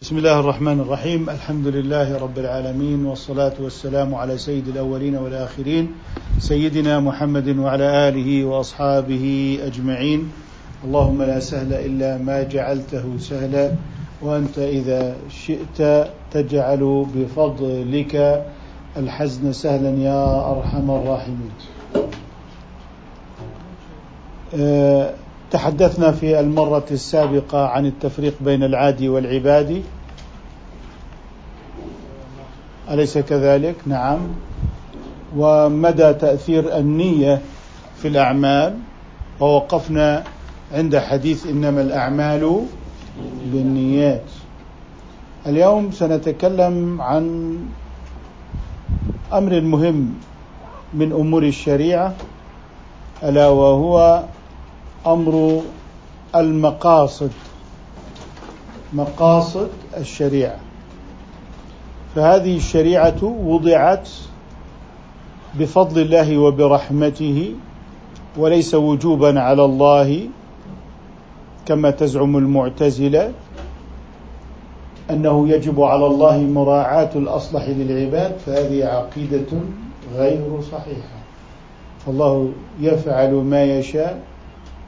بسم 0.00 0.16
الله 0.16 0.40
الرحمن 0.40 0.80
الرحيم. 0.80 1.30
الحمد 1.30 1.66
لله 1.66 2.18
رب 2.18 2.38
العالمين 2.38 3.06
والصلاة 3.06 3.52
والسلام 3.60 4.14
على 4.14 4.38
سيد 4.38 4.68
الأولين 4.68 5.16
والآخرين 5.16 5.92
سيدنا 6.38 7.00
محمد 7.00 7.48
وعلى 7.58 8.08
آله 8.08 8.44
وأصحابه 8.44 9.58
أجمعين. 9.62 10.32
اللهم 10.84 11.22
لا 11.22 11.40
سهل 11.40 11.72
إلا 11.72 12.18
ما 12.18 12.42
جعلته 12.42 13.04
سهلا 13.18 13.72
وأنت 14.22 14.58
إذا 14.58 15.16
شئت 15.28 16.08
تجعل 16.32 17.06
بفضلك 17.14 18.44
الحزن 18.96 19.52
سهلا 19.52 19.90
يا 20.00 20.24
أرحم 20.52 20.90
الراحمين. 20.90 21.52
أه 24.54 25.14
تحدثنا 25.50 26.12
في 26.12 26.40
المرة 26.40 26.84
السابقة 26.90 27.66
عن 27.66 27.86
التفريق 27.86 28.34
بين 28.40 28.62
العادي 28.62 29.08
والعبادي. 29.08 29.82
أليس 32.90 33.18
كذلك؟ 33.18 33.74
نعم. 33.86 34.18
ومدى 35.36 36.12
تأثير 36.12 36.76
النية 36.76 37.40
في 38.02 38.08
الأعمال. 38.08 38.76
ووقفنا 39.40 40.24
عند 40.72 40.98
حديث 40.98 41.46
إنما 41.46 41.80
الأعمال 41.80 42.64
بالنيات. 43.52 44.28
اليوم 45.46 45.92
سنتكلم 45.92 47.02
عن 47.02 47.56
أمر 49.32 49.60
مهم 49.60 50.14
من 50.94 51.12
أمور 51.12 51.42
الشريعة 51.42 52.14
ألا 53.22 53.48
وهو 53.48 54.22
أمر 55.06 55.62
المقاصد 56.36 57.30
مقاصد 58.92 59.68
الشريعة. 59.96 60.56
فهذه 62.14 62.56
الشريعة 62.56 63.24
وضعت 63.24 64.08
بفضل 65.54 66.02
الله 66.02 66.38
وبرحمته 66.38 67.54
وليس 68.36 68.74
وجوبا 68.74 69.40
على 69.40 69.64
الله 69.64 70.28
كما 71.66 71.90
تزعم 71.90 72.36
المعتزلة 72.36 73.32
أنه 75.10 75.48
يجب 75.48 75.80
على 75.80 76.06
الله 76.06 76.38
مراعاة 76.38 77.10
الأصلح 77.16 77.68
للعباد 77.68 78.36
فهذه 78.46 78.84
عقيدة 78.84 79.46
غير 80.14 80.60
صحيحة. 80.60 81.20
فالله 82.06 82.52
يفعل 82.80 83.32
ما 83.34 83.64
يشاء 83.64 84.22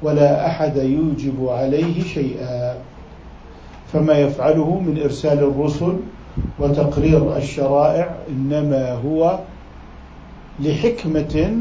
ولا 0.03 0.47
أحد 0.47 0.77
يوجب 0.77 1.49
عليه 1.49 2.03
شيئا. 2.05 2.75
فما 3.93 4.19
يفعله 4.19 4.81
من 4.81 5.03
إرسال 5.03 5.39
الرسل 5.39 5.97
وتقرير 6.59 7.37
الشرائع 7.37 8.15
إنما 8.29 8.93
هو 8.93 9.39
لحكمة 10.61 11.57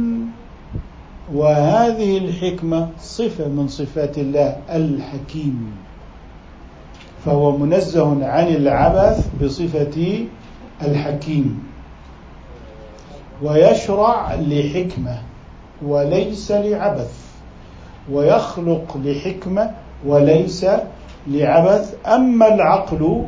وهذه 1.33 2.17
الحكمة 2.17 2.89
صفة 2.99 3.47
من 3.47 3.67
صفات 3.67 4.17
الله 4.17 4.57
الحكيم. 4.69 5.71
فهو 7.25 7.57
منزه 7.57 8.25
عن 8.25 8.47
العبث 8.47 9.27
بصفة 9.43 10.25
الحكيم. 10.81 11.63
ويشرع 13.43 14.35
لحكمة 14.35 15.21
وليس 15.85 16.51
لعبث. 16.51 17.30
ويخلق 18.11 18.97
لحكمة 19.05 19.71
وليس 20.07 20.65
لعبث. 21.27 21.95
أما 22.07 22.53
العقل 22.53 23.23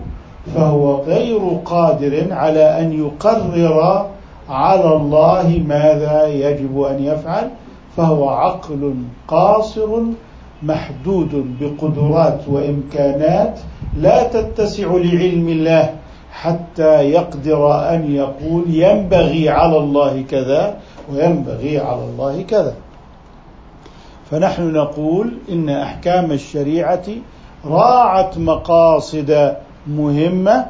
فهو 0.56 0.96
غير 0.96 1.40
قادر 1.66 2.34
على 2.34 2.80
أن 2.80 2.94
يقرر 2.94 4.06
على 4.50 4.96
الله 4.96 5.64
ماذا 5.68 6.28
يجب 6.28 6.82
أن 6.82 7.04
يفعل 7.04 7.50
فهو 7.98 8.30
عقل 8.30 8.94
قاصر 9.28 9.90
محدود 10.64 11.58
بقدرات 11.60 12.40
وإمكانات 12.48 13.60
لا 13.98 14.24
تتسع 14.24 14.88
لعلم 14.88 15.48
الله 15.48 15.96
حتى 16.32 17.04
يقدر 17.10 17.94
أن 17.94 18.16
يقول 18.16 18.64
ينبغي 18.68 19.50
على 19.50 19.78
الله 19.78 20.24
كذا 20.30 20.78
وينبغي 21.12 21.80
على 21.80 22.04
الله 22.04 22.42
كذا. 22.42 22.74
فنحن 24.34 24.72
نقول 24.74 25.34
إن 25.50 25.70
أحكام 25.70 26.32
الشريعة 26.32 27.04
راعت 27.66 28.38
مقاصد 28.38 29.56
مهمة. 29.88 30.66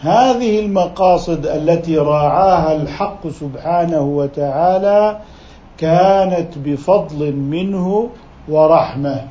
هذه 0.00 0.60
المقاصد 0.60 1.46
التي 1.46 1.98
راعاها 1.98 2.76
الحق 2.76 3.28
سبحانه 3.28 4.00
وتعالى 4.00 5.18
كانت 5.78 6.58
بفضل 6.58 7.32
منه 7.32 8.08
ورحمة. 8.48 9.24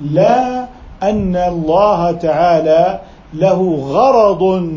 لا 0.00 0.66
أن 1.02 1.36
الله 1.36 2.12
تعالى 2.12 3.00
له 3.34 3.74
غرض 3.74 4.68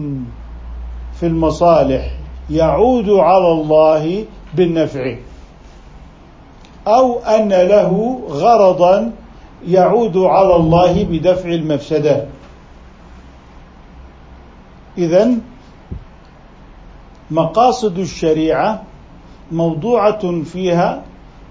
في 1.20 1.26
المصالح 1.26 2.12
يعود 2.50 3.10
على 3.10 3.52
الله 3.52 4.26
بالنفع. 4.54 5.16
أو 6.88 7.20
أن 7.20 7.50
له 7.50 8.20
غرضا 8.30 9.12
يعود 9.68 10.18
على 10.18 10.56
الله 10.56 11.04
بدفع 11.04 11.50
المفسدة. 11.50 12.26
إذا 14.98 15.32
مقاصد 17.32 18.00
الشريعة 18.00 18.84
موضوعة 19.52 20.44
فيها 20.44 21.02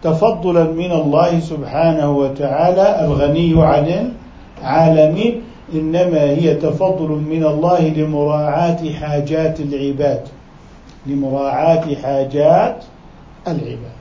تفضلا 0.02 0.64
من 0.64 0.92
الله 0.92 1.41
سبحانه 1.41 2.10
وتعالى 2.10 3.04
الغني 3.04 3.54
عن 3.64 4.12
العالمين 4.60 5.42
إنما 5.75 6.22
هي 6.22 6.54
تفضل 6.54 7.08
من 7.08 7.44
الله 7.44 7.88
لمراعاة 7.88 8.92
حاجات 8.92 9.60
العباد 9.60 10.22
لمراعاة 11.06 11.94
حاجات 12.02 12.84
العباد. 13.48 13.95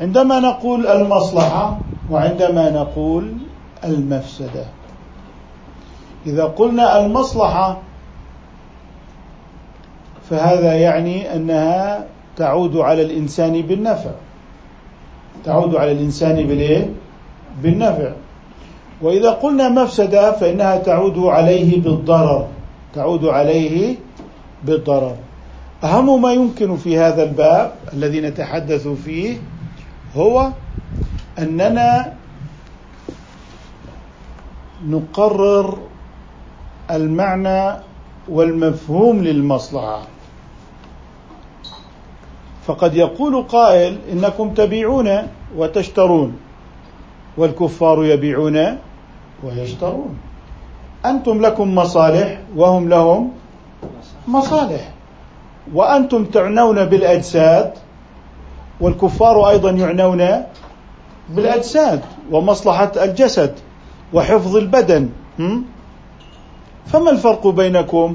عندما 0.00 0.40
نقول 0.40 0.86
المصلحة 0.86 1.78
وعندما 2.10 2.70
نقول 2.70 3.32
المفسدة. 3.84 4.64
إذا 6.26 6.44
قلنا 6.44 7.04
المصلحة 7.06 7.78
فهذا 10.30 10.74
يعني 10.74 11.34
أنها 11.34 12.06
تعود 12.36 12.76
على 12.76 13.02
الإنسان 13.02 13.62
بالنفع. 13.62 14.10
تعود 15.44 15.74
على 15.74 15.92
الإنسان 15.92 16.36
بالإيه؟ 16.36 16.90
بالنفع. 17.62 18.12
وإذا 19.02 19.30
قلنا 19.30 19.68
مفسدة 19.68 20.32
فإنها 20.32 20.76
تعود 20.76 21.18
عليه 21.18 21.82
بالضرر. 21.82 22.48
تعود 22.94 23.24
عليه 23.24 23.96
بالضرر. 24.64 25.16
أهم 25.84 26.22
ما 26.22 26.32
يمكن 26.32 26.76
في 26.76 26.98
هذا 26.98 27.22
الباب 27.22 27.72
الذي 27.92 28.20
نتحدث 28.20 28.88
فيه 28.88 29.36
هو 30.16 30.50
أننا 31.38 32.12
نقرر 34.86 35.78
المعنى 36.90 37.76
والمفهوم 38.28 39.22
للمصلحة. 39.22 40.02
فقد 42.66 42.94
يقول 42.94 43.42
قائل 43.42 43.98
إنكم 44.12 44.54
تبيعون 44.54 45.10
وتشترون 45.56 46.36
والكفار 47.36 48.04
يبيعون 48.04 48.78
ويشترون. 49.44 50.18
أنتم 51.06 51.42
لكم 51.42 51.74
مصالح 51.74 52.40
وهم 52.56 52.88
لهم 52.88 53.32
مصالح. 54.28 54.90
وأنتم 55.74 56.24
تعنون 56.24 56.84
بالأجساد 56.84 57.72
والكفار 58.80 59.48
أيضا 59.48 59.70
يعنون 59.70 60.44
بالأجساد 61.28 62.00
ومصلحة 62.30 62.92
الجسد 62.96 63.54
وحفظ 64.12 64.56
البدن. 64.56 65.08
فما 66.86 67.10
الفرق 67.10 67.46
بينكم؟ 67.46 68.14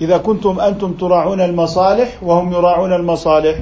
إذا 0.00 0.16
كنتم 0.18 0.60
أنتم 0.60 0.92
تراعون 0.92 1.40
المصالح 1.40 2.22
وهم 2.22 2.52
يراعون 2.52 2.92
المصالح 2.92 3.58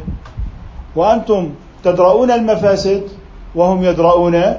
وأنتم 0.96 1.50
تدرؤون 1.84 2.30
المفاسد 2.30 3.02
وهم 3.54 3.84
يدرؤون 3.84 4.54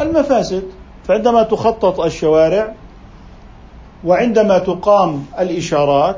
المفاسد. 0.00 0.62
فعندما 1.04 1.42
تخطط 1.42 2.00
الشوارع 2.00 2.74
وعندما 4.04 4.58
تقام 4.58 5.26
الإشارات 5.38 6.16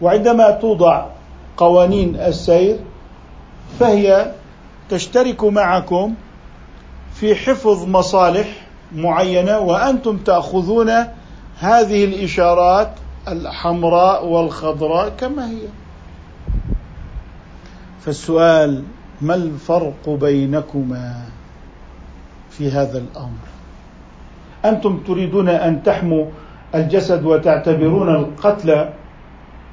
وعندما 0.00 0.50
توضع 0.50 1.06
قوانين 1.56 2.16
السير 2.16 2.76
فهي 3.80 4.32
تشترك 4.90 5.44
معكم 5.44 6.14
في 7.14 7.34
حفظ 7.34 7.88
مصالح 7.88 8.66
معينة 8.94 9.58
وأنتم 9.58 10.16
تأخذون 10.16 10.90
هذه 11.58 12.04
الإشارات 12.04 12.90
الحمراء 13.28 14.26
والخضراء 14.26 15.08
كما 15.08 15.50
هي. 15.50 15.66
فالسؤال 18.00 18.84
ما 19.20 19.34
الفرق 19.34 20.08
بينكما 20.08 21.22
في 22.50 22.70
هذا 22.70 22.98
الأمر؟ 22.98 23.44
أنتم 24.64 24.98
تريدون 25.06 25.48
أن 25.48 25.82
تحموا 25.82 26.26
الجسد 26.74 27.24
وتعتبرون 27.24 28.14
القتل 28.14 28.88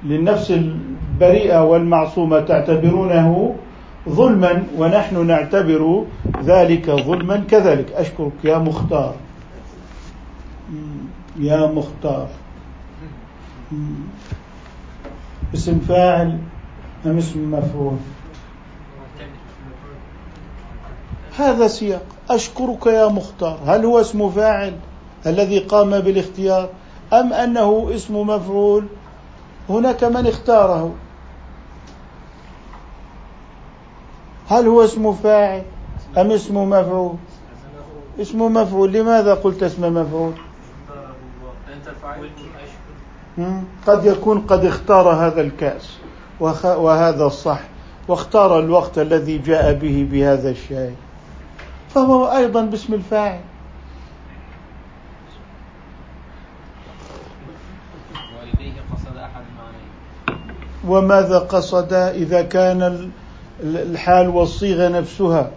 للنفس 0.03 0.51
البريئة 0.51 1.63
والمعصومة 1.63 2.39
تعتبرونه 2.39 3.55
ظلما 4.09 4.63
ونحن 4.77 5.27
نعتبر 5.27 6.05
ذلك 6.43 6.91
ظلما 6.91 7.37
كذلك. 7.37 7.91
أشكرك 7.91 8.31
يا 8.43 8.57
مختار. 8.57 9.15
يا 11.39 11.67
مختار. 11.67 12.27
اسم 15.53 15.79
فاعل 15.79 16.39
أم 17.05 17.17
اسم 17.17 17.51
مفعول؟ 17.51 17.97
هذا 21.37 21.67
سياق. 21.67 22.05
أشكرك 22.29 22.85
يا 22.85 23.07
مختار. 23.07 23.59
هل 23.65 23.85
هو 23.85 24.01
اسم 24.01 24.29
فاعل 24.29 24.73
الذي 25.25 25.59
قام 25.59 25.99
بالاختيار 25.99 26.69
أم 27.13 27.33
أنه 27.33 27.91
اسم 27.95 28.15
مفعول؟ 28.27 28.85
هناك 29.69 30.03
من 30.03 30.27
اختاره. 30.27 30.93
هل 34.49 34.67
هو 34.67 34.83
اسم 34.83 35.13
فاعل 35.13 35.63
أم 36.17 36.31
اسم 36.31 36.69
مفعول؟ 36.69 37.15
اسم 38.21 38.53
مفعول 38.53 38.91
لماذا 38.93 39.33
قلت 39.33 39.63
اسم 39.63 39.93
مفعول؟ 39.93 40.33
قد 43.87 44.05
يكون 44.05 44.39
قد 44.39 44.65
اختار 44.65 45.09
هذا 45.09 45.41
الكأس 45.41 45.97
وهذا 46.63 47.25
الصح 47.25 47.59
واختار 48.07 48.59
الوقت 48.59 48.99
الذي 48.99 49.37
جاء 49.37 49.73
به 49.73 50.07
بهذا 50.11 50.49
الشاي 50.49 50.93
فهو 51.89 52.25
أيضا 52.25 52.61
باسم 52.61 52.93
الفاعل 52.93 53.39
قصد 58.91 59.17
أحد 59.17 59.43
وماذا 60.87 61.39
قصد 61.39 61.93
إذا 61.93 62.41
كان 62.41 63.11
الحال 63.63 64.29
والصيغة 64.29 64.87
نفسها؟ 64.87 65.51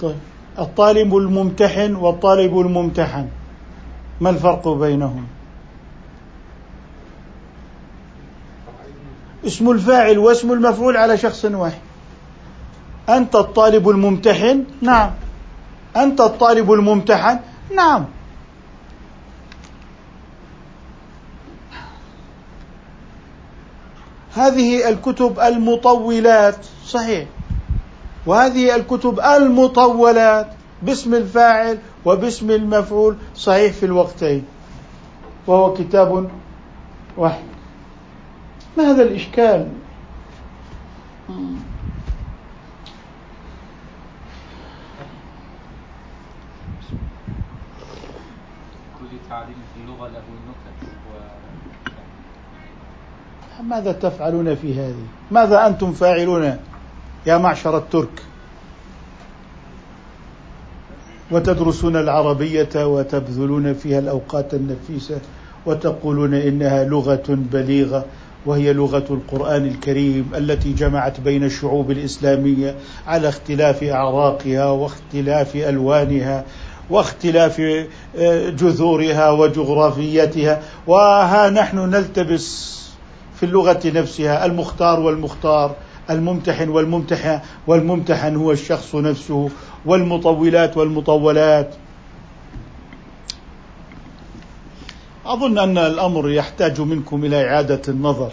طيب. 0.00 0.16
الطالب 0.58 1.16
الممتحن 1.16 1.94
والطالب 1.94 2.58
الممتحن 2.58 3.28
ما 4.20 4.30
الفرق 4.30 4.68
بينهم؟ 4.68 5.26
اسم 9.46 9.70
الفاعل 9.70 10.18
واسم 10.18 10.52
المفعول 10.52 10.96
على 10.96 11.18
شخص 11.18 11.44
واحد. 11.44 11.80
أنت 13.08 13.36
الطالب 13.36 13.88
الممتحن؟ 13.88 14.64
نعم. 14.82 15.10
أنت 15.96 16.20
الطالب 16.20 16.72
الممتحن؟ 16.72 17.38
نعم. 17.76 18.04
هذه 24.34 24.88
الكتب 24.88 25.40
المطولات 25.40 26.66
صحيح. 26.86 27.28
وهذه 28.26 28.76
الكتب 28.76 29.20
المطولات 29.20 30.46
باسم 30.82 31.14
الفاعل 31.14 31.78
وباسم 32.04 32.50
المفعول 32.50 33.16
صحيح 33.36 33.72
في 33.72 33.86
الوقتين. 33.86 34.44
وهو 35.46 35.74
كتاب 35.74 36.30
واحد. 37.16 37.44
ما 38.78 38.90
هذا 38.90 39.02
الإشكال؟ 39.02 39.68
كل 49.32 49.38
تعليم 49.38 49.56
في 49.74 49.80
اللغة 49.80 50.08
له 50.08 50.22
نكت. 50.48 50.92
ماذا 53.62 53.92
تفعلون 53.92 54.54
في 54.54 54.74
هذه 54.74 55.06
ماذا 55.30 55.66
أنتم 55.66 55.92
فاعلون 55.92 56.56
يا 57.26 57.38
معشر 57.38 57.78
الترك 57.78 58.22
وتدرسون 61.30 61.96
العربية 61.96 62.86
وتبذلون 62.86 63.74
فيها 63.74 63.98
الأوقات 63.98 64.54
النفيسة 64.54 65.20
وتقولون 65.66 66.34
إنها 66.34 66.84
لغة 66.84 67.24
بليغة 67.28 68.04
وهي 68.46 68.72
لغة 68.72 69.04
القرآن 69.10 69.66
الكريم 69.66 70.30
التي 70.34 70.72
جمعت 70.72 71.20
بين 71.20 71.44
الشعوب 71.44 71.90
الإسلامية 71.90 72.74
على 73.06 73.28
اختلاف 73.28 73.82
أعراقها 73.82 74.66
واختلاف 74.66 75.56
ألوانها 75.56 76.44
واختلاف 76.92 77.60
آه، 77.60 78.50
جذورها 78.50 79.30
وجغرافيتها. 79.30 80.62
وها 80.86 81.50
نحن 81.50 81.78
نلتبس 81.78 82.78
في 83.36 83.46
اللغة 83.46 83.80
نفسها 83.84 84.46
المختار 84.46 85.00
والمختار 85.00 85.74
الممتحن 86.10 86.68
والممتحن. 86.68 87.40
والممتحن 87.66 88.36
هو 88.36 88.52
الشخص 88.52 88.94
نفسه 88.94 89.50
والمطولات 89.86 90.76
والمطولات. 90.76 91.74
أظن 95.26 95.58
أن 95.58 95.78
الأمر 95.78 96.30
يحتاج 96.30 96.80
منكم 96.80 97.24
إلى 97.24 97.48
إعادة 97.48 97.82
النظر 97.88 98.32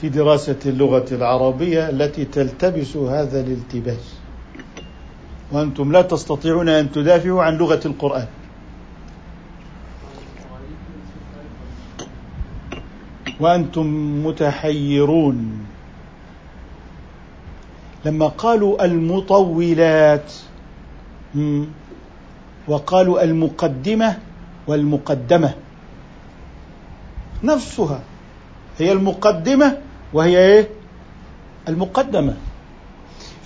في 0.00 0.08
دراسة 0.08 0.56
اللغة 0.66 1.04
العربية 1.12 1.88
التي 1.88 2.24
تلتبس 2.24 2.96
هذا 2.96 3.40
الالتباس. 3.40 4.21
وأنتم 5.52 5.92
لا 5.92 6.02
تستطيعون 6.02 6.68
أن 6.68 6.92
تدافعوا 6.92 7.42
عن 7.42 7.56
لغة 7.56 7.80
القرآن. 7.86 8.26
وأنتم 13.40 13.86
متحيرون. 14.26 15.66
لما 18.04 18.28
قالوا 18.28 18.84
المطولات 18.84 20.32
وقالوا 22.68 23.22
المقدمة 23.22 24.18
والمقدمة 24.66 25.54
نفسها 27.44 28.00
هي 28.78 28.92
المقدمة 28.92 29.78
وهي 30.12 30.38
إيه؟ 30.38 30.68
المقدمة. 31.68 32.36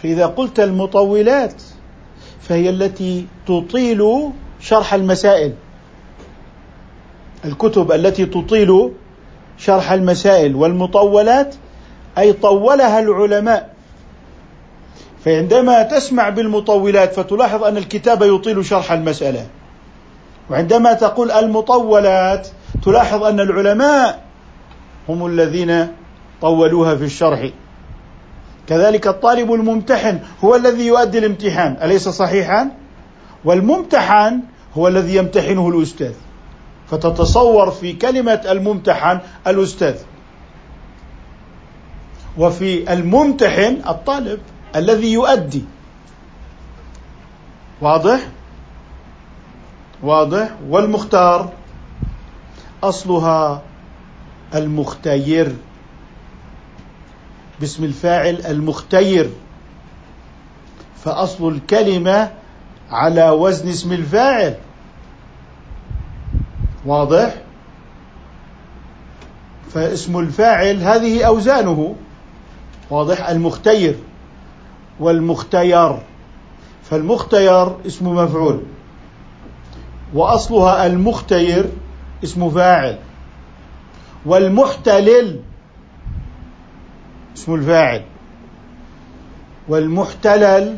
فإذا 0.02 0.26
قلت 0.26 0.60
المطولات 0.60 1.62
فهي 2.40 2.70
التي 2.70 3.26
تطيل 3.46 4.30
شرح 4.60 4.94
المسائل. 4.94 5.52
الكتب 7.44 7.92
التي 7.92 8.26
تطيل 8.26 8.92
شرح 9.58 9.92
المسائل 9.92 10.56
والمطولات 10.56 11.54
أي 12.18 12.32
طولها 12.32 13.00
العلماء. 13.00 13.74
فعندما 15.24 15.82
تسمع 15.82 16.28
بالمطولات 16.28 17.14
فتلاحظ 17.14 17.64
أن 17.64 17.76
الكتاب 17.76 18.22
يطيل 18.22 18.64
شرح 18.64 18.92
المسألة. 18.92 19.46
وعندما 20.50 20.92
تقول 20.92 21.30
المطولات 21.30 22.48
تلاحظ 22.84 23.24
أن 23.24 23.40
العلماء 23.40 24.24
هم 25.08 25.26
الذين 25.26 25.88
طولوها 26.40 26.94
في 26.94 27.04
الشرح. 27.04 27.50
كذلك 28.66 29.06
الطالب 29.06 29.52
الممتحن 29.52 30.20
هو 30.44 30.54
الذي 30.54 30.86
يؤدي 30.86 31.18
الامتحان 31.18 31.76
أليس 31.82 32.08
صحيحا؟ 32.08 32.70
والممتحن 33.44 34.40
هو 34.74 34.88
الذي 34.88 35.16
يمتحنه 35.16 35.68
الأستاذ. 35.68 36.12
فتتصور 36.90 37.70
في 37.70 37.92
كلمة 37.92 38.40
الممتحن 38.50 39.18
الأستاذ. 39.46 39.96
وفي 42.38 42.92
الممتحن 42.92 43.82
الطالب 43.88 44.40
الذي 44.76 45.12
يؤدي. 45.12 45.64
واضح؟ 47.80 48.20
واضح؟ 50.02 50.50
والمختار. 50.68 51.52
أصلها 52.82 53.62
المختير. 54.54 55.56
باسم 57.60 57.84
الفاعل 57.84 58.40
المختير. 58.46 59.30
فأصل 61.04 61.48
الكلمة 61.48 62.30
على 62.90 63.30
وزن 63.30 63.68
اسم 63.68 63.92
الفاعل. 63.92 64.54
واضح؟ 66.86 67.34
فاسم 69.74 70.18
الفاعل 70.18 70.82
هذه 70.82 71.24
أوزانه. 71.24 71.94
واضح؟ 72.90 73.28
المختير. 73.28 73.94
والمختير. 75.00 75.98
فالمختير 76.90 77.86
اسم 77.86 78.08
مفعول. 78.08 78.62
وأصلها 80.14 80.86
المختير 80.86 81.64
اسم 82.24 82.50
فاعل. 82.50 82.98
والمحتلل 84.26 85.40
اسم 87.36 87.54
الفاعل. 87.54 88.02
والمحتلل 89.68 90.76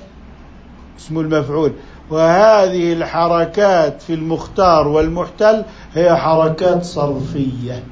اسم 0.99 1.19
المفعول. 1.21 1.73
وهذه 2.11 2.93
الحركات 2.93 4.03
في 4.03 4.15
المختار 4.15 4.89
والمحتل 4.89 5.65
هي 5.95 6.17
حركات 6.17 6.85
صرفية. 6.85 7.83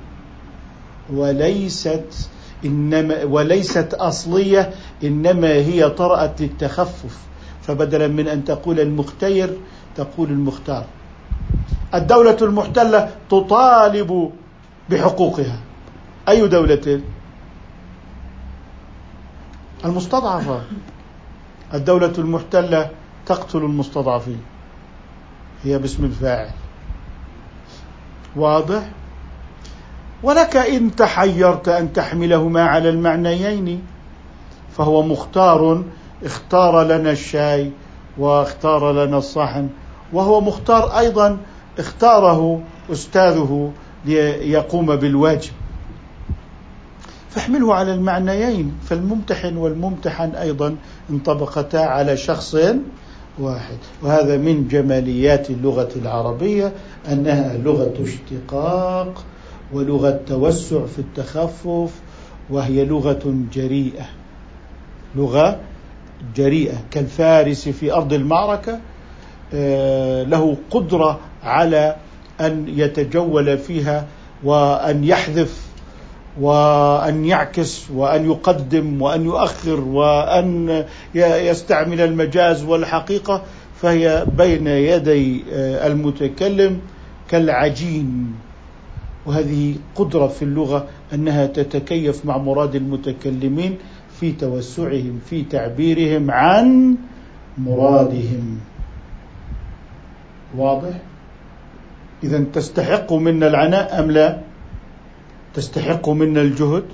وليست 1.13 2.29
إنما 2.65 3.25
وليست 3.25 3.95
أصلية 3.95 4.71
إنما 5.05 5.53
هي 5.53 5.91
طرأت 5.91 6.41
للتخفف. 6.41 7.19
فبدلا 7.63 8.09
من 8.09 8.29
أن 8.29 8.45
تقول 8.45 8.81
المختير 8.81 9.57
تقول 9.97 10.29
المختار. 10.31 10.85
الدولة 11.95 12.37
المحتلة 12.43 13.11
تطالب 13.31 14.31
بحقوقها. 14.91 15.59
أي 16.29 16.49
دولة؟ 16.49 17.01
المستضعفة. 19.87 20.61
الدولة 21.75 22.13
المحتلة 22.19 22.91
تقتل 23.27 23.59
المستضعفين. 23.59 24.41
هي 25.65 25.79
باسم 25.79 26.05
الفاعل. 26.05 26.51
واضح؟ 28.37 28.83
ولك 30.23 30.57
إن 30.57 30.97
تحيرت 30.97 31.69
أن 31.69 31.93
تحملهما 31.93 32.63
على 32.63 32.89
المعنيين 32.89 33.83
فهو 34.77 35.03
مختار 35.03 35.83
اختار 36.25 36.83
لنا 36.83 37.11
الشاي 37.11 37.71
واختار 38.19 38.93
لنا 38.93 39.19
الصحن 39.19 39.69
وهو 40.13 40.41
مختار 40.41 40.99
أيضا 40.99 41.39
اختاره 41.79 42.61
أستاذه 42.93 43.73
ليقوم 44.05 44.97
بالواجب 44.97 45.53
فاحمله 47.37 47.75
على 47.75 47.95
المعنيين 47.95 48.73
فالممتحن 48.85 49.57
والممتحن 49.57 50.31
أيضا 50.31 50.77
انطبقتا 51.11 51.77
على 51.77 52.17
شخص 52.17 52.57
واحد. 53.39 53.77
وهذا 54.03 54.37
من 54.37 54.69
جماليات 54.69 55.51
اللغة 55.51 55.89
العربية 55.97 56.73
أنها 57.13 57.57
لغة 57.57 57.95
اشتقاق 58.01 59.25
ولغة 59.73 60.21
توسع 60.27 60.87
في 60.87 60.99
التخفف 60.99 61.91
وهي 62.51 62.85
لغة 62.85 63.35
جريئة. 63.53 64.07
لغة 65.17 65.61
جريئة. 66.37 66.77
كالفارس 66.91 67.69
في 67.69 67.93
أرض 67.93 68.13
المعركة 68.13 68.81
آه، 69.55 70.23
له 70.23 70.57
قدرة 70.71 71.21
على 71.43 71.97
أن 72.41 72.65
يتجول 72.69 73.59
فيها 73.59 74.07
وأن 74.45 75.05
يحذف 75.05 75.66
وأن 76.41 77.25
يعكس 77.25 77.91
وأن 77.91 78.27
يقدم 78.27 79.03
وأن 79.03 79.25
يؤخر 79.25 79.81
وأن 79.81 80.85
يستعمل 81.15 82.01
المجاز 82.01 82.65
والحقيقة 82.65 83.43
فهي 83.81 84.27
بين 84.39 84.67
يدي 84.67 85.45
آه، 85.53 85.87
المتكلم 85.87 86.81
كالعجين. 87.29 88.35
وهذه 89.27 89.75
قدرة 89.95 90.27
في 90.27 90.43
اللغة 90.43 90.87
أنها 91.15 91.47
تتكيف 91.47 92.25
مع 92.25 92.39
مراد 92.39 92.75
المتكلمين 92.75 93.79
في 94.21 94.33
توسعهم 94.33 95.21
في 95.31 95.43
تعبيرهم 95.43 96.31
عن 96.31 96.97
مرادهم. 97.59 98.61
واضح؟ 100.57 101.01
اذا 102.25 102.45
تستحق 102.53 103.13
منا 103.13 103.47
العناء 103.47 104.01
أم 104.01 104.11
لا؟ 104.11 104.46
تستحق 105.57 106.09
منا 106.09 106.41
الجهد 106.41 106.85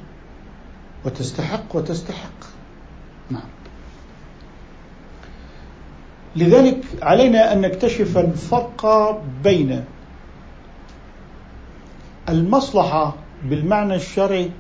وتستحق 1.05 1.77
وتستحق. 1.77 2.45
نعم. 3.31 3.43
لذلك 6.37 6.85
علينا 7.03 7.53
أن 7.53 7.61
نكتشف 7.61 8.19
الفرق 8.19 9.21
بين 9.45 9.85
المصلحة 12.29 13.15
بالمعنى 13.45 13.95
الشرعي 13.95 14.51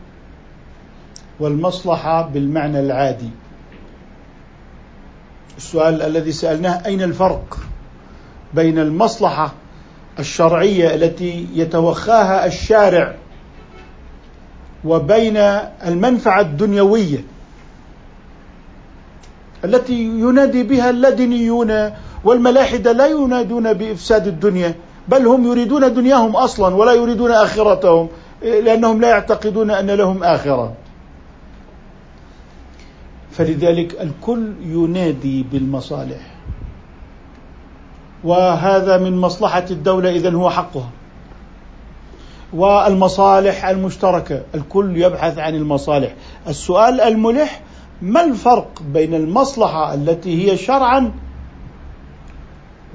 والمصلحة 1.40 2.22
بالمعنى 2.22 2.80
العادي. 2.80 3.30
السؤال 5.56 6.02
الذي 6.02 6.32
سألناه 6.32 6.86
أين 6.86 7.02
الفرق 7.02 7.58
بين 8.54 8.78
المصلحة 8.78 9.52
الشرعية 10.18 10.94
التي 10.94 11.48
يتوخاها 11.54 12.46
الشارع 12.46 13.21
وبين 14.84 15.36
المنفعة 15.86 16.40
الدنيوية 16.40 17.24
التي 19.64 20.04
ينادي 20.04 20.62
بها 20.62 20.90
اللادينيون 20.90 21.90
والملاحدة 22.24 22.92
لا 22.92 23.06
ينادون 23.06 23.72
بإفساد 23.72 24.26
الدنيا 24.26 24.74
بل 25.08 25.26
هم 25.26 25.46
يريدون 25.46 25.94
دنياهم 25.94 26.36
أصلا 26.36 26.74
ولا 26.74 26.92
يريدون 26.92 27.30
آخرتهم 27.30 28.08
لأنهم 28.42 29.00
لا 29.00 29.08
يعتقدون 29.08 29.70
أن 29.70 29.90
لهم 29.90 30.24
آخرة. 30.24 30.72
فلذلك 33.30 34.00
الكل 34.00 34.52
ينادي 34.62 35.42
بالمصالح. 35.42 36.34
وهذا 38.24 38.98
من 38.98 39.18
مصلحة 39.18 39.64
الدولة 39.70 40.10
اذا 40.10 40.30
هو 40.30 40.50
حقها. 40.50 40.90
والمصالح 42.52 43.64
المشتركة. 43.64 44.42
الكل 44.54 44.96
يبحث 44.96 45.38
عن 45.38 45.54
المصالح. 45.54 46.14
السؤال 46.48 47.00
الملح 47.00 47.60
ما 48.02 48.24
الفرق 48.24 48.82
بين 48.92 49.14
المصلحة 49.14 49.94
التي 49.94 50.50
هي 50.50 50.56
شرعا 50.56 51.12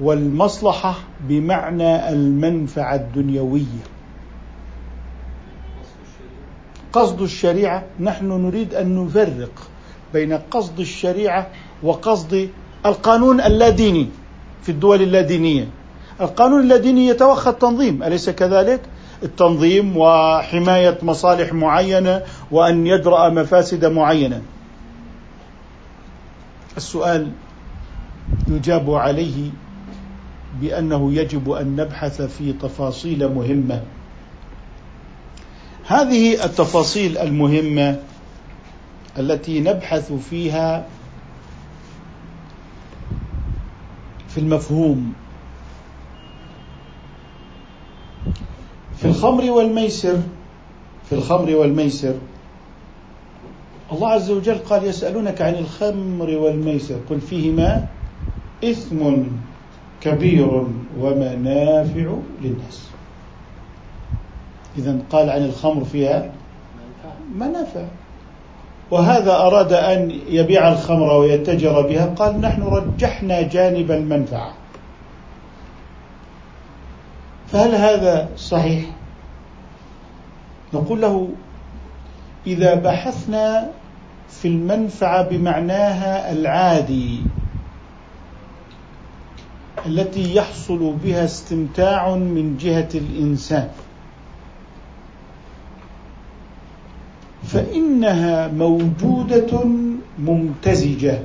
والمصلحة 0.00 0.94
بمعنى 1.20 2.08
المنفعة 2.08 2.94
الدنيوية؟ 2.94 3.82
قصد 6.92 7.20
الشريعة 7.20 7.84
نحن 8.00 8.26
نريد 8.26 8.74
أن 8.74 9.04
نفرق 9.04 9.50
بين 10.12 10.32
قصد 10.32 10.80
الشريعة 10.80 11.46
وقصد 11.82 12.48
القانون 12.86 13.40
اللاديني 13.40 14.08
في 14.62 14.68
الدول 14.68 15.02
اللادينية. 15.02 15.68
القانون 16.20 16.60
اللاديني 16.60 17.06
يتوخى 17.06 17.50
التنظيم 17.50 18.02
أليس 18.02 18.30
كذلك؟ 18.30 18.80
التنظيم 19.22 19.96
وحماية 19.96 20.98
مصالح 21.02 21.52
معينة 21.52 22.22
وأن 22.50 22.86
يدرأ 22.86 23.28
مفاسد 23.30 23.84
معينة. 23.84 24.42
السؤال 26.76 27.30
يجاب 28.48 28.94
عليه 28.94 29.50
بأنه 30.60 31.12
يجب 31.12 31.50
أن 31.50 31.76
نبحث 31.76 32.22
في 32.22 32.52
تفاصيل 32.52 33.34
مهمة. 33.34 33.82
هذه 35.86 36.44
التفاصيل 36.44 37.18
المهمة 37.18 38.00
التي 39.18 39.60
نبحث 39.60 40.12
فيها 40.12 40.86
في 44.28 44.38
المفهوم 44.38 45.12
في 48.98 49.04
الخمر 49.04 49.50
والميسر 49.50 50.16
في 51.08 51.14
الخمر 51.14 51.56
والميسر. 51.56 52.14
الله 53.92 54.08
عز 54.08 54.30
وجل 54.30 54.58
قال 54.58 54.84
يسألونك 54.84 55.42
عن 55.42 55.54
الخمر 55.54 56.30
والميسر 56.30 56.96
قل 57.10 57.20
فيهما 57.20 57.86
إثم 58.64 58.98
كبير 60.00 60.66
ومنافع 61.00 62.12
للناس. 62.42 62.88
إذا 64.78 64.98
قال 65.10 65.30
عن 65.30 65.44
الخمر 65.44 65.84
فيها 65.84 66.32
منافع. 67.34 67.84
وهذا 68.90 69.32
أراد 69.32 69.72
أن 69.72 70.10
يبيع 70.28 70.72
الخمر 70.72 71.12
ويتجر 71.12 71.82
بها 71.82 72.06
قال 72.06 72.40
نحن 72.40 72.62
رجحنا 72.62 73.42
جانب 73.42 73.90
المنفعة. 73.90 74.52
فهل 77.52 77.74
هذا 77.74 78.28
صحيح؟ 78.36 78.84
نقول 80.74 81.00
له 81.00 81.28
إذا 82.46 82.74
بحثنا 82.74 83.70
في 84.28 84.48
المنفعة 84.48 85.22
بمعناها 85.28 86.32
العادي 86.32 87.20
التي 89.86 90.34
يحصل 90.34 90.94
بها 91.04 91.24
استمتاع 91.24 92.16
من 92.16 92.56
جهة 92.56 92.88
الإنسان 92.94 93.68
فإنها 97.42 98.48
موجودة 98.48 99.64
ممتزجة 100.18 101.18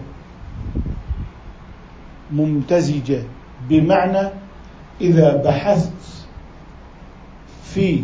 ممتزجة 2.31 3.23
بمعنى 3.69 4.29
إذا 5.03 5.35
بحثت 5.35 5.91
في 7.63 8.03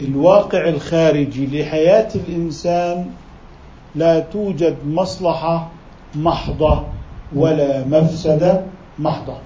الواقع 0.00 0.68
الخارجي 0.68 1.46
لحياة 1.46 2.08
الإنسان 2.14 3.10
لا 3.94 4.20
توجد 4.20 4.76
مصلحة 4.86 5.68
محضة 6.14 6.84
ولا 7.36 7.84
مفسدة 7.84 8.62
محضة. 8.98 9.36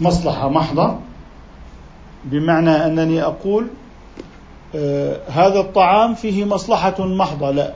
مصلحة 0.00 0.48
محضة 0.48 0.96
بمعنى 2.24 2.70
أنني 2.70 3.22
أقول 3.22 3.66
آه 4.74 5.16
هذا 5.28 5.60
الطعام 5.60 6.14
فيه 6.14 6.44
مصلحة 6.44 7.06
محضة 7.06 7.50
لا. 7.50 7.72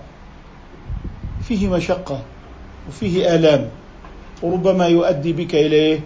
فيه 1.42 1.68
مشقة 1.68 2.18
وفيه 2.88 3.34
آلام 3.34 3.68
وربما 4.42 4.86
يؤدي 4.86 5.32
بك 5.32 5.54
إلى 5.54 6.00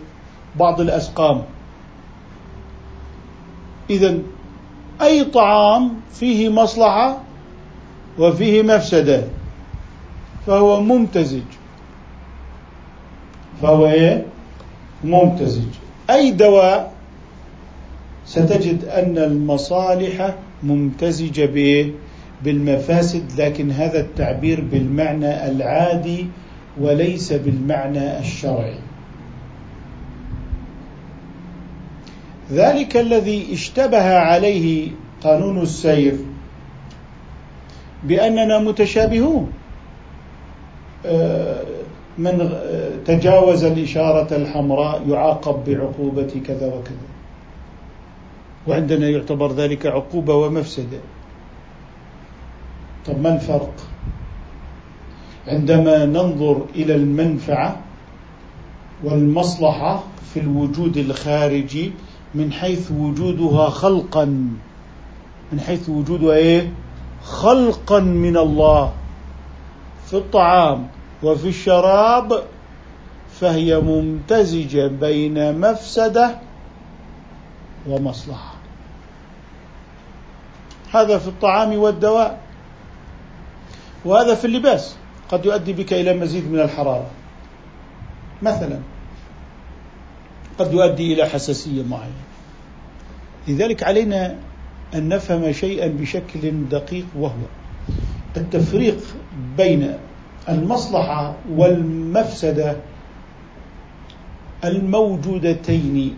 بعض 0.58 0.80
الأسقام 0.80 1.42
إذا 3.90 4.18
أي 5.02 5.24
طعام 5.24 5.90
فيه 6.12 6.48
مصلحة 6.48 7.18
وفيه 8.18 8.62
مفسدة 8.62 9.24
فهو 10.46 10.80
ممتزج 10.80 11.42
فهو 13.62 13.86
إيه؟ 13.86 14.24
ممتزج 15.04 15.68
أي 16.10 16.30
دواء 16.30 16.92
ستجد 18.26 18.84
أن 18.84 19.18
المصالح 19.18 20.34
ممتزجة 20.62 21.46
بإيه؟ 21.46 21.92
بالمفاسد 22.44 23.40
لكن 23.40 23.70
هذا 23.70 24.00
التعبير 24.00 24.60
بالمعنى 24.60 25.50
العادي 25.50 26.26
وليس 26.80 27.32
بالمعنى 27.32 28.18
الشرعي 28.18 28.74
ذلك 32.52 32.96
الذي 32.96 33.52
اشتبه 33.52 34.18
عليه 34.18 34.90
قانون 35.22 35.62
السير 35.62 36.16
بأننا 38.04 38.58
متشابهون. 38.58 39.52
آه، 41.06 41.62
من 42.18 42.52
تجاوز 43.06 43.64
الإشارة 43.64 44.36
الحمراء 44.36 45.08
يعاقب 45.08 45.64
بعقوبة 45.64 46.42
كذا 46.46 46.66
وكذا. 46.66 47.08
وعندنا 48.66 49.08
يعتبر 49.08 49.52
ذلك 49.52 49.86
عقوبة 49.86 50.34
ومفسدة. 50.34 50.98
طب 53.06 53.20
ما 53.20 53.34
الفرق؟ 53.34 53.74
عندما 55.48 56.04
ننظر 56.04 56.66
إلى 56.74 56.94
المنفعة 56.94 57.80
والمصلحة 59.04 60.02
في 60.34 60.40
الوجود 60.40 60.96
الخارجي 60.96 61.92
من 62.34 62.52
حيث 62.52 62.92
وجودها 62.92 63.70
خلقا. 63.70 64.24
من 65.52 65.60
حيث 65.60 65.88
وجودها 65.88 66.36
إيه؟ 66.36 66.72
خلقا 67.22 68.00
من 68.00 68.36
الله. 68.36 68.92
في 70.06 70.14
الطعام 70.14 70.88
وفي 71.22 71.48
الشراب 71.48 72.42
فهي 73.40 73.80
ممتزجة 73.80 74.86
بين 74.86 75.60
مفسدة 75.60 76.38
ومصلحة. 77.88 78.54
هذا 80.92 81.18
في 81.18 81.28
الطعام 81.28 81.78
والدواء. 81.78 82.40
وهذا 84.04 84.34
في 84.34 84.44
اللباس. 84.44 84.96
قد 85.28 85.46
يؤدي 85.46 85.72
بك 85.72 85.92
إلى 85.92 86.14
مزيد 86.14 86.52
من 86.52 86.60
الحرارة. 86.60 87.06
مثلا 88.42 88.78
قد 90.58 90.72
يؤدي 90.72 91.14
إلى 91.14 91.26
حساسية 91.26 91.82
معينة. 91.82 92.22
لذلك 93.48 93.82
علينا 93.82 94.36
أن 94.94 95.08
نفهم 95.08 95.52
شيئا 95.52 95.86
بشكل 95.86 96.68
دقيق 96.70 97.06
وهو 97.16 97.46
التفريق 98.36 98.98
بين 99.56 99.94
المصلحة 100.48 101.34
والمفسدة 101.50 102.76
الموجودتين 104.64 106.16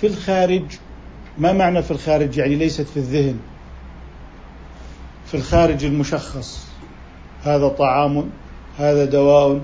في 0.00 0.06
الخارج. 0.06 0.64
ما 1.38 1.52
معنى 1.52 1.82
في 1.82 1.90
الخارج؟ 1.90 2.36
يعني 2.38 2.54
ليست 2.54 2.86
في 2.86 2.96
الذهن. 2.96 3.36
في 5.26 5.34
الخارج 5.34 5.84
المشخص. 5.84 6.66
هذا 7.42 7.68
طعام 7.68 8.30
هذا 8.78 9.04
دواء 9.04 9.60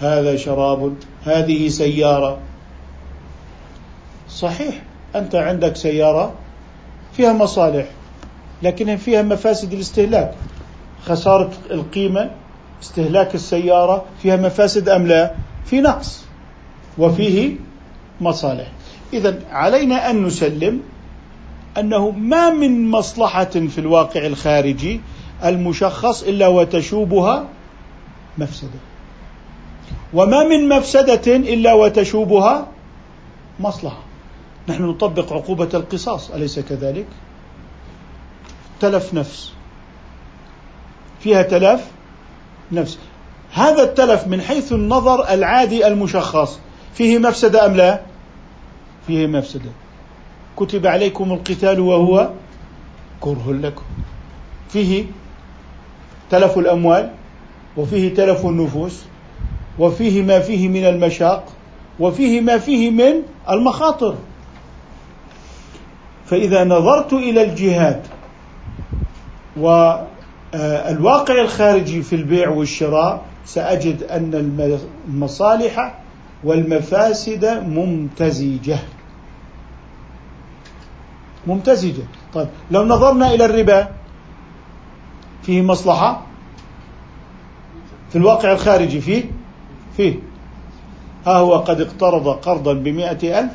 هذا 0.00 0.36
شراب 0.36 0.94
هذه 1.24 1.68
سيارة. 1.68 2.38
صحيح. 4.34 4.82
أنت 5.14 5.34
عندك 5.34 5.76
سيارة 5.76 6.34
فيها 7.12 7.32
مصالح 7.32 7.86
لكن 8.62 8.96
فيها 8.96 9.22
مفاسد 9.22 9.72
الاستهلاك. 9.72 10.34
خسارة 11.06 11.50
القيمة 11.70 12.30
استهلاك 12.82 13.34
السيارة 13.34 14.04
فيها 14.22 14.36
مفاسد 14.36 14.88
أم 14.88 15.06
لا؟ 15.06 15.34
في 15.64 15.80
نقص 15.80 16.24
وفيه 16.98 17.56
مصالح. 18.20 18.66
إذا 19.12 19.40
علينا 19.50 20.10
أن 20.10 20.24
نسلم 20.24 20.80
أنه 21.78 22.10
ما 22.10 22.50
من 22.50 22.90
مصلحة 22.90 23.44
في 23.44 23.78
الواقع 23.78 24.26
الخارجي 24.26 25.00
المشخص 25.44 26.22
إلا 26.22 26.48
وتشوبها 26.48 27.48
مفسدة. 28.38 28.80
وما 30.14 30.44
من 30.44 30.68
مفسدة 30.68 31.36
إلا 31.36 31.72
وتشوبها 31.72 32.66
مصلحة. 33.60 34.02
نحن 34.68 34.82
نطبق 34.82 35.32
عقوبة 35.32 35.68
القصاص 35.74 36.30
أليس 36.30 36.58
كذلك؟ 36.58 37.06
تلف 38.80 39.14
نفس. 39.14 39.52
فيها 41.20 41.42
تلف 41.42 41.84
نفس. 42.72 42.98
هذا 43.52 43.82
التلف 43.82 44.26
من 44.26 44.40
حيث 44.40 44.72
النظر 44.72 45.28
العادي 45.28 45.86
المشخص 45.86 46.58
فيه 46.94 47.18
مفسدة 47.18 47.66
أم 47.66 47.74
لا؟ 47.74 48.00
فيه 49.06 49.26
مفسدة. 49.26 49.70
كتب 50.56 50.86
عليكم 50.86 51.32
القتال 51.32 51.80
وهو 51.80 52.30
كره 53.20 53.52
لكم. 53.62 53.84
فيه 54.68 55.04
تلف 56.30 56.58
الأموال 56.58 57.10
وفيه 57.76 58.14
تلف 58.14 58.46
النفوس 58.46 59.02
وفيه 59.78 60.22
ما 60.22 60.40
فيه 60.40 60.68
من 60.68 60.84
المشاق 60.84 61.44
وفيه 62.00 62.40
ما 62.40 62.58
فيه 62.58 62.90
من 62.90 63.22
المخاطر. 63.50 64.14
فإذا 66.26 66.64
نظرت 66.64 67.12
إلى 67.12 67.42
الجهاد 67.42 68.02
والواقع 69.56 71.40
الخارجي 71.40 72.02
في 72.02 72.16
البيع 72.16 72.48
والشراء 72.48 73.22
سأجد 73.44 74.02
أن 74.02 74.78
المصالح 75.08 75.98
والمفاسد 76.44 77.44
ممتزجة. 77.66 78.78
ممتزجة. 81.46 82.02
طيب 82.34 82.48
لو 82.70 82.84
نظرنا 82.84 83.34
إلى 83.34 83.44
الربا 83.44 83.88
فيه 85.42 85.62
مصلحة؟ 85.62 86.22
في 88.10 88.16
الواقع 88.16 88.52
الخارجي 88.52 89.00
فيه؟ 89.00 89.24
فيه. 89.96 90.14
ها 91.26 91.36
هو 91.36 91.56
قد 91.56 91.80
اقترض 91.80 92.28
قرضا 92.28 92.72
بمئة 92.72 93.40
ألف 93.40 93.52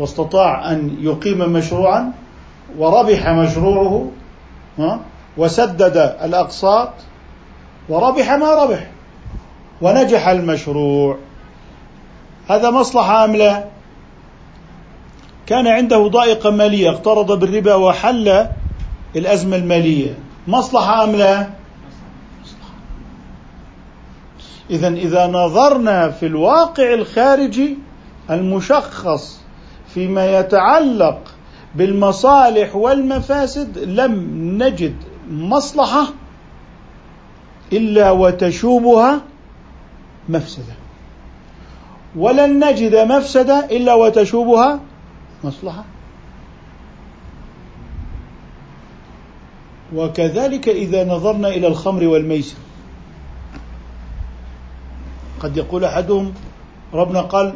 واستطاع 0.00 0.72
أن 0.72 0.96
يقيم 1.00 1.52
مشروعا 1.52 2.12
وربح 2.78 3.28
مشروعه 3.28 4.10
وسدد 5.36 5.96
الأقساط 6.22 6.92
وربح 7.88 8.30
ما 8.30 8.64
ربح 8.64 8.90
ونجح 9.82 10.28
المشروع 10.28 11.18
هذا 12.48 12.70
مصلحة 12.70 13.24
أم 13.24 13.36
لا؟ 13.36 13.64
كان 15.46 15.66
عنده 15.66 16.08
ضائقة 16.08 16.50
مالية 16.50 16.90
اقترض 16.90 17.38
بالربا 17.38 17.74
وحل 17.74 18.46
الأزمة 19.16 19.56
المالية 19.56 20.18
مصلحة 20.48 21.04
أم 21.04 21.10
لا؟ 21.10 21.46
إذا 24.70 24.88
إذا 24.88 25.26
نظرنا 25.26 26.10
في 26.10 26.26
الواقع 26.26 26.94
الخارجي 26.94 27.78
المشخص 28.30 29.39
فيما 29.94 30.38
يتعلق 30.38 31.18
بالمصالح 31.74 32.76
والمفاسد 32.76 33.78
لم 33.78 34.12
نجد 34.62 34.94
مصلحة 35.30 36.06
إلا 37.72 38.10
وتشوبها 38.10 39.20
مفسدة. 40.28 40.74
ولن 42.16 42.64
نجد 42.64 42.94
مفسدة 42.94 43.66
إلا 43.70 43.94
وتشوبها 43.94 44.80
مصلحة. 45.44 45.84
وكذلك 49.94 50.68
إذا 50.68 51.04
نظرنا 51.04 51.48
إلى 51.48 51.66
الخمر 51.66 52.04
والميسر. 52.04 52.56
قد 55.40 55.56
يقول 55.56 55.84
أحدهم 55.84 56.34
ربنا 56.94 57.20
قال 57.20 57.54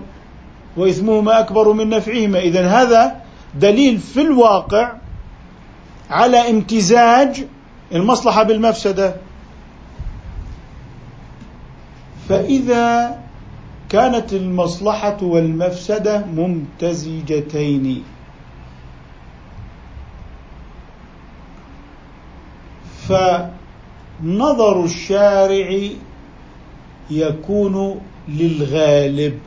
وإثمهما 0.76 1.40
أكبر 1.40 1.72
من 1.72 1.88
نفعهما. 1.88 2.38
إذا 2.38 2.68
هذا 2.68 3.20
دليل 3.54 3.98
في 3.98 4.20
الواقع 4.20 4.92
على 6.10 6.50
امتزاج 6.50 7.44
المصلحة 7.92 8.42
بالمفسدة. 8.42 9.14
فإذا 12.28 13.18
كانت 13.88 14.32
المصلحة 14.32 15.16
والمفسدة 15.22 16.24
ممتزجتين. 16.26 18.04
فنظر 23.08 24.84
الشارع 24.84 25.88
يكون 27.10 28.00
للغالب. 28.28 29.38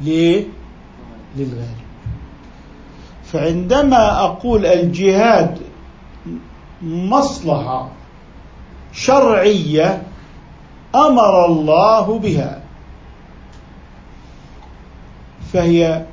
ليه؟ 0.00 0.44
للغالب 1.36 1.84
فعندما 3.24 4.20
أقول 4.20 4.66
الجهاد 4.66 5.58
مصلحة 6.82 7.88
شرعية 8.92 10.02
أمر 10.94 11.46
الله 11.46 12.18
بها. 12.18 12.60
فهي 15.52 16.04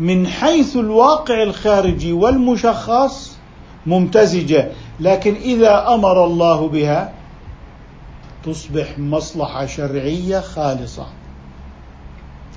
من 0.00 0.26
حيث 0.26 0.76
الواقع 0.76 1.42
الخارجي 1.42 2.12
والمشخص 2.12 3.38
ممتزجة. 3.86 4.70
لكن 5.00 5.34
إذا 5.34 5.94
أمر 5.94 6.24
الله 6.24 6.68
بها 6.68 7.12
تصبح 8.44 8.98
مصلحة 8.98 9.66
شرعية 9.66 10.40
خالصة. 10.40 11.06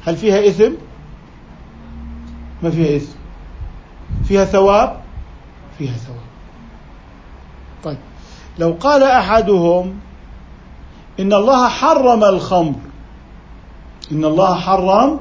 هل 0.06 0.18
فيها 0.18 0.48
إثم؟ 0.48 0.72
ما 2.64 2.70
فيها 2.70 2.98
إثم 2.98 3.16
فيها 4.28 4.46
ثواب؟ 4.46 4.98
فيها 5.78 5.94
ثواب 5.94 6.18
طيب 7.84 7.98
لو 8.60 8.78
قال 8.80 9.04
أحدهم 9.04 9.94
إن 11.20 11.34
الله 11.34 11.68
حرم 11.68 12.24
الخمر 12.24 12.76
إن 14.12 14.26
الله 14.26 14.56
حرم 14.56 15.20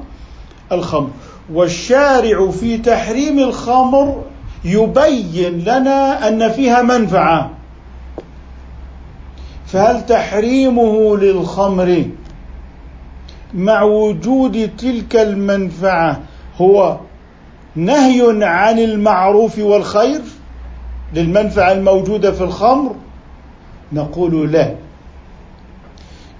الخمر 0.71 1.09
والشارع 1.53 2.51
في 2.51 2.77
تحريم 2.77 3.39
الخمر 3.39 4.23
يبين 4.65 5.59
لنا 5.59 6.27
أن 6.27 6.51
فيها 6.51 6.81
منفعة 6.81 7.51
فهل 9.65 10.05
تحريمه 10.05 11.17
للخمر 11.17 12.05
مع 13.53 13.83
وجود 13.83 14.69
تلك 14.77 15.15
المنفعة 15.15 16.21
هو 16.57 16.97
نهي 17.75 18.45
عن 18.45 18.79
المعروف 18.79 19.59
والخير؟ 19.59 20.21
للمنفعة 21.13 21.71
الموجودة 21.71 22.31
في 22.31 22.41
الخمر؟ 22.41 22.95
نقول 23.93 24.51
لا. 24.51 24.75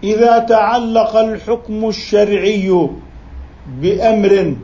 إذا 0.04 0.40
تعلق 0.40 1.16
الحكم 1.16 1.90
الشرعي 1.90 2.90
بأمر 3.82 4.56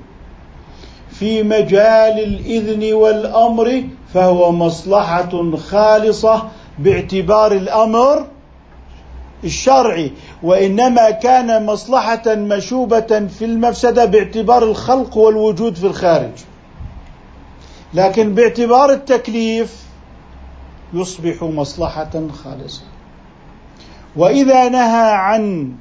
في 1.09 1.43
مجال 1.43 2.23
الإذن 2.23 2.93
والأمر 2.93 3.83
فهو 4.13 4.51
مصلحة 4.51 5.55
خالصة 5.55 6.43
باعتبار 6.79 7.51
الأمر 7.51 8.25
الشرعي 9.43 10.11
وإنما 10.43 11.11
كان 11.11 11.65
مصلحة 11.65 12.35
مشوبة 12.35 13.27
في 13.39 13.45
المفسدة 13.45 14.05
باعتبار 14.05 14.63
الخلق 14.63 15.17
والوجود 15.17 15.75
في 15.75 15.85
الخارج. 15.87 16.31
لكن 17.93 18.35
باعتبار 18.35 18.91
التكليف 18.91 19.83
يصبح 20.93 21.43
مصلحة 21.43 22.09
خالصة. 22.43 22.81
وإذا 24.15 24.69
نهى 24.69 25.11
عن 25.11 25.71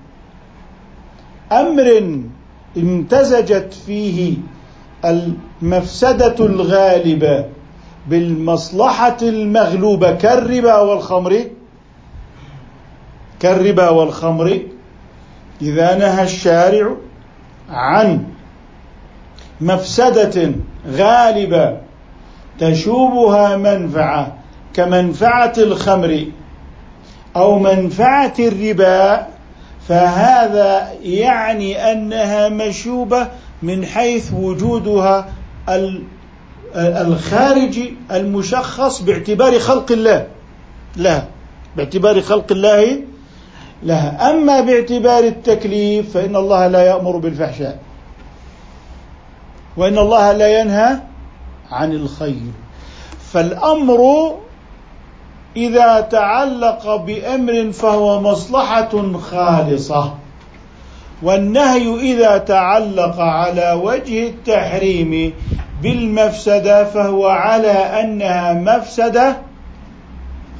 أمر 1.53 2.13
امتزجت 2.77 3.75
فيه 3.87 4.35
المفسدة 5.05 6.47
الغالبة 6.47 7.45
بالمصلحة 8.09 9.17
المغلوبة 9.23 10.13
كالربا 10.13 10.79
والخمر 10.81 11.45
كالربا 13.41 13.89
والخمر 13.89 14.61
إذا 15.63 15.95
نهى 15.95 16.25
الشارع 16.25 16.97
عن 17.71 18.25
مفسدة 19.61 20.53
غالبة 20.93 21.77
تشوبها 22.59 23.57
منفعة 23.57 24.37
كمنفعة 24.75 25.53
الخمر 25.59 26.25
أو 27.37 27.59
منفعة 27.59 28.35
الربا 28.39 29.27
فهذا 29.89 30.93
يعني 31.03 31.93
أنها 31.93 32.49
مشوبة 32.49 33.29
من 33.63 33.87
حيث 33.87 34.33
وجودها 34.33 35.29
الخارجي 36.77 37.95
المشخص 38.13 39.03
باعتبار 39.03 39.59
خلق 39.59 39.93
الله 39.93 40.27
لها 40.97 41.29
باعتبار 41.77 42.21
خلق 42.21 42.53
الله 42.53 43.01
لها. 43.83 44.31
أما 44.31 44.61
باعتبار 44.61 45.25
التكليف 45.25 46.15
فإن 46.15 46.37
الله 46.37 46.67
لا 46.67 46.83
يأمر 46.83 47.17
بالفحشاء. 47.17 47.79
وإن 49.77 49.99
الله 49.99 50.33
لا 50.33 50.61
ينهى 50.61 50.97
عن 51.71 51.93
الخير. 51.93 52.53
فالأمر 53.33 54.35
إذا 55.57 56.01
تعلق 56.01 56.97
بأمر 56.97 57.73
فهو 57.73 58.21
مصلحة 58.21 59.13
خالصة. 59.13 60.15
والنهي 61.23 62.15
إذا 62.15 62.39
تعلق 62.39 63.21
على 63.21 63.81
وجه 63.83 64.27
التحريم 64.27 65.33
بالمفسدة 65.83 66.85
فهو 66.85 67.27
على 67.27 67.73
أنها 67.73 68.53
مفسدة 68.53 69.37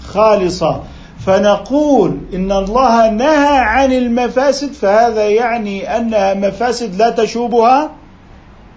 خالصة. 0.07 0.83
فنقول 1.27 2.19
إن 2.35 2.53
الله 2.53 3.11
نهى 3.11 3.59
عن 3.59 3.93
المفاسد 3.93 4.73
فهذا 4.73 5.29
يعني 5.29 5.97
أنها 5.97 6.35
مفاسد 6.35 6.95
لا 6.95 7.11
تشوبها 7.11 7.91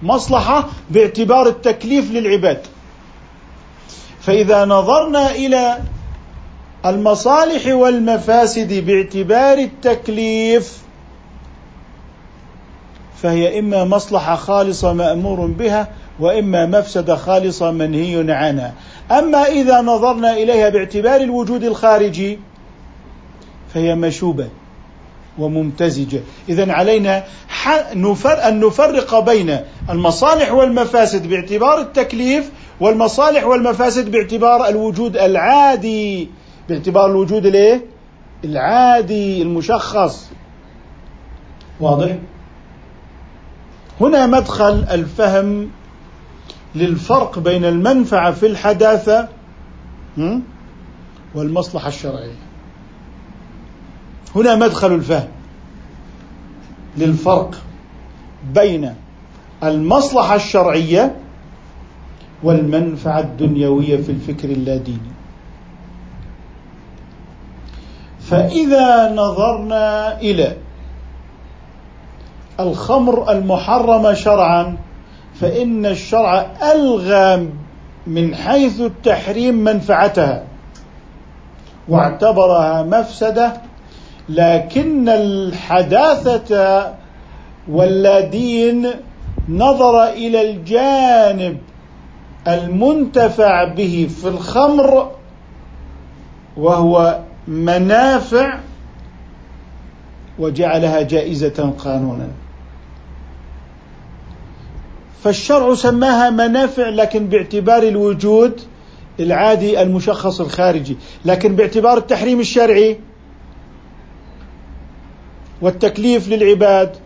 مصلحة 0.04 0.67
باعتبار 0.89 1.47
التكليف 1.47 2.12
للعباد. 2.12 2.62
فإذا 4.21 4.65
نظرنا 4.65 5.32
إلى 5.32 5.77
المصالح 6.86 7.67
والمفاسد 7.67 8.86
باعتبار 8.86 9.58
التكليف 9.58 10.77
فهي 13.21 13.60
إما 13.60 13.84
مصلحة 13.84 14.36
خالصة 14.36 14.93
مأمور 14.93 15.45
بها 15.45 15.88
وإما 16.19 16.65
مفسدة 16.65 17.15
خالصة 17.15 17.71
منهي 17.71 18.34
عنها. 18.34 18.73
أما 19.19 19.45
إذا 19.45 19.82
نظرنا 19.82 20.34
إليها 20.34 20.69
باعتبار 20.69 21.21
الوجود 21.21 21.63
الخارجي 21.63 22.39
فهي 23.74 23.95
مشوبة 23.95 24.50
وممتزجة 25.39 26.21
إذا 26.50 26.71
علينا 26.74 27.24
أن 28.47 28.60
نفرق 28.60 29.19
بين 29.19 29.60
المصالح 29.89 30.52
والمفاسد 30.54 31.28
باعتبار 31.28 31.82
التكليف 31.82 32.52
والمصالح 32.80 33.45
والمفاسد 33.45 34.12
باعتبار 34.12 34.67
الوجود 34.67 35.17
العادي 35.17 36.30
باعتبار 36.69 37.06
الوجود 37.06 37.45
الايه؟ 37.45 37.86
العادي 38.43 39.41
المشخص 39.41 40.30
واضح؟ 41.80 42.15
هنا 44.02 44.26
مدخل 44.26 44.86
الفهم 44.91 45.69
للفرق 46.75 47.39
بين 47.39 47.65
المنفعة 47.65 48.31
في 48.31 48.45
الحداثة 48.45 49.27
والمصلحة 51.36 51.88
الشرعية. 51.88 52.36
هنا 54.36 54.55
مدخل 54.55 54.93
الفهم 54.93 55.27
للفرق 56.97 57.62
بين 58.53 58.95
المصلحة 59.63 60.36
الشرعية 60.36 61.15
والمنفعة 62.43 63.19
الدنيوية 63.19 63.97
في 64.01 64.12
الفكر 64.12 64.49
اللاديني. 64.49 65.12
فإذا 68.19 69.13
نظرنا 69.15 70.19
إلى 70.19 70.57
الخمر 72.60 73.31
المحرمة 73.31 74.13
شرعا 74.13 74.77
فإن 75.41 75.86
الشرع 75.86 76.47
ألغى 76.73 77.49
من 78.08 78.36
حيث 78.36 78.82
التحريم 78.82 79.56
منفعتها 79.56 80.43
واعتبرها 81.88 82.84
مفسدة 82.84 83.54
لكن 84.30 85.10
الحداثة 85.10 86.93
واللادين 87.69 88.88
نظر 89.49 90.04
إلى 90.04 90.51
الجانب 90.51 91.58
المنتفع 92.47 93.63
به 93.63 94.10
في 94.21 94.27
الخمر 94.27 95.12
وهو 96.58 97.19
منافع 97.47 98.60
وجعلها 100.39 101.01
جائزة 101.01 101.73
قانونا. 101.77 102.27
فالشرع 105.23 105.75
سماها 105.75 106.29
منافع 106.29 106.89
لكن 106.89 107.27
باعتبار 107.27 107.84
الوجود 107.84 108.62
العادي 109.19 109.81
المشخص 109.81 110.41
الخارجي. 110.41 110.97
لكن 111.25 111.55
باعتبار 111.55 111.97
التحريم 111.97 112.39
الشرعي 112.39 112.99
والتكليف 115.62 116.29
للعباد 116.29 116.97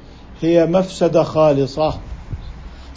هي 0.42 0.66
مفسدة 0.66 1.24
خالصة. 1.24 2.00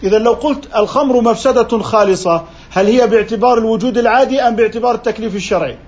إذا 0.03 0.19
لو 0.19 0.33
قلت 0.33 0.77
الخمر 0.77 1.21
مفسدة 1.21 1.79
خالصة 1.79 2.45
هل 2.71 2.87
هي 2.87 3.07
باعتبار 3.07 3.59
الوجود 3.59 3.99
العادي 3.99 4.41
أم 4.41 4.57
باعتبار 4.57 4.95
التكليف 4.95 5.37
الشرعي؟ 5.37 5.79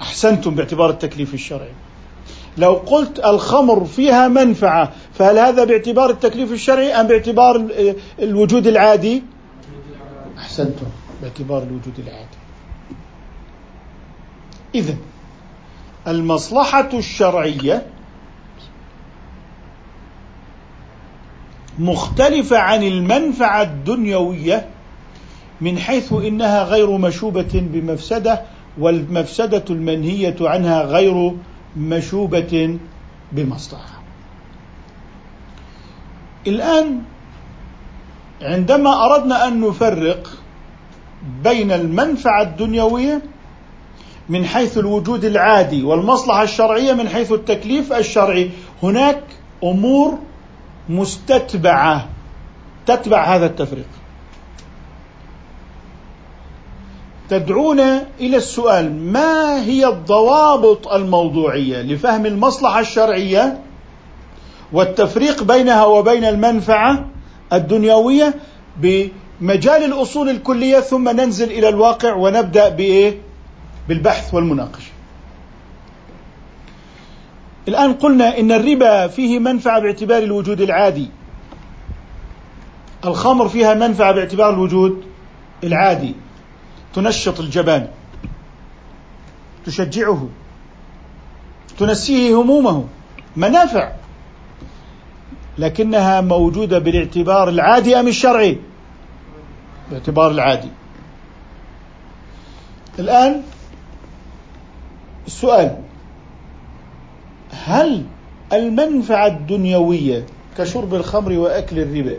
أحسنتم 0.00 0.54
باعتبار 0.54 0.90
التكليف 0.90 1.34
الشرعي. 1.34 1.72
لو 2.58 2.72
قلت 2.72 3.18
الخمر 3.18 3.84
فيها 3.84 4.28
منفعة 4.28 4.92
فهل 5.14 5.38
هذا 5.38 5.64
باعتبار 5.64 6.10
التكليف 6.10 6.52
الشرعي 6.52 6.92
أم 6.92 7.06
باعتبار 7.06 7.66
الوجود 8.18 8.66
العادي؟ 8.66 9.22
أحسنتم 10.38 10.86
باعتبار 11.22 11.62
الوجود 11.62 11.94
العادي. 11.98 12.36
اذا 14.74 14.96
المصلحة 16.08 16.88
الشرعية 16.94 17.86
مختلفة 21.78 22.58
عن 22.58 22.82
المنفعة 22.82 23.62
الدنيوية 23.62 24.66
من 25.60 25.78
حيث 25.78 26.12
إنها 26.12 26.64
غير 26.64 26.90
مشوبة 26.90 27.50
بمفسدة 27.54 28.42
والمفسدة 28.78 29.64
المنهية 29.70 30.36
عنها 30.40 30.82
غير 30.82 31.32
مشوبة 31.76 32.78
بمصلحة. 33.32 34.02
الآن 36.46 37.02
عندما 38.42 39.04
أردنا 39.06 39.48
أن 39.48 39.60
نفرق 39.60 40.28
بين 41.44 41.72
المنفعة 41.72 42.42
الدنيوية 42.42 43.22
من 44.28 44.44
حيث 44.44 44.78
الوجود 44.78 45.24
العادي 45.24 45.82
والمصلحة 45.82 46.42
الشرعية 46.42 46.92
من 46.92 47.08
حيث 47.08 47.32
التكليف 47.32 47.92
الشرعي 47.92 48.50
هناك 48.82 49.22
أمور 49.64 50.18
مستتبعة 50.88 52.08
تتبع 52.86 53.36
هذا 53.36 53.46
التفريق 53.46 53.86
تدعونا 57.28 58.06
إلى 58.20 58.36
السؤال 58.36 59.12
ما 59.12 59.62
هي 59.62 59.86
الضوابط 59.86 60.88
الموضوعية 60.88 61.82
لفهم 61.82 62.26
المصلحة 62.26 62.80
الشرعية 62.80 63.60
والتفريق 64.72 65.42
بينها 65.42 65.84
وبين 65.84 66.24
المنفعة 66.24 67.06
الدنيوية 67.52 68.34
بمجال 68.76 69.84
الأصول 69.84 70.28
الكلية 70.28 70.80
ثم 70.80 71.08
ننزل 71.08 71.50
إلى 71.50 71.68
الواقع 71.68 72.14
ونبدأ 72.14 72.68
بإيه؟ 72.68 73.20
بالبحث 73.88 74.34
والمناقشة. 74.34 74.90
الآن 77.68 77.92
قلنا 77.92 78.38
إن 78.38 78.52
الربا 78.52 79.06
فيه 79.06 79.38
منفعة 79.38 79.80
باعتبار 79.80 80.22
الوجود 80.22 80.60
العادي 80.60 81.08
الخمر 83.04 83.48
فيها 83.48 83.74
منفعة 83.74 84.12
باعتبار 84.12 84.50
الوجود 84.50 85.04
العادي 85.64 86.14
تنشط 86.96 87.40
الجبان. 87.40 87.88
تشجعه. 89.66 90.28
تنسيه 91.78 92.34
همومه. 92.34 92.84
منافع. 93.36 93.92
لكنها 95.58 96.20
موجودة 96.20 96.78
بالاعتبار 96.78 97.48
العادي 97.48 98.00
أم 98.00 98.08
الشرعي؟ 98.08 98.58
باعتبار 99.90 100.30
العادي. 100.30 100.68
الآن 102.98 103.42
السؤال. 105.26 105.76
هل 107.64 108.06
المنفعة 108.52 109.26
الدنيوية 109.26 110.26
كشرب 110.58 110.94
الخمر 110.94 111.32
وأكل 111.32 111.78
الربا 111.78 112.16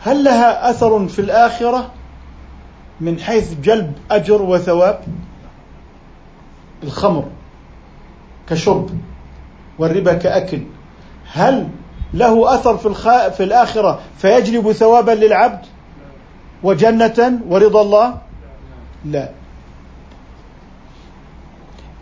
هل 0.00 0.24
لها 0.24 0.70
أثر 0.70 1.08
في 1.08 1.18
الآخرة؟ 1.18 1.95
من 3.00 3.18
حيث 3.20 3.54
جلب 3.60 3.92
أجر 4.10 4.42
وثواب 4.42 5.00
الخمر 6.82 7.24
كشرب 8.48 8.90
والربا 9.78 10.14
كأكل. 10.14 10.62
هل 11.32 11.68
له 12.14 12.54
أثر 12.54 12.76
في, 12.76 12.86
الخ... 12.86 13.28
في 13.28 13.42
الآخرة 13.44 14.00
فيجلب 14.18 14.72
ثوابا 14.72 15.12
للعبد 15.12 15.66
وجنة 16.62 17.40
ورضا 17.48 17.82
الله؟ 17.82 18.18
لا. 19.04 19.30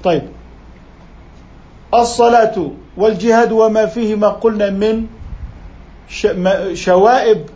طيب. 0.04 0.22
الصلاة 1.94 2.70
والجهاد 2.96 3.52
وما 3.52 3.87
فيهما 3.87 4.28
قلنا 4.28 4.70
من 4.70 5.07
شوائب 6.74 7.46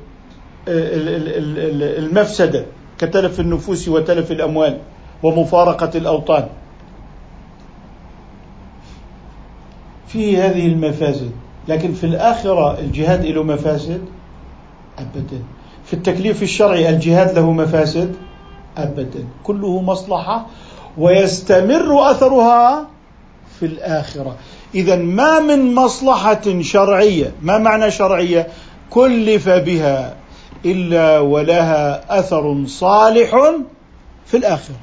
المفسدة. 0.68 2.64
كتلف 2.98 3.40
النفوس 3.40 3.88
وتلف 3.88 4.32
الأموال 4.32 4.78
ومفارقة 5.22 5.90
الأوطان. 5.94 6.48
فيه 10.08 10.46
هذه 10.46 10.66
المفاسد 10.66 11.30
لكن 11.68 11.92
في 11.92 12.04
الآخرة 12.04 12.78
الجهاد 12.78 13.26
له 13.26 13.42
مفاسد؟ 13.42 14.00
أبدا. 14.98 15.42
في 15.84 15.94
التكليف 15.94 16.42
الشرعي 16.42 16.88
الجهاد 16.88 17.38
له 17.38 17.52
مفاسد؟ 17.52 18.14
أبدا. 18.76 19.24
كله 19.44 19.80
مصلحة 19.80 20.46
ويستمر 20.98 22.10
أثرها 22.10 22.86
في 23.60 23.66
الآخرة. 23.66 24.36
إذا 24.74 24.96
ما 24.96 25.40
من 25.40 25.74
مصلحة 25.74 26.60
شرعية 26.60 27.32
ما 27.42 27.58
معنى 27.58 27.90
شرعية؟ 27.90 28.46
كلف 28.90 29.48
بها. 29.48 30.16
إلا 30.64 31.18
ولها 31.18 32.18
أثر 32.18 32.64
صالح 32.66 33.52
في 34.26 34.36
الآخرة 34.36 34.76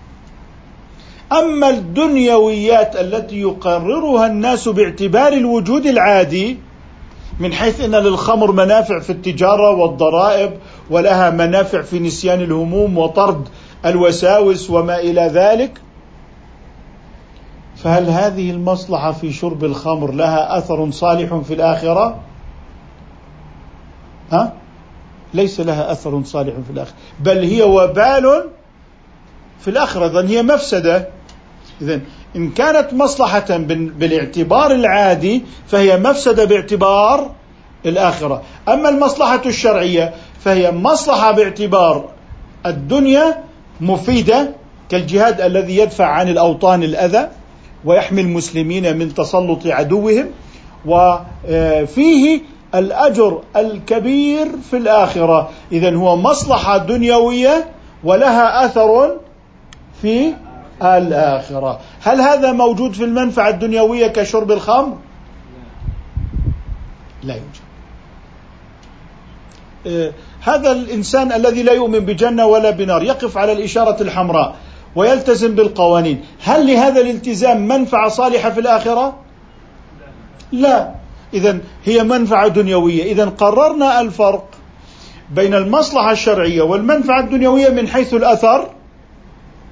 أما 1.31 1.69
الدنيويات 1.69 2.95
التي 2.95 3.41
يقررها 3.41 4.27
الناس 4.27 4.67
باعتبار 4.67 5.33
الوجود 5.33 5.85
العادي 5.85 6.57
من 7.39 7.53
حيث 7.53 7.81
إن 7.81 7.95
للخمر 7.95 8.51
منافع 8.51 8.99
في 8.99 9.09
التجارة 9.09 9.71
والضرائب 9.75 10.53
ولها 10.89 11.29
منافع 11.29 11.81
في 11.81 11.99
نسيان 11.99 12.41
الهموم 12.41 12.97
وطرد 12.97 13.47
الوساوس 13.85 14.69
وما 14.69 14.99
إلى 14.99 15.21
ذلك 15.21 15.81
فهل 17.75 18.09
هذه 18.09 18.51
المصلحة 18.51 19.11
في 19.11 19.33
شرب 19.33 19.63
الخمر 19.63 20.11
لها 20.11 20.57
أثر 20.57 20.91
صالح 20.91 21.35
في 21.35 21.53
الآخرة؟ 21.53 22.19
ها؟ 24.31 24.53
ليس 25.35 25.59
لها 25.59 25.91
أثر 25.91 26.23
صالح 26.23 26.53
في 26.67 26.71
الآخرة. 26.73 26.93
بل 27.19 27.43
هي 27.43 27.63
وبال 27.63 28.43
في 29.59 29.67
الآخرة. 29.67 30.05
إذن 30.07 30.27
هي 30.27 30.43
مفسدة. 30.43 31.07
إذن 31.81 32.01
إن 32.35 32.51
كانت 32.51 32.93
مصلحة 32.93 33.57
بالاعتبار 33.99 34.71
العادي 34.71 35.43
فهي 35.67 35.97
مفسدة 35.97 36.45
باعتبار 36.45 37.31
الآخرة. 37.85 38.43
أما 38.69 38.89
المصلحة 38.89 39.41
الشرعية 39.45 40.13
فهي 40.39 40.71
مصلحة 40.71 41.31
باعتبار 41.31 42.09
الدنيا 42.65 43.43
مفيدة 43.81 44.49
كالجهاد 44.89 45.41
الذي 45.41 45.77
يدفع 45.77 46.05
عن 46.05 46.29
الأوطان 46.29 46.83
الأذى 46.83 47.29
ويحمي 47.85 48.21
المسلمين 48.21 48.97
من 48.97 49.13
تسلط 49.13 49.67
عدوهم 49.67 50.27
وفيه 50.85 52.41
الأجر 52.75 53.41
الكبير 53.55 54.47
في 54.69 54.77
الآخرة. 54.77 55.49
اذا 55.71 55.95
هو 55.95 56.15
مصلحة 56.15 56.77
دنيوية 56.77 57.69
ولها 58.03 58.65
أثر 58.65 59.17
في 60.01 60.33
الآخرة. 60.83 61.79
هل 62.01 62.21
هذا 62.21 62.51
موجود 62.51 62.93
في 62.93 63.03
المنفعة 63.03 63.49
الدنيوية 63.49 64.07
كشرب 64.07 64.51
الخمر؟ 64.51 64.97
لا 67.23 67.33
يوجد. 67.33 67.65
هذا 70.41 70.71
الإنسان 70.71 71.31
الذي 71.31 71.63
لا 71.63 71.73
يؤمن 71.73 71.99
بجنة 71.99 72.45
ولا 72.45 72.69
بنار 72.69 73.03
يقف 73.03 73.37
على 73.37 73.51
الإشارة 73.51 74.01
الحمراء 74.01 74.55
ويلتزم 74.95 75.55
بالقوانين. 75.55 76.25
هل 76.43 76.67
لهذا 76.67 77.01
الالتزام 77.01 77.67
منفعة 77.67 78.09
صالحة 78.09 78.49
في 78.49 78.59
الآخرة؟ 78.59 79.15
لا. 80.51 81.04
إذا 81.35 81.59
هي 81.85 82.03
منفعة 82.03 82.47
دنيوية. 82.47 83.03
إذا 83.03 83.25
قررنا 83.25 84.01
الفرق 84.01 84.47
بين 85.31 85.53
المصلحة 85.53 86.11
الشرعية 86.11 86.61
والمنفعة 86.61 87.19
الدنيوية 87.19 87.69
من 87.69 87.87
حيث 87.87 88.13
الأثر 88.13 88.69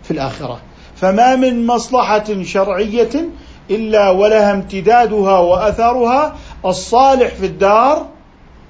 في 0.04 0.12
الآخرة. 0.12 0.60
فما 0.95 1.36
من 1.36 1.67
مصلحة 1.67 2.43
شرعية 2.43 3.30
إلا 3.69 4.10
ولها 4.10 4.54
امتدادها 4.54 5.39
وأثرها 5.39 6.36
الصالح 6.65 7.28
في 7.28 7.45
الدار 7.45 8.08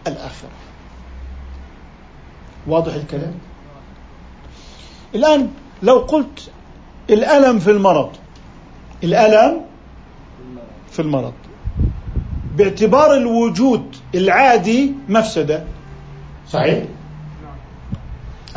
الآخرة. 0.08 0.50
واضح 2.68 2.94
الكلام؟ 2.94 3.34
الآن 5.16 5.52
لو 5.84 5.98
قلت 5.98 6.50
الألم 7.10 7.60
في 7.60 7.72
المرض 7.72 8.10
الألم 9.04 9.62
في 10.92 11.00
المرض. 11.00 11.34
باعتبار 12.58 13.14
الوجود 13.14 13.96
العادي 14.16 14.94
مفسدة. 15.10 15.64
صحيح؟ 16.50 16.84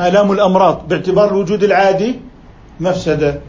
آلام 0.01 0.33
الأمراض 0.33 0.89
باعتبار 0.89 1.29
الوجود 1.29 1.65
العادي 1.65 2.21
مفسدة. 2.81 3.41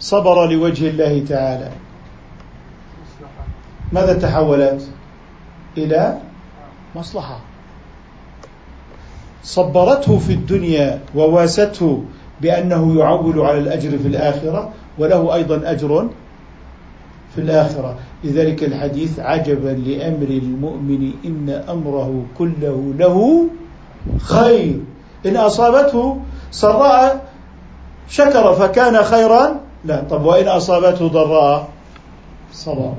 صبر 0.00 0.46
لوجه 0.46 0.88
الله 0.88 1.24
تعالى. 1.28 1.70
ماذا 3.92 4.14
تحولت 4.18 4.88
إلى؟ 5.76 6.18
مصلحة. 6.96 7.40
صبرته 9.42 10.18
في 10.18 10.32
الدنيا 10.32 11.00
وواسته 11.14 12.04
بأنه 12.40 12.98
يعول 12.98 13.40
على 13.40 13.58
الأجر 13.58 13.98
في 13.98 14.08
الآخرة 14.08 14.72
وله 14.98 15.34
أيضا 15.34 15.70
أجر 15.70 16.08
في 17.34 17.40
الآخرة. 17.40 17.96
لذلك 18.24 18.64
الحديث 18.64 19.20
عجبا 19.20 19.68
لأمر 19.68 20.28
المؤمن 20.28 21.12
إن 21.24 21.62
أمره 21.68 22.24
كله 22.38 22.94
له 22.98 23.46
خير. 24.18 24.80
إن 25.26 25.36
أصابته 25.36 26.18
سراء 26.50 27.24
شكر 28.08 28.52
فكان 28.52 29.02
خيرا 29.02 29.60
لا. 29.84 30.02
طب 30.10 30.24
وإن 30.24 30.48
أصابته 30.48 31.08
ضراء 31.08 31.68
صبر 32.52 32.92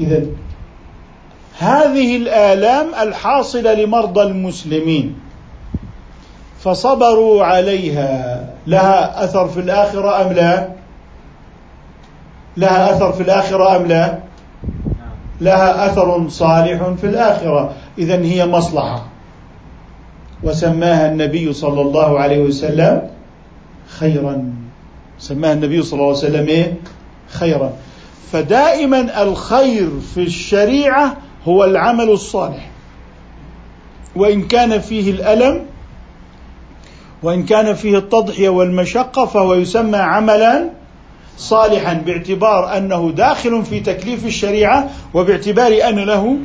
إذا 0.00 0.26
هذه 1.58 2.16
الآلام 2.16 2.86
الحاصلة 3.02 3.74
لمرضى 3.74 4.22
المسلمين. 4.22 5.14
فصبروا 6.60 7.44
عليها. 7.44 8.46
لها 8.66 9.24
أثر 9.24 9.48
في 9.48 9.60
الآخرة 9.60 10.22
أم 10.22 10.32
لا؟ 10.32 10.79
لها 12.56 12.96
أثر 12.96 13.12
في 13.12 13.22
الآخرة 13.22 13.76
أم 13.76 13.86
لا؟ 13.86 14.18
لها 15.40 15.86
أثر 15.86 16.28
صالح 16.28 16.82
في 17.00 17.06
الآخرة. 17.06 17.72
إذا 17.98 18.22
هي 18.22 18.46
مصلحة. 18.46 19.06
وسماها 20.42 21.12
النبي 21.12 21.52
صلى 21.52 21.80
الله 21.80 22.20
عليه 22.20 22.38
وسلم 22.38 23.10
خيرا. 23.88 24.52
سماها 25.18 25.52
النبي 25.52 25.82
صلى 25.82 25.92
الله 25.92 26.08
عليه 26.08 26.18
وسلم 26.18 26.46
إيه؟ 26.46 26.74
خيرا. 27.28 27.72
فدائما 28.32 29.22
الخير 29.22 29.90
في 30.14 30.22
الشريعة 30.22 31.16
هو 31.48 31.64
العمل 31.64 32.10
الصالح. 32.10 32.70
وإن 34.16 34.48
كان 34.48 34.80
فيه 34.80 35.10
الألم 35.10 35.66
وإن 37.22 37.44
كان 37.44 37.74
فيه 37.74 37.98
التضحية 37.98 38.48
والمشقة 38.48 39.26
فهو 39.26 39.54
يسمى 39.54 39.98
عملا 39.98 40.70
صالحا 41.40 41.94
باعتبار 41.94 42.76
أنه 42.76 43.10
داخل 43.10 43.64
في 43.64 43.80
تكليف 43.80 44.26
الشريعة 44.26 44.90
وباعتبار 45.14 45.88
أن 45.88 45.98
له 45.98 46.38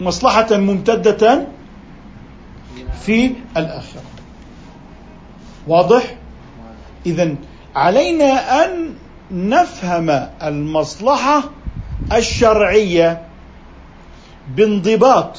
مصلحة 0.00 0.56
ممتدة 0.56 1.46
في 3.00 3.32
الآخرة. 3.56 4.02
واضح؟ 5.66 6.14
إذا 7.06 7.34
علينا 7.74 8.64
أن 8.64 8.94
نفهم 9.30 10.28
المصلحة 10.42 11.44
الشرعية 12.12 13.22
بانضباط 14.56 15.38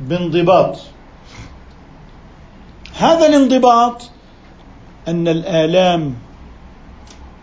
بانضباط. 0.00 0.78
هذا 2.98 3.26
الانضباط 3.26 4.13
أن 5.08 5.28
الآلام 5.28 6.14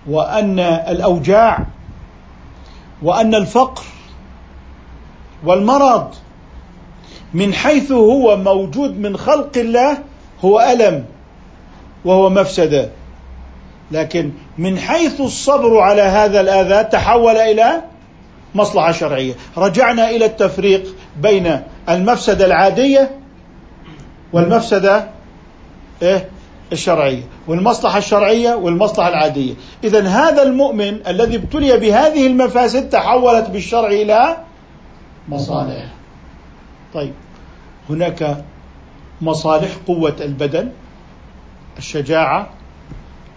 وأن 0.09 0.59
الأوجاع 0.59 1.65
وأن 3.01 3.35
الفقر 3.35 3.83
والمرض 5.43 6.15
من 7.33 7.53
حيث 7.53 7.91
هو 7.91 8.37
موجود 8.37 8.99
من 8.99 9.17
خلق 9.17 9.57
الله 9.57 9.97
هو 10.45 10.59
ألم 10.59 11.05
وهو 12.05 12.29
مفسدة 12.29 12.89
لكن 13.91 14.31
من 14.57 14.77
حيث 14.79 15.21
الصبر 15.21 15.79
على 15.79 16.01
هذا 16.01 16.41
الآذى 16.41 16.83
تحول 16.83 17.37
إلى 17.37 17.81
مصلحة 18.55 18.91
شرعية 18.91 19.33
رجعنا 19.57 20.09
إلى 20.09 20.25
التفريق 20.25 20.95
بين 21.21 21.61
المفسدة 21.89 22.45
العادية 22.45 23.11
والمفسدة 24.33 25.07
إيه؟ 26.01 26.29
الشرعية 26.71 27.23
والمصلحة 27.47 27.97
الشرعية 27.97 28.55
والمصلحة 28.55 29.09
العادية. 29.09 29.53
إذا 29.83 30.07
هذا 30.07 30.43
المؤمن 30.43 31.07
الذي 31.07 31.35
ابتلي 31.35 31.77
بهذه 31.77 32.27
المفاسد 32.27 32.89
تحولت 32.89 33.49
بالشرع 33.49 33.87
إلى 33.87 34.37
مصالح. 35.29 35.85
طيب 36.93 37.13
هناك 37.89 38.43
مصالح 39.21 39.69
قوة 39.87 40.15
البدن 40.21 40.69
الشجاعة 41.77 42.49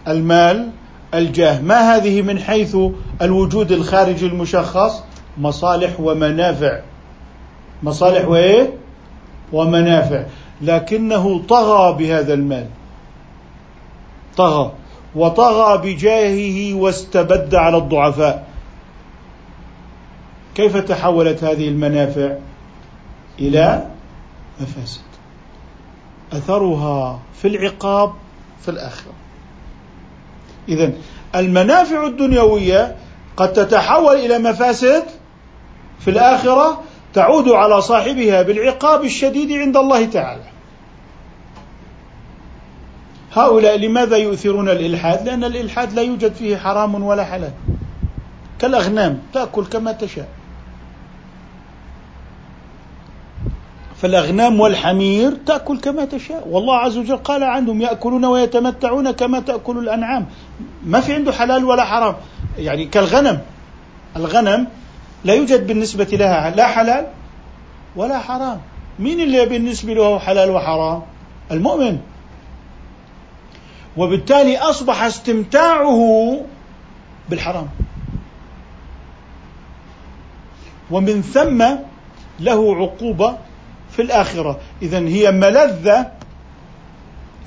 المال 0.07 0.69
الجاه. 1.13 1.61
ما 1.61 1.95
هذه 1.95 2.21
من 2.21 2.39
حيث 2.39 2.77
الوجود 3.21 3.71
الخارجي 3.71 4.25
المشخص؟ 4.25 5.03
مصالح 5.37 5.99
ومنافع. 5.99 6.79
مصالح 7.83 8.27
وإيه؟ 8.27 8.73
ومنافع. 9.53 10.23
لكنه 10.61 11.41
طغى 11.49 11.93
بهذا 11.97 12.33
المال. 12.33 12.65
طغى 14.37 14.71
وطغى 15.15 15.77
بجاهه 15.77 16.73
واستبد 16.73 17.55
على 17.55 17.77
الضعفاء. 17.77 18.47
كيف 20.55 20.77
تحولت 20.77 21.43
هذه 21.43 21.67
المنافع 21.67 22.35
إلى 23.39 23.87
مفاسد؟ 24.61 25.01
أثرها 26.33 27.19
في 27.41 27.47
العقاب 27.47 28.13
في 28.61 28.71
الآخرة. 28.71 29.11
اذا 30.69 30.91
المنافع 31.35 32.07
الدنيوية 32.07 32.95
قد 33.37 33.53
تتحول 33.53 34.15
إلى 34.15 34.39
مفاسد 34.39 35.03
في 35.99 36.09
الآخرة 36.09 36.81
تعود 37.13 37.49
على 37.49 37.81
صاحبها 37.81 38.41
بالعقاب 38.41 39.03
الشديد 39.03 39.51
عند 39.51 39.77
الله 39.77 40.05
تعالى. 40.05 40.54
هؤلاء 43.35 43.77
لماذا 43.77 44.17
يؤثرون 44.17 44.69
الإلحاد؟ 44.69 45.25
لأن 45.25 45.43
الإلحاد 45.43 45.93
لا 45.93 46.01
يوجد 46.01 46.33
فيه 46.33 46.57
حرام 46.57 47.03
ولا 47.03 47.23
حلال. 47.23 47.51
كالأغنام 48.59 49.19
تأكل 49.33 49.65
كما 49.65 49.91
تشاء. 49.91 50.27
فالأغنام 53.95 54.59
والحمير 54.59 55.31
تأكل 55.45 55.79
كما 55.79 56.05
تشاء. 56.05 56.47
والله 56.47 56.75
عز 56.75 56.97
وجل 56.97 57.17
قال 57.17 57.43
عنهم 57.43 57.81
يأكلون 57.81 58.25
ويتمتعون 58.25 59.11
كما 59.11 59.39
تأكل 59.39 59.77
الأنعام. 59.77 60.25
ما 60.85 60.99
في 60.99 61.13
عنده 61.13 61.31
حلال 61.31 61.65
ولا 61.65 61.83
حرام. 61.83 62.15
يعني 62.57 62.85
كالغنم. 62.85 63.39
الغنم 64.15 64.67
لا 65.25 65.33
يوجد 65.33 65.67
بالنسبة 65.67 66.07
لها 66.11 66.49
لا 66.49 66.67
حلال 66.67 67.07
ولا 67.95 68.19
حرام. 68.19 68.61
مين 68.99 69.19
اللي 69.19 69.45
بالنسبة 69.45 69.93
له 69.93 70.19
حلال 70.19 70.49
وحرام؟ 70.49 71.01
المؤمن. 71.51 71.99
وبالتالي 73.97 74.57
أصبح 74.57 75.03
استمتاعه 75.03 76.41
بالحرام. 77.29 77.69
ومن 80.91 81.21
ثم 81.21 81.65
له 82.39 82.75
عقوبة 82.75 83.37
في 83.91 84.01
الآخرة. 84.01 84.59
إذا 84.81 84.99
هي 84.99 85.31
ملذة 85.31 86.11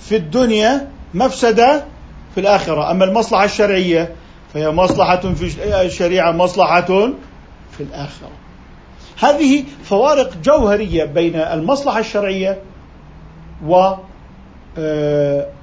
في 0.00 0.16
الدنيا 0.16 0.88
مفسدة 1.14 1.84
في 2.34 2.40
الآخرة. 2.40 2.90
أما 2.90 3.04
المصلحة 3.04 3.44
الشرعية 3.44 4.14
فهي 4.54 4.70
مصلحة 4.70 5.34
في 5.34 5.84
الشريعة 5.86 6.32
مصلحة 6.32 7.12
في 7.76 7.80
الآخرة. 7.80 8.30
هذه 9.20 9.64
فوارق 9.84 10.36
جوهرية 10.44 11.04
بين 11.04 11.36
المصلحة 11.36 11.98
الشرعية 11.98 12.58
آه، 13.64 14.00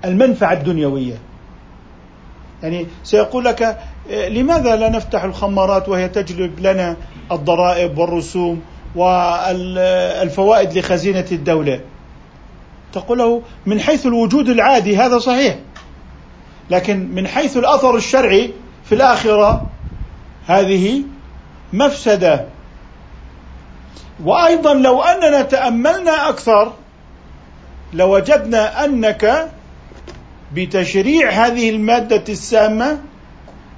المنفعة 0.06 0.54
الدنيوية. 0.54 1.18
يعني 2.64 2.88
سيقول 3.04 3.46
لك 3.46 3.62
آه، 4.12 4.30
لماذا 4.30 4.76
لا 4.76 4.90
نفتح 4.90 5.24
الخمارات 5.24 5.90
وهي 5.90 6.10
تجلب 6.10 6.60
لنا 6.60 6.96
الضرائب 7.32 7.98
والرسوم 7.98 8.62
والفوائد 8.96 10.78
لخزينة 10.78 11.26
الدولة؟ 11.32 11.80
تقول 12.94 13.18
له 13.18 13.42
من 13.66 13.80
حيث 13.80 14.06
الوجود 14.06 14.50
العادي 14.50 14.98
هذا 14.98 15.20
صحيح 15.20 15.56
لكن 16.70 17.16
من 17.16 17.28
حيث 17.28 17.58
الأثر 17.58 17.96
الشرعي 17.96 18.54
في 18.86 18.96
الآخرة 18.96 19.66
هذه 20.48 21.04
مفسدة. 21.74 22.46
وأيضا 24.24 24.74
لو 24.74 25.02
أننا 25.02 25.42
تأملنا 25.42 26.30
أكثر 26.30 26.74
لوجدنا 27.96 28.86
أنك 28.86 29.52
بتشريع 30.54 31.30
هذه 31.30 31.70
المادة 31.70 32.24
السامة 32.30 33.00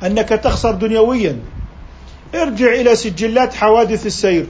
أنك 0.03 0.29
تخسر 0.29 0.71
دنيويا. 0.71 1.39
ارجع 2.35 2.73
إلى 2.73 2.95
سجلات 2.95 3.53
حوادث 3.53 4.05
السير. 4.05 4.45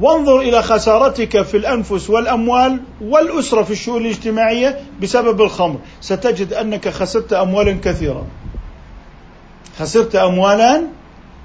وانظر 0.00 0.40
إلى 0.40 0.62
خسارتك 0.62 1.42
في 1.42 1.56
الأنفس 1.56 2.10
والأموال 2.10 2.80
والأسرة 3.00 3.62
في 3.62 3.70
الشؤون 3.70 4.02
الاجتماعية 4.02 4.80
بسبب 5.02 5.40
الخمر. 5.40 5.78
ستجد 6.00 6.52
أنك 6.52 6.88
خسرت 6.88 7.32
أموالا 7.32 7.78
كثيرة 7.84 8.26
خسرت 9.78 10.16
أموالا 10.16 10.82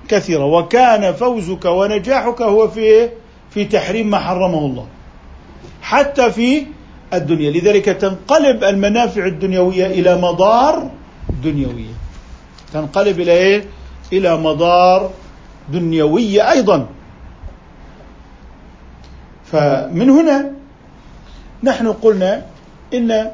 كثيرة 0.07 0.45
وكان 0.45 1.13
فوزك 1.13 1.65
ونجاحك 1.65 2.41
هو 2.41 2.67
في 2.67 3.09
في 3.51 3.65
تحريم 3.65 4.09
ما 4.09 4.19
حرمه 4.19 4.59
الله. 4.65 4.87
حتى 5.81 6.31
في 6.31 6.65
الدنيا. 7.13 7.51
لذلك 7.51 7.85
تنقلب 7.85 8.63
المنافع 8.63 9.25
الدنيوية 9.25 9.85
إلى 9.85 10.17
مضار 10.21 10.89
دنيوية. 11.43 11.93
تنقلب 12.73 13.19
إلى 13.19 13.31
إيه؟ 13.31 13.65
إلى 14.13 14.37
مضار 14.37 15.11
دنيوية 15.73 16.51
أيضا. 16.51 16.87
فمن 19.51 20.09
هنا 20.09 20.51
نحن 21.63 21.87
قلنا 21.87 22.45
إن 22.93 23.31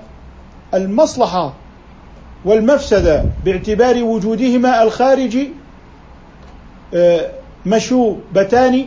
المصلحة 0.73 1.53
والمفسدة 2.45 3.25
باعتبار 3.45 4.03
وجودهما 4.03 4.83
الخارجي 4.83 5.49
آه، 6.93 7.31
مشوبتان 7.65 8.85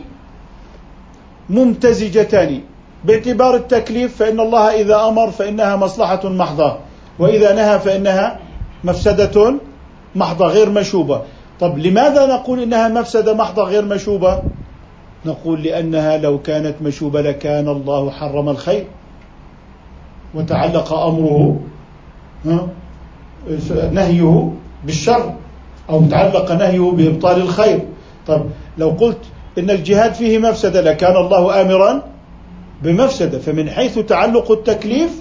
ممتزجتان. 1.49 2.61
باعتبار 3.05 3.55
التكليف 3.55 4.17
فإن 4.17 4.39
الله 4.39 4.81
إذا 4.81 5.07
أمر 5.07 5.31
فإنها 5.31 5.75
مصلحة 5.75 6.29
محضة. 6.29 6.77
وإذا 7.19 7.55
نهى 7.55 7.79
فإنها 7.79 8.39
مفسدة 8.83 9.53
محضة 10.15 10.47
غير 10.47 10.69
مشوبة. 10.69 11.21
طب 11.59 11.77
لماذا 11.77 12.25
نقول 12.25 12.61
إنها 12.61 12.87
مفسدة 12.87 13.33
محضة 13.33 13.63
غير 13.63 13.85
مشوبة؟ 13.85 14.41
نقول 15.25 15.63
لأنها 15.63 16.17
لو 16.17 16.41
كانت 16.41 16.75
مشوبة 16.81 17.21
لكان 17.21 17.67
الله 17.67 18.11
حرم 18.11 18.49
الخير. 18.49 18.85
وتعلق 20.35 20.93
أمره 20.93 21.59
نهيه 23.91 24.51
بالشر 24.85 25.33
أو 25.89 26.03
تعلق 26.05 26.51
نهيه 26.51 26.91
بإبطال 26.91 27.41
الخير. 27.41 27.79
طب 28.27 28.45
لو 28.77 28.89
قلت 28.89 29.19
إن 29.57 29.69
الجهاد 29.69 30.13
فيه 30.13 30.37
مفسدة 30.37 30.81
لكان 30.81 31.15
الله 31.15 31.61
آمرا 31.61 32.01
بمفسدة. 32.83 33.39
فمن 33.39 33.69
حيث 33.69 33.99
تعلق 33.99 34.51
التكليف 34.51 35.11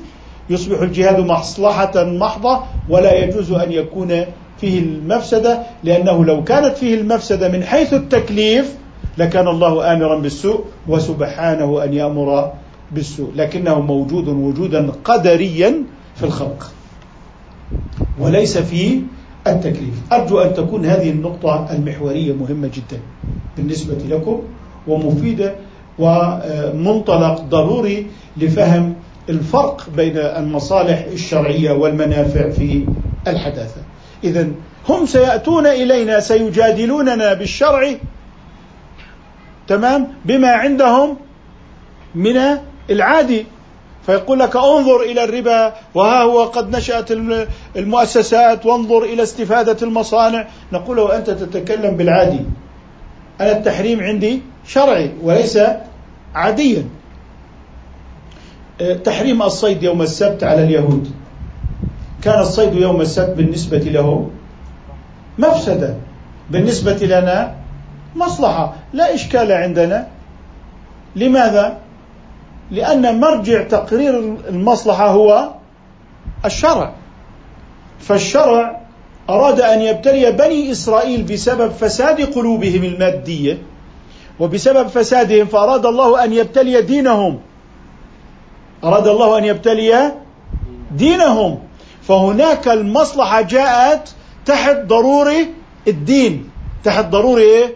يصبح 0.51 0.81
الجهاد 0.81 1.21
مصلحة 1.21 2.05
محضة 2.05 2.61
ولا 2.89 3.25
يجوز 3.25 3.53
أن 3.53 3.73
يكون 3.73 4.25
فيه 4.61 4.79
المفسدة 4.79 5.63
لأنه 5.85 6.25
لو 6.25 6.45
كانت 6.45 6.77
فيه 6.77 6.95
المفسدة 6.95 7.49
من 7.49 7.65
حيث 7.65 7.95
التكليف 7.95 8.75
لكان 9.19 9.49
الله 9.49 9.93
آمرا 9.93 10.19
بالسوء 10.19 10.65
وسبحانه 10.89 11.85
أن 11.85 11.95
يأمر 11.95 12.53
بالسوء 12.93 13.31
لكنه 13.37 13.81
موجود 13.81 14.29
وجودا 14.29 14.93
قدريا 15.05 15.83
في 16.17 16.23
الخلق 16.23 16.71
وليس 18.19 18.59
في 18.59 19.01
التكليف. 19.47 19.95
أرجو 20.13 20.39
أن 20.39 20.55
تكون 20.55 20.87
هذه 20.87 21.11
النقطة 21.11 21.69
المحورية 21.73 22.33
مهمة 22.33 22.69
جدا 22.69 23.01
بالنسبة 23.57 23.95
لكم 24.09 24.43
ومفيدة 24.89 25.55
ومنطلق 26.01 27.41
ضروري 27.41 28.07
لفهم 28.37 28.95
الفرق 29.29 29.87
بين 29.97 30.17
المصالح 30.17 31.05
الشرعية 31.13 31.71
والمنافع 31.71 32.51
في 32.51 32.87
الحداثة. 33.27 33.81
إذا 34.25 34.49
هم 34.89 35.07
سيأتون 35.07 35.67
إلينا 35.67 36.21
سيجادلوننا 36.21 37.35
بالشرع 37.35 37.95
تمام 39.69 40.09
بما 40.25 40.49
عندهم 40.49 41.17
من 42.15 42.41
العادي. 42.91 43.47
فيقول 44.07 44.39
لك 44.39 44.57
انظر 44.57 45.03
إلى 45.03 45.25
الربا 45.25 45.75
وها 45.95 46.23
هو 46.23 46.45
قد 46.45 46.77
نشأت 46.77 47.09
المؤسسات 47.77 48.67
وانظر 48.67 49.03
إلى 49.03 49.23
استفادة 49.23 49.77
المصانع. 49.83 50.47
نقول 50.73 50.97
له 50.97 51.17
أنت 51.17 51.31
تتكلم 51.31 51.97
بالعادي. 51.97 52.41
أنا 53.41 53.53
التحريم 53.53 54.01
عندي 54.01 54.43
شرعي 54.67 55.11
وليس 55.23 55.59
عاديا. 56.35 56.85
أه، 58.81 58.95
تحريم 58.95 59.43
الصيد 59.43 59.83
يوم 59.83 60.03
السبت 60.03 60.45
على 60.45 60.65
اليهود. 60.65 61.11
كان 62.23 62.41
الصيد 62.41 62.75
يوم 62.75 63.01
السبت 63.01 63.37
بالنسبة 63.37 63.79
له 63.79 64.31
مفسدة. 65.39 65.95
بالنسبة 66.51 66.97
لنا 66.97 67.55
مصلحة. 68.17 68.75
لا 68.93 69.15
إشكال 69.15 69.53
عندنا. 69.53 70.07
لماذا؟ 71.17 71.79
لأن 72.71 73.21
مرجع 73.21 73.63
تقرير 73.63 74.19
المصلحة 74.49 75.09
هو 75.09 75.51
الشرع. 76.45 76.95
فالشرع 78.01 78.81
أراد 79.31 79.61
أن 79.61 79.81
يبتلي 79.81 80.33
بني 80.33 80.73
إسرائيل 80.73 81.23
بسبب 81.23 81.71
فساد 81.71 82.21
قلوبهم 82.21 82.85
المادية. 82.85 83.59
وبسبب 84.41 84.89
فسادهم 84.89 85.47
فأراد 85.47 85.87
الله 85.87 86.25
أن 86.25 86.33
يبتلي 86.33 86.83
دينهم. 86.83 87.41
أراد 88.85 89.09
الله 89.09 89.39
أن 89.39 89.45
يبتلي 89.45 90.13
دينهم. 90.97 91.59
فهناك 92.03 92.69
المصلحة 92.69 93.41
جاءت 93.41 94.09
تحت 94.47 94.77
ضروري 94.87 95.49
الدين. 95.89 96.51
تحت 96.85 97.05
ضروري 97.05 97.43
إيه؟ 97.43 97.75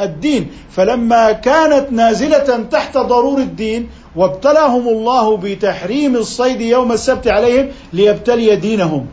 الدين. 0.00 0.50
فلما 0.70 1.32
كانت 1.32 1.92
نازلة 1.92 2.64
تحت 2.70 2.98
ضرور 2.98 3.38
الدين 3.38 3.88
وابتلاهم 4.16 4.88
الله 4.88 5.36
بتحريم 5.36 6.16
الصيد 6.16 6.60
يوم 6.60 6.92
السبت 6.92 7.28
عليهم 7.28 7.68
ليبتلي 7.92 8.56
دينهم. 8.56 9.06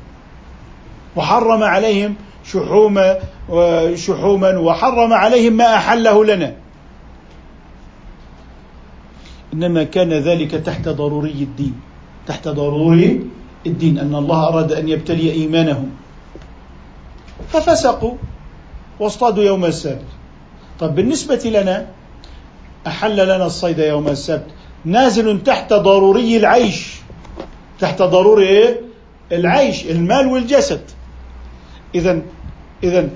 وحرم 1.16 1.64
عليهم 1.64 2.16
شحوما 2.46 3.18
شحوما 3.96 4.58
وحرم 4.58 5.14
عليهم 5.14 5.54
ما 5.54 5.76
أحله 5.76 6.26
لنا. 6.26 6.56
إنما 9.54 9.84
كان 9.84 10.14
ذلك 10.14 10.52
تحت 10.52 10.90
ضروري 10.90 11.32
الدين. 11.32 11.82
تحت 12.28 12.48
ضروري 12.48 13.28
الدين. 13.66 14.00
أن 14.00 14.16
الله 14.16 14.48
أراد 14.48 14.72
أن 14.72 14.90
يبتلي 14.90 15.32
إيمانهم. 15.32 15.90
ففسقوا 17.50 18.14
واصطادوا 19.00 19.44
يوم 19.44 19.66
السبت. 19.66 20.06
طب 20.80 20.96
بالنسبة 20.96 21.42
لنا 21.46 21.88
أحل 22.88 23.16
لنا 23.16 23.46
الصيد 23.46 23.80
يوم 23.80 24.08
السبت. 24.08 24.48
نازل 24.86 25.44
تحت 25.44 25.74
ضروري 25.74 26.38
العيش. 26.38 26.96
تحت 27.80 28.02
ضروري 28.02 28.48
إيه؟ 28.48 28.82
العيش 29.32 29.86
المال 29.86 30.28
والجسد. 30.28 30.82
إذا 31.96 32.22
إذا 32.84 33.10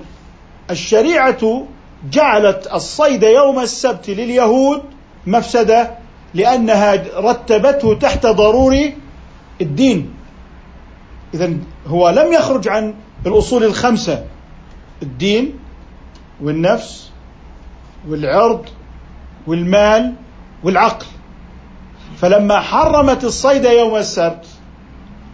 الشريعة 0.70 1.66
جعلت 2.10 2.68
الصيد 2.74 3.22
يوم 3.22 3.58
السبت 3.60 4.10
لليهود 4.10 4.82
مفسدة 5.26 5.90
لأنها 6.34 7.20
رتبته 7.20 7.94
تحت 7.94 8.26
ضروري 8.26 8.96
الدين. 9.60 10.14
إذا 11.34 11.52
هو 11.86 12.08
لم 12.08 12.32
يخرج 12.32 12.68
عن 12.68 12.94
الأصول 13.26 13.64
الخمسة 13.64 14.24
الدين 15.02 15.58
والنفس 16.42 17.10
والعرض 18.08 18.66
والمال 19.46 20.14
والعقل. 20.64 21.06
فلما 22.16 22.60
حرمت 22.60 23.24
الصيد 23.24 23.64
يوم 23.64 23.96
السبت 23.96 24.46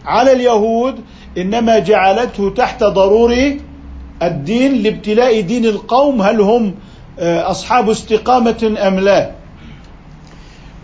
على 0.04 0.32
اليهود 0.32 1.04
إنما 1.38 1.78
جعلته 1.78 2.50
تحت 2.50 2.84
ضروري 2.84 3.60
الدين 4.26 4.82
لابتلاء 4.82 5.40
دين 5.40 5.64
القوم 5.64 6.22
هل 6.22 6.40
هم 6.40 6.74
آه، 7.18 7.50
أصحاب 7.50 7.90
استقامة 7.90 8.76
أم 8.86 9.00
لا؟ 9.00 9.30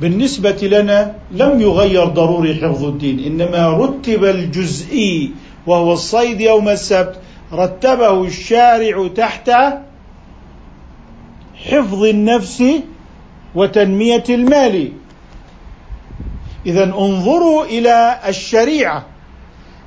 بالنسبة 0.00 0.58
لنا 0.62 1.14
لم 1.30 1.60
يغير 1.60 2.04
ضروري 2.04 2.54
حفظ 2.54 2.84
الدين 2.84 3.24
إنما 3.24 3.68
رتب 3.68 4.24
الجزئي 4.24 5.30
وهو 5.66 5.92
الصيد 5.92 6.40
يوم 6.40 6.68
السبت 6.68 7.16
رتبه 7.52 8.24
الشارع 8.24 9.08
تحت 9.08 9.50
حفظ 11.54 12.04
النفس 12.04 12.64
وتنمية 13.54 14.24
المال. 14.30 14.92
إذا 16.66 16.84
انظروا 16.84 17.64
إلى 17.64 18.18
الشريعة. 18.28 19.06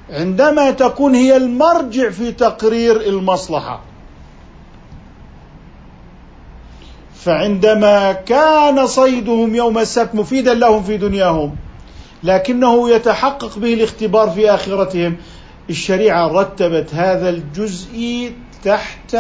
عندما 0.10 0.72
تكون 0.72 1.16
هي 1.16 1.38
المرجع 1.38 2.10
في 2.10 2.32
تقرير 2.32 3.02
المصلحة. 3.02 3.82
فعندما 7.16 8.12
كان 8.12 8.88
صيدهم 8.88 9.56
يوم 9.56 9.78
السبت 9.78 10.16
مفيدا 10.16 10.54
لهم 10.54 10.84
في 10.84 10.98
دنياهم 10.98 11.56
لكنه 12.24 12.90
يتحقق 12.90 13.60
به 13.60 13.74
الاختبار 13.74 14.30
في 14.30 14.50
آخرتهم. 14.50 15.18
الشريعة 15.70 16.28
رتبت 16.28 16.96
هذا 16.96 17.30
الجزء 17.30 18.32
تحت 18.64 19.18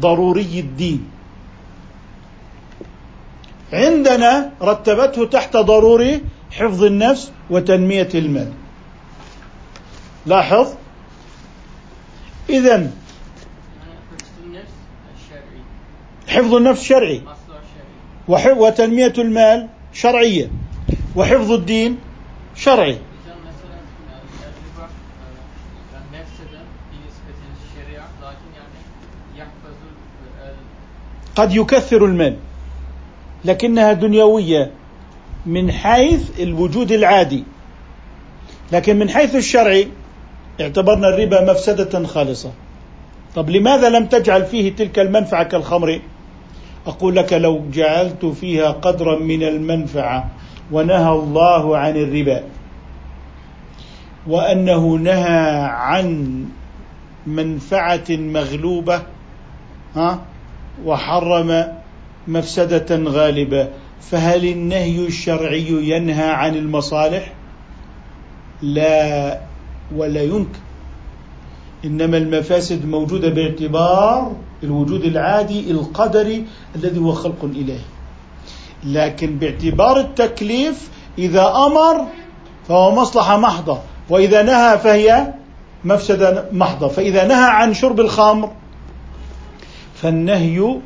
ضروري 0.00 0.60
الدين. 0.60 1.10
عندنا 3.72 4.50
رتبته 4.62 5.24
تحت 5.24 5.56
ضروري 5.56 6.20
حفظ 6.50 6.84
النفس 6.84 7.32
وتنمية 7.50 8.08
المال. 8.14 8.52
لاحظ؟ 10.26 10.74
اذا 12.50 12.90
حفظ 16.28 16.54
النفس 16.54 16.82
شرعي. 16.82 17.22
وتنمية 18.28 19.12
المال 19.18 19.68
شرعية. 19.92 20.50
وحفظ 21.16 21.50
الدين 21.50 21.98
شرعي. 22.56 22.98
قد 31.36 31.56
يكثر 31.56 32.04
المال 32.04 32.36
لكنها 33.44 33.92
دنيوية 33.92 34.70
من 35.46 35.72
حيث 35.72 36.40
الوجود 36.40 36.92
العادي. 36.92 37.44
لكن 38.72 38.98
من 38.98 39.10
حيث 39.10 39.34
الشرعي 39.34 39.88
اعتبرنا 40.62 41.08
الربا 41.08 41.50
مفسدة 41.52 42.06
خالصة. 42.06 42.52
طب 43.34 43.50
لماذا 43.50 43.88
لم 43.88 44.06
تجعل 44.06 44.44
فيه 44.44 44.72
تلك 44.76 44.98
المنفعة 44.98 45.42
كالخمر؟ 45.42 46.00
أقول 46.86 47.16
لك 47.16 47.32
لو 47.32 47.62
جعلت 47.72 48.26
فيها 48.26 48.70
قدرا 48.70 49.18
من 49.18 49.42
المنفعة 49.42 50.30
ونهى 50.72 51.12
الله 51.12 51.76
عن 51.78 51.96
الربا 51.96 52.42
وأنه 54.26 54.94
نهى 54.94 55.66
عن 55.70 56.44
منفعة 57.26 58.04
مغلوبة 58.10 59.02
ها 59.96 60.18
وحرم 60.84 61.66
مفسدة 62.28 62.96
غالبة 62.96 63.68
فهل 64.00 64.44
النهي 64.44 65.06
الشرعي 65.06 65.66
ينهى 65.70 66.30
عن 66.30 66.54
المصالح؟ 66.54 67.32
لا. 68.62 69.40
ولا 69.96 70.22
يمكن 70.22 70.58
إنما 71.84 72.16
المفاسد 72.16 72.86
موجودة 72.86 73.28
باعتبار 73.28 74.32
الوجود 74.62 75.04
العادي 75.04 75.70
القدري 75.70 76.44
الذي 76.76 77.00
هو 77.00 77.12
خلق 77.12 77.44
إلهي. 77.44 77.78
لكن 78.84 79.38
باعتبار 79.38 80.00
التكليف 80.00 80.90
إذا 81.18 81.52
أمر 81.66 82.06
فهو 82.68 82.94
مصلحة 82.94 83.38
محضة 83.38 83.78
وإذا 84.10 84.42
نهى 84.42 84.78
فهي 84.78 85.32
مفسدة 85.84 86.44
محضة. 86.52 86.88
فإذا 86.88 87.26
نهى 87.26 87.50
عن 87.50 87.74
شرب 87.74 88.00
الخمر 88.00 88.50
فالنهي 89.94 90.76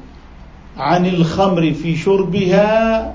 عن 0.76 1.06
الخمر 1.06 1.72
في 1.72 1.96
شربها 1.96 3.14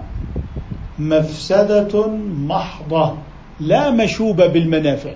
مفسدة 0.99 2.07
محضة 2.37 3.13
لا 3.59 3.91
مشوبة 3.91 4.47
بالمنافع. 4.47 5.13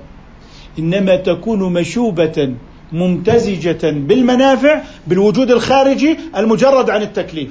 إنما 0.80 1.16
تكون 1.16 1.74
مشوبة 1.74 2.54
ممتزجة 2.92 3.90
بالمنافع 3.92 4.82
بالوجود 5.08 5.52
الخارجي 5.52 6.18
المجرد 6.38 6.90
عن 6.90 7.02
التكليف. 7.02 7.50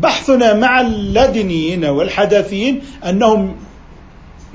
بحثنا 0.00 0.54
مع 0.54 0.80
اللدنيين 0.80 1.84
والحداثيين 1.84 2.80
أنهم 3.08 3.56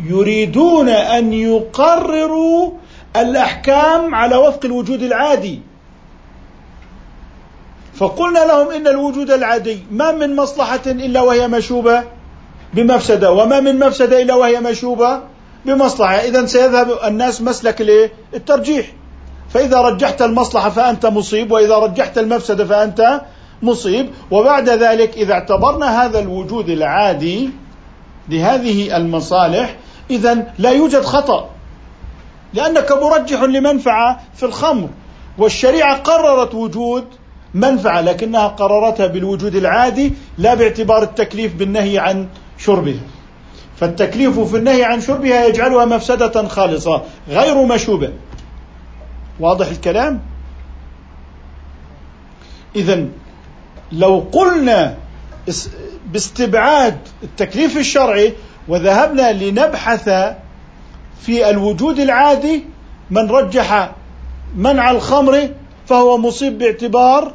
يريدون 0.06 0.90
أن 0.90 1.34
يقرروا 1.34 2.72
الأحكام 3.16 4.16
على 4.16 4.36
وفق 4.36 4.66
الوجود 4.66 5.02
العادي. 5.04 5.60
فقلنا 7.96 8.40
لهم 8.40 8.72
إن 8.72 8.88
الوجود 8.88 9.32
العادي 9.32 9.80
ما 9.92 10.12
من 10.12 10.36
مصلحة 10.36 10.82
إلا 10.86 11.22
وهي 11.22 11.48
مشوبة 11.48 12.04
بمفسدة 12.74 13.32
وما 13.32 13.60
من 13.60 13.80
مفسدة 13.80 14.22
إلا 14.22 14.36
وهي 14.36 14.60
مشوبة. 14.60 15.37
بمصلحة. 15.66 16.16
إذا 16.16 16.46
سيذهب 16.46 16.88
الناس 17.08 17.42
مسلك 17.42 17.82
الترجيح 18.34 18.94
فإذا 19.50 19.82
رجحت 19.82 20.22
المصلحة 20.22 20.70
فأنت 20.70 21.06
مصيب 21.06 21.52
وإذا 21.52 21.76
رجحت 21.76 22.18
المفسدة 22.18 22.66
فأنت 22.66 23.22
مصيب. 23.62 24.10
وبعد 24.32 24.70
ذلك 24.70 25.18
إذا 25.18 25.34
اعتبرنا 25.34 26.06
هذا 26.06 26.20
الوجود 26.20 26.70
العادي 26.70 27.50
لهذه 28.30 28.98
المصالح 28.98 29.76
إذا 30.10 30.54
لا 30.60 30.70
يوجد 30.70 31.02
خطأ. 31.02 31.50
لأنك 32.54 32.92
مرجح 32.92 33.44
لمنفعة 33.44 34.20
في 34.36 34.44
الخمر. 34.44 34.90
والشريعة 35.38 35.98
قررت 35.98 36.56
وجود 36.56 37.06
منفعة 37.54 38.02
لكنها 38.02 38.48
قررتها 38.48 39.08
بالوجود 39.08 39.56
العادي 39.56 40.14
لا 40.38 40.54
باعتبار 40.54 41.04
التكليف 41.04 41.56
بالنهي 41.56 42.00
عن 42.00 42.28
شربها. 42.58 43.17
فالتكليف 43.80 44.40
في 44.40 44.58
النهي 44.58 44.84
عن 44.84 45.02
شربها 45.02 45.46
يجعلها 45.46 45.86
مفسدة 45.86 46.48
خالصة 46.48 47.04
غير 47.30 47.64
مشوبة. 47.66 48.14
واضح 49.40 49.68
الكلام؟ 49.68 50.22
إذا 52.76 53.06
لو 53.92 54.28
قلنا 54.32 54.98
باستبعاد 56.12 56.98
التكليف 57.24 57.78
الشرعي 57.78 58.34
وذهبنا 58.68 59.32
لنبحث 59.32 60.10
في 61.22 61.50
الوجود 61.50 62.00
العادي 62.00 62.64
من 63.12 63.32
رجح 63.32 63.92
منع 64.56 64.92
الخمر 64.92 65.50
فهو 65.86 66.18
مصيب 66.18 66.58
باعتبار 66.58 67.34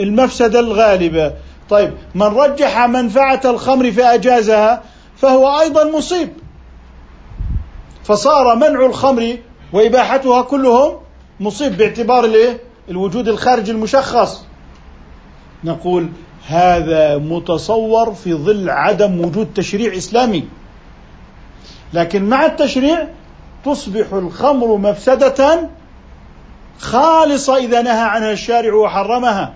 المفسدة 0.00 0.60
الغالبة. 0.60 1.32
طيب 1.70 1.92
من 2.14 2.26
رجح 2.26 2.86
منفعة 2.86 3.40
الخمر 3.44 3.92
فأجازها 3.92 4.82
فهو 5.22 5.60
أيضا 5.60 5.84
مصيب. 5.84 6.32
فصار 8.04 8.56
منع 8.56 8.86
الخمر 8.86 9.36
وإباحتها 9.72 10.42
كلهم 10.42 10.96
مصيب 11.40 11.76
باعتبار 11.76 12.24
الإيه؟ 12.24 12.60
الوجود 12.88 13.28
الخارجي 13.28 13.70
المشخص. 13.70 14.44
نقول 15.64 16.08
هذا 16.46 17.18
متصور 17.18 18.14
في 18.14 18.34
ظل 18.34 18.70
عدم 18.70 19.20
وجود 19.20 19.54
تشريع 19.54 19.96
إسلامي. 19.96 20.48
لكن 21.92 22.28
مع 22.28 22.46
التشريع 22.46 23.08
تصبح 23.64 24.12
الخمر 24.12 24.76
مفسدة 24.76 25.70
خالصة 26.78 27.56
إذا 27.56 27.82
نهى 27.82 28.00
عنها 28.00 28.32
الشارع 28.32 28.74
وحرمها. 28.74 29.54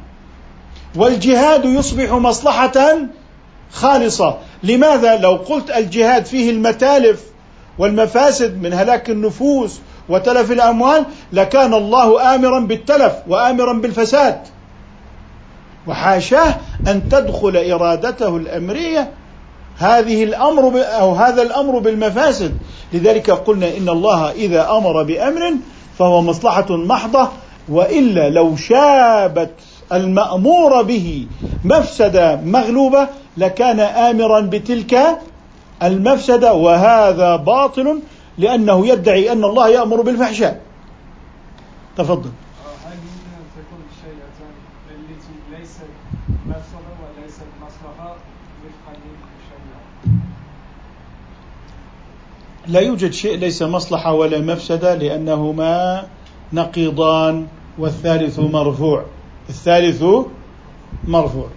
والجهاد 0.96 1.64
يصبح 1.64 2.12
مصلحة 2.12 2.98
خالصة. 3.72 4.38
لماذا 4.62 5.16
لو 5.16 5.32
قلت 5.32 5.70
الجهاد 5.70 6.26
فيه 6.26 6.50
المتالف 6.50 7.22
والمفاسد 7.78 8.62
من 8.62 8.72
هلاك 8.72 9.10
النفوس 9.10 9.80
وتلف 10.08 10.52
الأموال 10.52 11.04
لكان 11.32 11.74
الله 11.74 12.34
امرا 12.34 12.60
بالتلف 12.60 13.12
وامرا 13.28 13.72
بالفساد. 13.72 14.40
وحاشاه 15.86 16.54
أن 16.88 17.08
تدخل 17.08 17.56
إرادته 17.56 18.36
الأمرية 18.36 19.10
هذه 19.78 20.24
الأمر 20.24 20.72
أو 20.76 21.12
هذا 21.12 21.42
الأمر 21.42 21.78
بالمفاسد. 21.78 22.58
لذلك 22.92 23.30
قلنا 23.30 23.76
إن 23.76 23.88
الله 23.88 24.30
إذا 24.30 24.70
أمر 24.70 25.02
بأمر 25.02 25.52
فهو 25.98 26.22
مصلحة 26.22 26.76
محضة 26.76 27.28
وإلا 27.68 28.30
لو 28.30 28.56
شابت 28.56 29.50
المأمور 29.92 30.82
به 30.82 31.26
مفسده 31.64 32.36
مغلوبة 32.36 33.08
لكان 33.36 33.80
امرا 33.80 34.40
بتلك 34.40 35.20
المفسدة 35.82 36.54
وهذا 36.54 37.36
باطل 37.36 38.00
لأنه 38.38 38.86
يدعي 38.86 39.32
أن 39.32 39.44
الله 39.44 39.68
يأمر 39.68 40.00
بالفحشاء. 40.02 40.60
تفضل. 41.96 42.30
لا 52.66 52.80
يوجد 52.80 53.10
شيء 53.10 53.38
ليس 53.38 53.62
مصلحة 53.62 54.12
ولا 54.12 54.40
مفسدة 54.40 54.94
لأنهما 54.94 56.06
نقيضان 56.52 57.46
والثالث 57.78 58.38
مرفوع. 58.38 59.04
الثالث 59.48 60.04
مرفوع. 61.08 61.48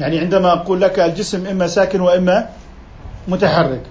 يعني 0.00 0.18
عندما 0.18 0.52
أقول 0.52 0.80
لك 0.80 0.98
الجسم 0.98 1.46
إما 1.46 1.66
ساكن 1.66 2.00
وإما 2.00 2.48
متحرك 3.28 3.82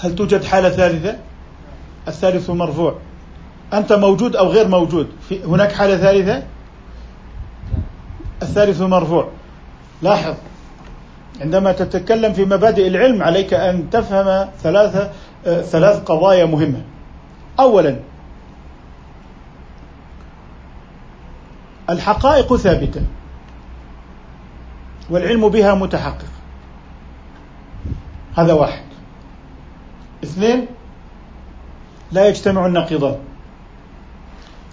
هل 0.00 0.14
توجد 0.14 0.44
حالة 0.44 0.68
ثالثة؟ 0.68 1.16
الثالث 2.08 2.50
مرفوع. 2.50 2.98
أنت 3.72 3.92
موجود 3.92 4.36
أو 4.36 4.48
غير 4.48 4.68
موجود؟ 4.68 5.08
في 5.28 5.44
هناك 5.44 5.72
حالة 5.72 5.96
ثالثة؟ 5.96 6.42
الثالث 8.42 8.80
مرفوع. 8.80 9.28
لاحظ 10.02 10.34
عندما 11.40 11.72
تتكلم 11.72 12.32
في 12.32 12.44
مبادئ 12.44 12.88
العلم 12.88 13.22
عليك 13.22 13.54
أن 13.54 13.90
تفهم 13.90 14.48
ثلاثة 14.62 15.10
ثلاث 15.44 16.02
قضايا 16.02 16.44
مهمة. 16.44 16.82
أولا 17.60 17.96
الحقائق 21.90 22.56
ثابتة. 22.56 23.02
والعلم 25.10 25.48
بها 25.48 25.74
متحقق. 25.74 26.24
هذا 28.36 28.52
واحد. 28.52 28.82
اثنين 30.24 30.66
لا 32.12 32.28
يجتمع 32.28 32.66
النقيضان 32.66 33.16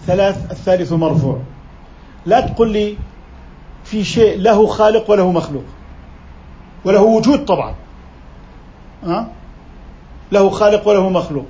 ثلاث 0.06 0.50
الثالث 0.50 0.92
مرفوع. 0.92 1.40
لا 2.26 2.40
تقل 2.40 2.72
لي 2.72 2.96
في 3.84 4.04
شيء 4.04 4.38
له 4.38 4.66
خالق 4.66 5.10
وله 5.10 5.32
مخلوق. 5.32 5.64
وله 6.84 7.02
وجود 7.02 7.44
طبعا. 7.44 7.74
أه؟ 9.04 9.26
له 10.32 10.50
خالق 10.50 10.88
وله 10.88 11.08
مخلوق. 11.08 11.46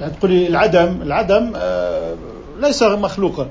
يعني 0.00 0.12
تقول 0.12 0.30
لي 0.30 0.46
العدم 0.46 1.02
العدم 1.02 1.52
آه 1.56 2.16
ليس 2.60 2.82
مخلوقا. 2.82 3.48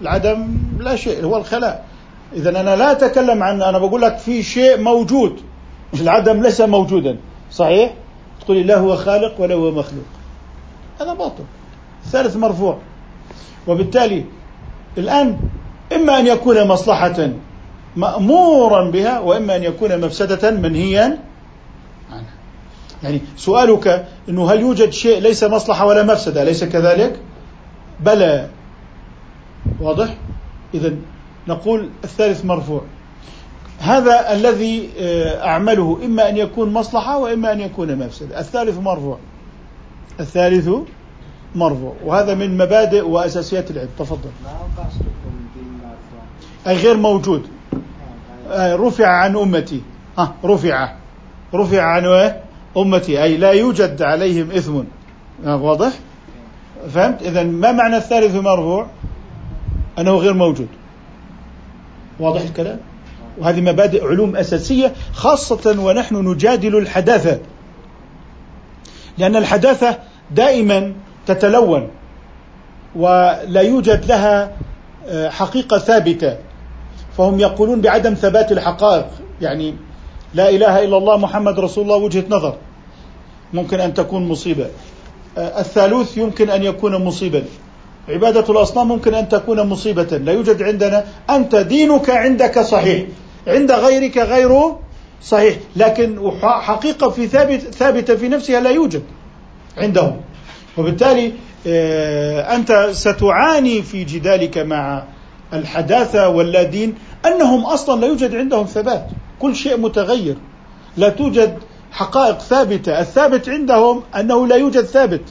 العدم 0.00 0.48
لا 0.78 0.96
شيء 0.96 1.24
هو 1.24 1.36
الخلاء. 1.36 1.89
اذا 2.32 2.60
أنا 2.60 2.76
لا 2.76 2.92
أتكلم 2.92 3.42
عن 3.42 3.62
أنا 3.62 3.78
بقول 3.78 4.00
لك 4.02 4.18
في 4.18 4.42
شيء 4.42 4.80
موجود 4.80 5.40
العدم 5.94 6.42
ليس 6.42 6.60
موجودا 6.60 7.16
صحيح؟ 7.52 7.94
تقول 8.40 8.56
لا 8.56 8.78
هو 8.78 8.96
خالق 8.96 9.40
ولا 9.40 9.54
هو 9.54 9.70
مخلوق. 9.70 10.04
هذا 11.00 11.14
باطل 11.14 11.44
الثالث 12.04 12.36
مرفوع. 12.36 12.78
وبالتالي 13.68 14.24
الآن 14.98 15.36
إما 15.92 16.18
أن 16.18 16.26
يكون 16.26 16.68
مصلحة 16.68 17.30
مأمورا 17.96 18.90
بها 18.90 19.20
وإما 19.20 19.56
أن 19.56 19.64
يكون 19.64 20.00
مفسدة 20.00 20.50
منهيا 20.50 21.18
عنها. 22.10 22.34
يعني 23.02 23.20
سؤالك 23.36 24.06
أنه 24.28 24.52
هل 24.52 24.60
يوجد 24.60 24.90
شيء 24.90 25.20
ليس 25.20 25.44
مصلحة 25.44 25.86
ولا 25.86 26.02
مفسدة 26.02 26.42
أليس 26.42 26.64
كذلك؟ 26.64 27.20
بلى. 28.00 28.48
واضح؟ 29.80 30.14
إذا 30.74 30.94
نقول 31.48 31.88
الثالث 32.04 32.44
مرفوع. 32.44 32.82
هذا 33.78 34.32
الذي 34.32 34.90
آه، 35.00 35.44
أعمله 35.44 35.98
إما 36.04 36.28
أن 36.28 36.36
يكون 36.36 36.72
مصلحة 36.72 37.18
وإما 37.18 37.52
أن 37.52 37.60
يكون 37.60 37.96
مفسدة. 37.96 38.40
الثالث 38.40 38.78
مرفوع. 38.78 39.18
الثالث 40.20 40.68
مرفوع. 41.54 41.94
وهذا 42.04 42.34
من 42.34 42.58
مبادئ 42.58 43.08
وأساسيات 43.08 43.70
العلم. 43.70 43.88
تفضل. 43.98 44.30
أي 46.66 46.76
غير 46.76 46.96
موجود. 46.96 47.42
آه، 48.50 48.76
رفع 48.76 49.06
عن 49.06 49.36
أمتي. 49.36 49.82
ها 50.18 50.34
رفع. 50.44 50.92
رفع 51.54 51.82
عن؟ 51.82 52.34
أمتي. 52.76 53.22
أي 53.22 53.36
لا 53.36 53.50
يوجد 53.50 54.02
عليهم 54.02 54.50
إثم. 54.50 54.82
آه، 55.44 55.56
واضح؟ 55.56 55.92
فهمت؟ 56.94 57.22
إذا 57.22 57.42
ما 57.42 57.72
معنى 57.72 57.96
الثالث 57.96 58.34
مرفوع؟ 58.34 58.86
أنه 59.98 60.14
غير 60.14 60.34
موجود. 60.34 60.68
واضح 62.20 62.40
الكلام؟ 62.40 62.78
وهذه 63.38 63.60
مبادئ 63.60 64.04
علوم 64.04 64.36
أساسية 64.36 64.92
خاصة 65.12 65.80
ونحن 65.80 66.16
نجادل 66.16 66.76
الحداثة. 66.76 67.38
لأن 69.18 69.36
الحداثة 69.36 69.98
دائما 70.30 70.92
تتلون 71.26 71.90
ولا 72.96 73.60
يوجد 73.60 74.04
لها 74.04 74.52
آه، 75.08 75.28
حقيقة 75.28 75.78
ثابتة. 75.78 76.36
فهم 77.16 77.40
يقولون 77.40 77.80
بعدم 77.80 78.14
ثبات 78.14 78.52
الحقائق. 78.52 79.06
يعني 79.40 79.74
لا 80.34 80.50
إله 80.50 80.84
إلا 80.84 80.96
الله 80.96 81.16
محمد 81.16 81.60
رسول 81.60 81.84
الله 81.84 81.96
وجهة 81.96 82.24
نظر. 82.28 82.56
ممكن 83.52 83.80
أن 83.80 83.94
تكون 83.94 84.28
مصيبة. 84.28 84.66
آه، 85.38 85.60
الثالوث 85.60 86.18
يمكن 86.18 86.50
أن 86.50 86.62
يكون 86.62 87.04
مصيبا. 87.04 87.44
عبادة 88.10 88.44
الأصنام 88.50 88.88
ممكن 88.88 89.14
أن 89.14 89.28
تكون 89.28 89.60
مصيبة. 89.60 90.16
لا 90.16 90.32
يوجد 90.32 90.62
عندنا 90.62 91.04
أنت 91.30 91.56
دينك 91.56 92.10
عندك 92.10 92.60
صحيح. 92.60 93.06
عند 93.46 93.72
غيرك 93.72 94.18
غير 94.18 94.74
صحيح. 95.22 95.56
لكن 95.76 96.30
حقيقة 96.42 97.10
في 97.10 97.26
ثابت 97.26 97.60
ثابتة 97.60 98.16
في 98.16 98.28
نفسها 98.28 98.60
لا 98.60 98.70
يوجد 98.70 99.02
عندهم. 99.76 100.20
وبالتالي 100.78 101.32
آه، 101.66 102.56
أنت 102.56 102.88
ستعاني 102.92 103.82
في 103.82 104.04
جدالك 104.04 104.58
مع 104.58 105.04
الحداثة 105.52 106.28
واللادين 106.28 106.94
أنهم 107.26 107.64
أصلا 107.64 108.00
لا 108.00 108.06
يوجد 108.06 108.34
عندهم 108.34 108.66
ثبات. 108.66 109.06
كل 109.38 109.56
شيء 109.56 109.76
متغير. 109.76 110.36
لا 110.96 111.08
توجد 111.08 111.58
حقائق 111.92 112.38
ثابتة. 112.38 113.00
الثابت 113.00 113.48
عندهم 113.48 114.02
أنه 114.16 114.46
لا 114.46 114.56
يوجد 114.56 114.84
ثابت. 114.84 115.22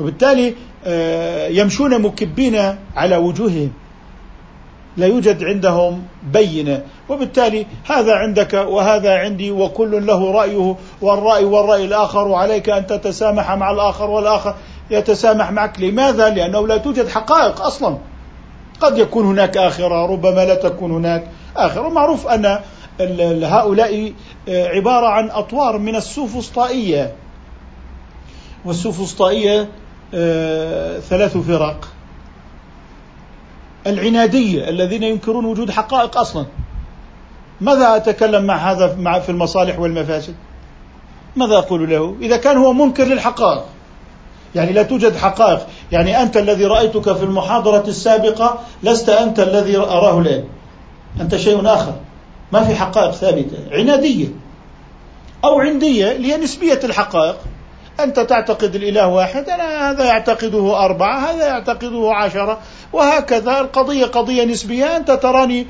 وبالتالي 0.00 0.54
يمشون 1.50 2.02
مكبين 2.02 2.76
على 2.96 3.16
وجوههم. 3.16 3.72
لا 4.96 5.06
يوجد 5.06 5.44
عندهم 5.44 6.02
بينة. 6.32 6.82
وبالتالي 7.08 7.66
هذا 7.84 8.14
عندك 8.14 8.52
وهذا 8.52 9.18
عندي 9.18 9.50
وكل 9.50 10.06
له 10.06 10.32
رأيه. 10.32 10.76
والرأي 11.00 11.44
والرأي 11.44 11.84
الآخر 11.84 12.28
وعليك 12.28 12.70
أن 12.70 12.86
تتسامح 12.86 13.52
مع 13.52 13.70
الآخر 13.70 14.10
والآخر 14.10 14.54
يتسامح 14.90 15.50
معك. 15.50 15.80
لماذا؟ 15.80 16.30
لأنه 16.30 16.68
لا 16.68 16.76
توجد 16.76 17.08
حقائق 17.08 17.60
أصلا. 17.60 17.98
قد 18.80 18.98
يكون 18.98 19.26
هناك 19.26 19.56
آخرة 19.56 20.06
ربما 20.06 20.44
لا 20.44 20.54
تكون 20.54 20.90
هناك 20.90 21.24
آخرة. 21.56 21.88
معروف 21.88 22.26
أن 22.26 22.58
هؤلاء 23.42 24.12
آه، 24.48 24.68
عبارة 24.68 25.06
عن 25.06 25.30
أطوار 25.30 25.78
من 25.78 25.96
السوفسطائية. 25.96 27.12
والسوفسطائية 28.64 29.60
آه، 29.60 29.66
ثلاث 31.00 31.36
فرق. 31.36 31.88
العنادية 33.86 34.68
الذين 34.68 35.02
ينكرون 35.02 35.44
وجود 35.44 35.70
حقائق 35.70 36.18
أصلا. 36.18 36.46
ماذا 37.60 37.96
أتكلم 37.96 38.44
مع 38.44 38.56
هذا 38.56 38.96
مع 38.96 39.18
في 39.18 39.28
المصالح 39.28 39.78
والمفاسد؟ 39.78 40.34
ماذا 41.36 41.58
أقول 41.58 41.90
له؟ 41.90 42.16
إذا 42.20 42.36
كان 42.36 42.56
هو 42.56 42.72
منكر 42.72 43.04
للحقائق. 43.04 43.64
يعني 44.54 44.72
لا 44.72 44.82
توجد 44.82 45.16
حقائق. 45.16 45.66
يعني 45.92 46.22
أنت 46.22 46.36
الذي 46.36 46.64
رأيتك 46.64 47.12
في 47.12 47.22
المحاضرة 47.22 47.84
السابقة 47.88 48.58
لست 48.82 49.08
أنت 49.08 49.40
الذي 49.40 49.76
أراه 49.76 50.18
الآن. 50.18 50.44
أنت 51.20 51.36
شيء 51.36 51.66
آخر. 51.66 51.94
ما 52.52 52.64
في 52.64 52.74
حقائق 52.74 53.10
ثابتة. 53.10 53.56
عنادية. 53.72 54.28
أو 55.44 55.60
عندية 55.60 56.12
اللي 56.12 56.32
هي 56.32 56.36
نسبية 56.36 56.80
الحقائق. 56.84 57.36
أنت 58.00 58.20
تعتقد 58.20 58.74
الإله 58.74 59.06
واحد 59.06 59.48
أنا 59.48 59.90
هذا 59.90 60.04
يعتقده 60.04 60.84
أربعة 60.84 61.18
هذا 61.18 61.46
يعتقده 61.46 62.12
عشرة 62.14 62.58
وهكذا 62.92 63.60
القضية 63.60 64.06
قضية 64.06 64.44
نسبية 64.44 64.96
أنت 64.96 65.10
تراني 65.10 65.66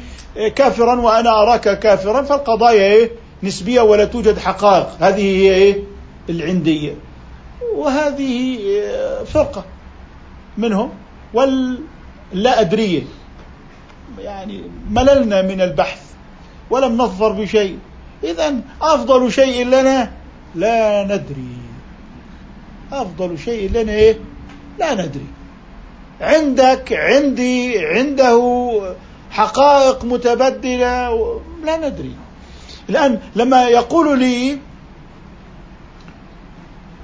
كافرا 0.56 1.00
وأنا 1.00 1.42
أراك 1.42 1.78
كافرا 1.78 2.22
فالقضايا 2.22 2.82
إيه؟ 2.82 3.10
نسبية 3.42 3.80
ولا 3.80 4.04
توجد 4.04 4.38
حقائق 4.38 4.88
هذه 5.00 5.20
هي 5.20 5.54
إيه؟ 5.54 5.82
العندية 6.28 6.94
وهذه 7.74 8.58
فرقة 9.24 9.64
منهم 10.58 10.90
واللا 11.34 12.60
أدرية 12.60 13.02
يعني 14.18 14.62
مللنا 14.90 15.42
من 15.42 15.60
البحث 15.60 16.00
ولم 16.70 16.96
نظفر 16.98 17.32
بشيء 17.32 17.78
إذا 18.24 18.54
أفضل 18.82 19.32
شيء 19.32 19.66
لنا 19.66 20.10
لا 20.54 21.04
ندري 21.04 21.61
أفضل 22.93 23.38
شيء 23.38 23.70
لنا 23.70 23.93
إيه؟ 23.93 24.18
لا 24.78 24.95
ندري. 24.95 25.26
عندك 26.20 26.93
عندي 26.93 27.86
عنده 27.86 28.80
حقائق 29.30 30.05
متبدلة 30.05 31.40
لا 31.64 31.88
ندري. 31.88 32.14
الآن 32.88 33.18
لما 33.36 33.68
يقول 33.68 34.18
لي 34.18 34.59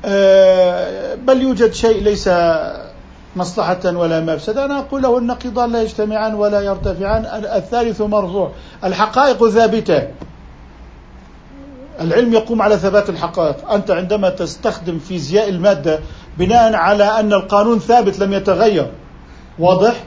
آه، 0.04 1.14
بل 1.14 1.42
يوجد 1.42 1.72
شيء 1.72 2.02
ليس 2.02 2.30
مصلحة 3.36 3.80
ولا 3.84 4.20
مفسدة 4.20 4.64
أنا 4.64 4.78
أقول 4.78 5.02
له 5.02 5.18
النقيضان 5.18 5.72
لا 5.72 5.82
يجتمعان 5.82 6.34
ولا 6.34 6.60
يرتفعان 6.60 7.24
الثالث 7.56 8.00
مرفوع 8.00 8.52
الحقائق 8.84 9.48
ثابتة. 9.48 10.08
العلم 12.00 12.32
يقوم 12.32 12.62
على 12.62 12.76
ثبات 12.76 13.10
الحقائق. 13.10 13.70
أنت 13.70 13.90
عندما 13.90 14.30
تستخدم 14.30 14.98
فيزياء 14.98 15.48
المادة 15.48 16.00
بناء 16.38 16.74
على 16.74 17.04
أن 17.04 17.32
القانون 17.32 17.78
ثابت 17.78 18.18
لم 18.18 18.32
يتغير. 18.32 18.90
واضح؟ 19.58 20.04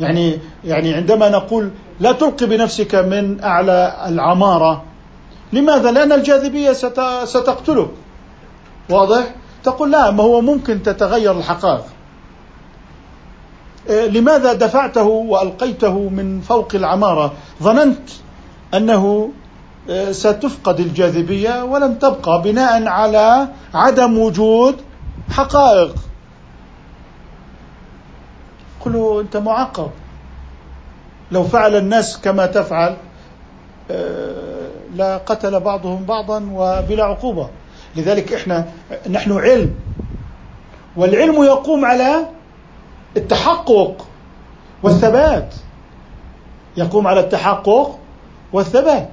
يعني 0.00 0.38
يعني 0.64 0.94
عندما 0.94 1.28
نقول 1.28 1.70
لا 2.00 2.12
تلقي 2.12 2.46
بنفسك 2.46 2.94
من 2.94 3.44
أعلى 3.44 3.96
العمارة 4.06 4.84
لماذا؟ 5.52 5.90
لأن 5.90 6.12
الجاذبية 6.12 6.72
ستقتلك. 7.24 7.90
واضح؟ 8.90 9.34
تقول 9.64 9.92
لا 9.92 10.10
ما 10.10 10.22
هو 10.22 10.40
ممكن 10.40 10.82
تتغير 10.82 11.38
الحقائق. 11.38 11.84
إيه، 13.88 14.06
لماذا 14.06 14.52
دفعته 14.52 15.02
وألقيته 15.02 15.98
من 15.98 16.40
فوق 16.40 16.68
العمارة؟ 16.74 17.32
ظننت 17.62 18.10
أنه 18.74 19.30
ستفقد 20.10 20.80
الجاذبية 20.80 21.64
ولم 21.64 21.94
تبقى 21.94 22.42
بناء 22.42 22.86
على 22.86 23.48
عدم 23.74 24.18
وجود 24.18 24.76
حقائق. 25.30 25.94
قلوا 28.80 29.22
أنت 29.22 29.36
معقب. 29.36 29.90
لو 31.32 31.44
فعل 31.44 31.76
الناس 31.76 32.18
كما 32.18 32.46
تفعل 32.46 32.96
إيه، 33.90 34.68
لا 34.94 35.16
قتل 35.16 35.60
بعضهم 35.60 36.04
بعضا 36.04 36.48
وبلا 36.52 37.04
عقوبة. 37.04 37.48
لذلك 37.96 38.32
إحنا 38.32 38.68
نحن 39.10 39.32
علم. 39.32 39.74
والعلم 40.96 41.44
يقوم 41.44 41.84
على 41.84 42.26
التحقق 43.16 44.06
والثبات. 44.82 45.54
يقوم 46.76 47.06
على 47.06 47.20
التحقق 47.20 47.98
والثبات. 48.52 49.08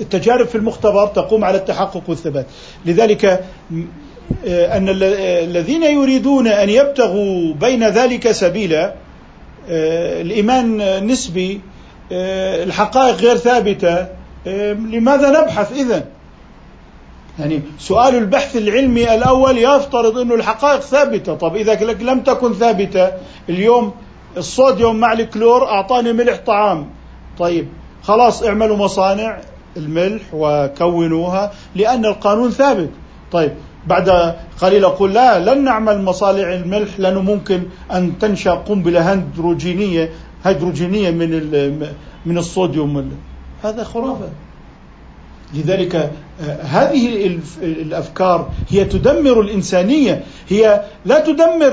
التجارب 0.00 0.46
في 0.46 0.54
المختبر 0.54 1.06
تقوم 1.06 1.44
على 1.44 1.58
التحقق 1.58 2.02
والثبات. 2.08 2.46
لذلك 2.86 3.44
آه، 4.46 4.76
أن 4.76 4.86
الذين 4.88 5.82
يريدون 5.82 6.46
أن 6.46 6.68
يبتغوا 6.68 7.54
بين 7.54 7.84
ذلك 7.88 8.32
سبيلا 8.32 8.94
آه، 9.70 10.22
الإيمان 10.22 11.06
نسبي 11.06 11.60
آه، 12.12 12.64
الحقائق 12.64 13.16
غير 13.16 13.36
ثابتة 13.36 14.06
لماذا 14.76 15.40
نبحث 15.40 15.72
اذا 15.72 16.04
يعني 17.38 17.62
سؤال 17.78 18.14
البحث 18.14 18.56
العلمي 18.56 19.14
الأول 19.14 19.58
يفترض 19.58 20.18
أنه 20.18 20.34
الحقائق 20.34 20.80
ثابتة. 20.80 21.34
طب 21.34 21.56
إذا 21.56 21.74
لم 21.92 22.20
تكن 22.20 22.54
ثابتة 22.54 23.12
اليوم 23.48 23.94
الصوديوم 24.36 24.96
مع 24.96 25.12
الكلور 25.12 25.68
أعطاني 25.68 26.12
ملح 26.12 26.40
طعام. 26.46 26.90
طيب 27.38 27.68
خلاص 28.02 28.42
اعملوا 28.42 28.76
مصانع 28.76 29.40
الملح 29.80 30.22
وكونوها 30.32 31.52
لأن 31.74 32.04
القانون 32.06 32.50
ثابت. 32.50 32.90
طيب 33.32 33.52
بعد 33.86 34.34
قليل 34.60 34.84
أقول 34.84 35.14
لا 35.14 35.54
لن 35.54 35.64
نعمل 35.64 36.02
مصانع 36.02 36.54
الملح 36.54 37.00
لأنه 37.00 37.20
ممكن 37.20 37.62
أن 37.92 38.18
تنشأ 38.18 38.50
قنبلة 38.50 39.12
هيدروجينية 39.12 40.10
هيدروجينية 40.44 41.10
من 41.10 41.30
من 42.26 42.38
الصوديوم. 42.38 43.10
هذا 43.64 43.84
خرافة. 43.84 44.28
لذلك 45.54 45.94
آه، 45.94 46.62
هذه 46.62 47.38
الأفكار 47.62 48.50
هي 48.68 48.84
تدمر 48.84 49.40
الإنسانية. 49.40 50.24
هي 50.48 50.84
لا 51.04 51.20
تدمر 51.20 51.72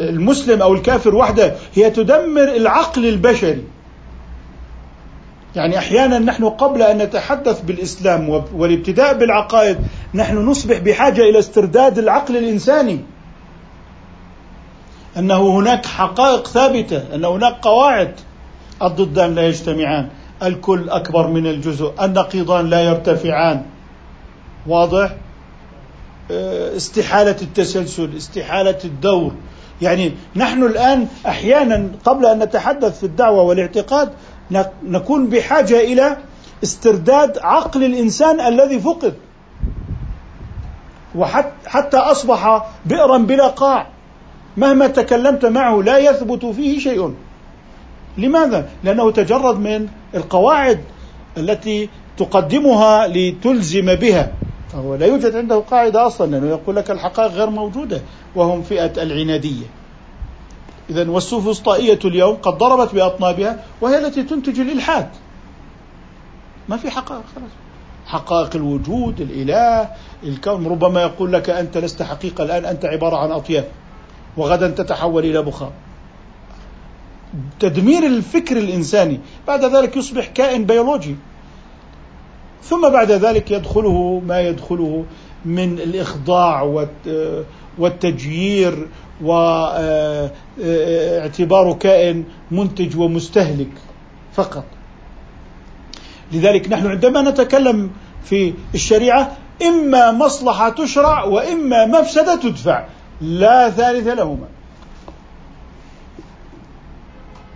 المسلم 0.00 0.62
أو 0.62 0.74
الكافر 0.74 1.14
وحده 1.14 1.54
هي 1.74 1.90
تدمر 1.90 2.56
العقل 2.56 3.06
البشري. 3.06 3.62
يعني 5.56 5.78
أحيانا 5.78 6.18
نحن 6.18 6.44
قبل 6.44 6.82
أن 6.82 6.98
نتحدث 6.98 7.60
بالإسلام 7.60 8.44
والابتداء 8.54 9.18
بالعقائد 9.18 9.78
نحن 10.14 10.36
نصبح 10.36 10.78
بحاجة 10.78 11.20
إلى 11.22 11.38
استرداد 11.38 11.98
العقل 11.98 12.36
الإنساني. 12.36 13.00
أنه 15.18 15.58
هناك 15.58 15.86
حقائق 15.86 16.46
ثابتة 16.46 17.14
أن 17.14 17.24
هناك 17.24 17.54
قواعد 17.62 18.14
الضدان 18.82 19.34
لا 19.34 19.46
يجتمعان. 19.46 20.08
الكل 20.42 20.90
أكبر 20.90 21.26
من 21.26 21.46
الجزء 21.46 21.92
النقيضان 22.02 22.70
لا 22.70 22.80
يرتفعان. 22.80 23.62
واضح؟ 24.66 25.14
آه، 26.30 26.76
استحالة 26.76 27.36
التسلسل 27.42 28.16
استحالة 28.16 28.78
الدور. 28.84 29.32
يعني 29.82 30.12
نحن 30.36 30.62
الآن 30.62 31.06
أحيانا 31.26 31.88
قبل 32.04 32.26
أن 32.26 32.38
نتحدث 32.38 32.98
في 32.98 33.06
الدعوة 33.06 33.42
والاعتقاد 33.42 34.12
نكون 34.82 35.26
بحاجة 35.26 35.80
إلى 35.80 36.16
استرداد 36.62 37.38
عقل 37.38 37.84
الإنسان 37.84 38.40
الذي 38.40 38.80
فقد. 38.80 39.14
وحتى 41.14 41.96
أصبح 41.96 42.66
بئرا 42.86 43.18
بلا 43.18 43.46
قاع. 43.46 43.86
مهما 44.56 44.86
تكلمت 44.86 45.46
معه 45.46 45.82
لا 45.82 45.98
يثبت 45.98 46.46
فيه 46.46 46.78
شيء. 46.78 47.14
لماذا؟ 48.18 48.68
لأنه 48.84 49.10
تجرد 49.10 49.58
من 49.60 49.88
القواعد 50.14 50.80
التي 51.36 51.88
تقدمها 52.16 53.06
لتلزم 53.06 53.94
بها. 53.94 54.32
فهو 54.72 54.94
لا 54.94 55.06
يوجد 55.06 55.36
عنده 55.36 55.58
قاعدة 55.58 56.06
أصلا 56.06 56.30
لأنه 56.30 56.48
يقول 56.48 56.76
لك 56.76 56.90
الحقائق 56.90 57.32
غير 57.32 57.50
موجودة 57.50 58.00
وهم 58.36 58.62
فئة 58.62 59.02
العنادية. 59.02 59.66
إذا 60.90 61.10
والسوفسطائية 61.10 61.98
اليوم 62.04 62.36
قد 62.36 62.58
ضربت 62.58 62.94
بأطنابها 62.94 63.64
وهي 63.80 63.98
التي 63.98 64.22
تنتج 64.22 64.60
الإلحاد. 64.60 65.08
ما 66.68 66.76
في 66.76 66.90
حقائق 66.90 67.22
خلاص. 67.34 67.50
حقائق 68.06 68.56
الوجود 68.56 69.20
الإله 69.20 69.88
الكون. 70.22 70.66
ربما 70.66 71.02
يقول 71.02 71.32
لك 71.32 71.50
أنت 71.50 71.78
لست 71.78 72.02
حقيقة 72.02 72.44
الآن 72.44 72.64
أنت 72.64 72.84
عبارة 72.84 73.16
عن 73.16 73.30
أطياف 73.30 73.64
وغدا 74.36 74.68
تتحول 74.68 75.24
إلى 75.24 75.42
بخار. 75.42 75.72
تدمير 77.60 78.06
الفكر 78.06 78.56
الإنساني. 78.56 79.20
بعد 79.46 79.64
ذلك 79.64 79.96
يصبح 79.96 80.26
كائن 80.26 80.66
بيولوجي. 80.66 81.16
ثم 82.62 82.90
بعد 82.90 83.10
ذلك 83.10 83.50
يدخله 83.50 84.22
ما 84.26 84.40
يدخله 84.40 85.04
من 85.44 85.78
الإخضاع 85.78 86.86
والتجيير 87.78 88.88
واعتباره 89.22 90.24
كائن 91.74 92.24
منتج 92.50 92.98
ومستهلك 92.98 93.72
فقط. 94.32 94.64
لذلك 96.32 96.68
نحن 96.68 96.86
عندما 96.86 97.22
نتكلم 97.22 97.90
في 98.24 98.54
الشريعة 98.74 99.36
إما 99.62 100.12
مصلحة 100.12 100.68
تشرع 100.68 101.24
وإما 101.24 101.86
مفسدة 101.86 102.36
تدفع. 102.36 102.84
لا 103.20 103.70
ثالث 103.70 104.06
لهما. 104.06 104.46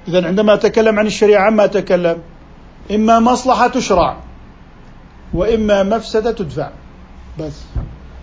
إذا 0.09 0.27
عندما 0.27 0.55
أتكلم 0.55 0.99
عن 0.99 1.07
الشريعة 1.07 1.47
عما 1.47 1.65
أتكلم؟ 1.65 2.19
إما 2.91 3.21
مصلحة 3.21 3.69
تشرع 3.69 4.17
وإما 5.35 5.83
مفسدة 5.83 6.33
تدفع. 6.33 6.71
بس. 7.39 7.63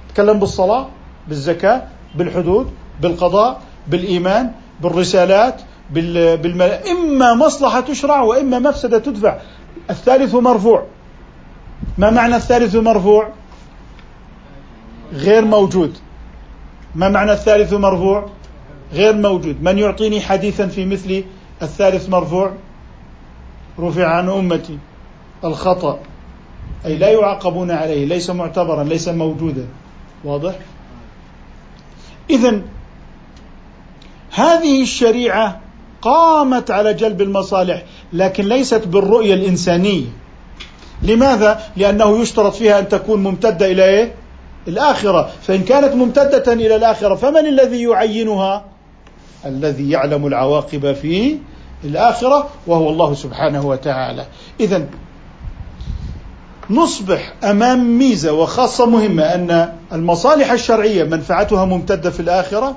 أتكلم 0.09 0.39
بالصلاة 0.39 0.88
بالزكاة 1.27 1.88
بالحدود 2.15 2.71
بالقضاء 3.01 3.61
بالإيمان 3.87 4.51
بالرسالات 4.81 5.61
بالمل... 5.91 6.61
إما 6.61 7.33
مصلحة 7.33 7.79
تشرع 7.79 8.21
وإما 8.21 8.59
مفسدة 8.59 8.99
تدفع. 8.99 9.37
الثالث 9.89 10.35
مرفوع. 10.35 10.85
ما 11.97 12.09
معنى 12.09 12.35
الثالث 12.35 12.75
مرفوع؟ 12.75 13.29
غير 15.13 15.45
موجود. 15.45 15.97
ما 16.95 17.09
معنى 17.09 17.31
الثالث 17.31 17.73
مرفوع؟ 17.73 18.29
غير 18.93 19.15
موجود. 19.15 19.63
من 19.63 19.79
يعطيني 19.79 20.21
حديثا 20.21 20.67
في 20.67 20.85
مثل 20.85 21.23
الثالث 21.61 22.09
مرفوع؟ 22.09 22.53
رفع 23.79 24.07
عن 24.07 24.29
أمتي. 24.29 24.77
الخطأ. 25.43 25.99
أي 26.85 26.97
لا 26.97 27.09
يعاقبون 27.09 27.71
عليه. 27.71 28.05
ليس 28.05 28.29
معتبرا 28.29 28.83
ليس 28.83 29.07
موجودا. 29.07 29.65
واضح؟ 30.23 30.55
إذا 32.29 32.61
هذه 34.36 34.81
الشريعة 34.81 35.59
قامت 36.01 36.71
على 36.71 36.93
جلب 36.93 37.21
المصالح 37.21 37.83
لكن 38.13 38.43
ليست 38.43 38.88
بالرؤية 38.88 39.33
الإنسانية 39.33 40.05
لماذا؟ 41.01 41.59
لأنه 41.77 42.19
يشترط 42.19 42.53
فيها 42.53 42.79
أن 42.79 42.89
تكون 42.89 43.23
ممتدة 43.23 43.71
إلى 43.71 43.86
إيه؟ 43.86 44.13
الآخرة 44.67 45.29
فإن 45.41 45.63
كانت 45.63 45.95
ممتدة 45.95 46.53
إلى 46.53 46.75
الآخرة 46.75 47.15
فمن 47.15 47.45
الذي 47.45 47.83
يعينها؟ 47.83 48.65
الذي 49.45 49.89
يعلم 49.89 50.27
العواقب 50.27 50.93
في 50.93 51.38
الآخرة 51.83 52.49
وهو 52.67 52.89
الله 52.89 53.13
سبحانه 53.13 53.65
وتعالى 53.65 54.25
إذا 54.59 54.86
نصبح 56.69 57.33
أمام 57.43 57.97
ميزة 57.97 58.33
وخاصة 58.33 58.86
مهمة 58.86 59.23
أن 59.23 59.73
المصالح 59.93 60.51
الشرعية 60.51 61.03
منفعتها 61.03 61.65
ممتدة 61.65 62.09
في 62.09 62.19
الآخرة 62.19 62.75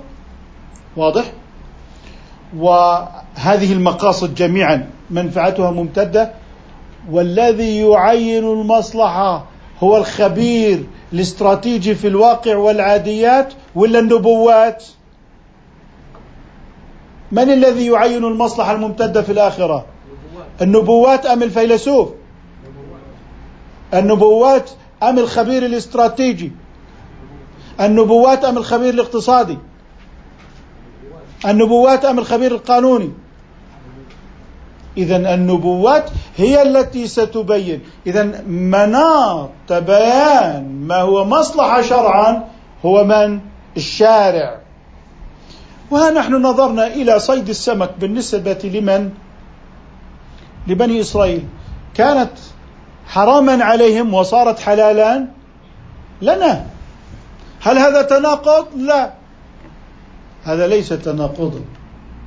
واضح 0.96 1.32
وهذه 2.56 3.72
المقاصد 3.72 4.34
جميعا 4.34 4.90
منفعتها 5.10 5.70
ممتدة. 5.70 6.32
والذي 7.10 7.80
يعين 7.80 8.44
المصلحة 8.44 9.44
هو 9.80 9.96
الخبير 9.96 10.84
الاستراتيجي 11.12 11.94
في 11.94 12.08
الواقع 12.08 12.56
والعاديات 12.56 13.52
ولا 13.74 13.98
النبوات؟ 13.98 14.84
من 17.32 17.50
الذي 17.50 17.86
يعين 17.86 18.24
المصلحة 18.24 18.72
الممتدة 18.72 19.22
في 19.22 19.32
الآخرة؟ 19.32 19.86
النبوات. 20.62 21.26
أم 21.26 21.42
الفيلسوف؟ 21.42 22.08
النبوات 23.94 24.70
أم 25.02 25.18
الخبير 25.18 25.66
الاستراتيجي؟ 25.66 26.52
النبوات 27.80 28.44
أم 28.44 28.58
الخبير 28.58 28.94
الاقتصادي؟ 28.94 29.58
النبوات 31.46 32.04
أم 32.04 32.18
الخبير 32.18 32.52
القانوني؟ 32.52 33.12
إذا 34.96 35.34
النبوات 35.34 36.10
هي 36.36 36.62
التي 36.62 37.06
ستبين. 37.06 37.80
إذا 38.06 38.22
مناط 38.46 39.72
بيان 39.72 40.86
ما 40.88 41.00
هو 41.00 41.24
مصلحة 41.24 41.82
شرعا 41.82 42.44
هو 42.84 43.04
من؟ 43.04 43.40
الشارع. 43.76 44.58
وها 45.90 46.10
نحن 46.10 46.34
نظرنا 46.34 46.86
إلى 46.86 47.18
صيد 47.18 47.48
السمك 47.48 47.90
بالنسبة 47.98 48.58
لمن؟ 48.64 49.10
لبني 50.66 51.00
إسرائيل. 51.00 51.44
كانت 51.94 52.30
حراما 53.06 53.64
عليهم 53.64 54.14
وصارت 54.14 54.60
حلالا 54.60 55.26
لنا. 56.22 56.66
هل 57.60 57.78
هذا 57.78 58.02
تناقض؟ 58.02 58.66
لا. 58.76 59.17
هذا 60.48 60.66
ليس 60.66 60.88
تناقضا 60.88 61.60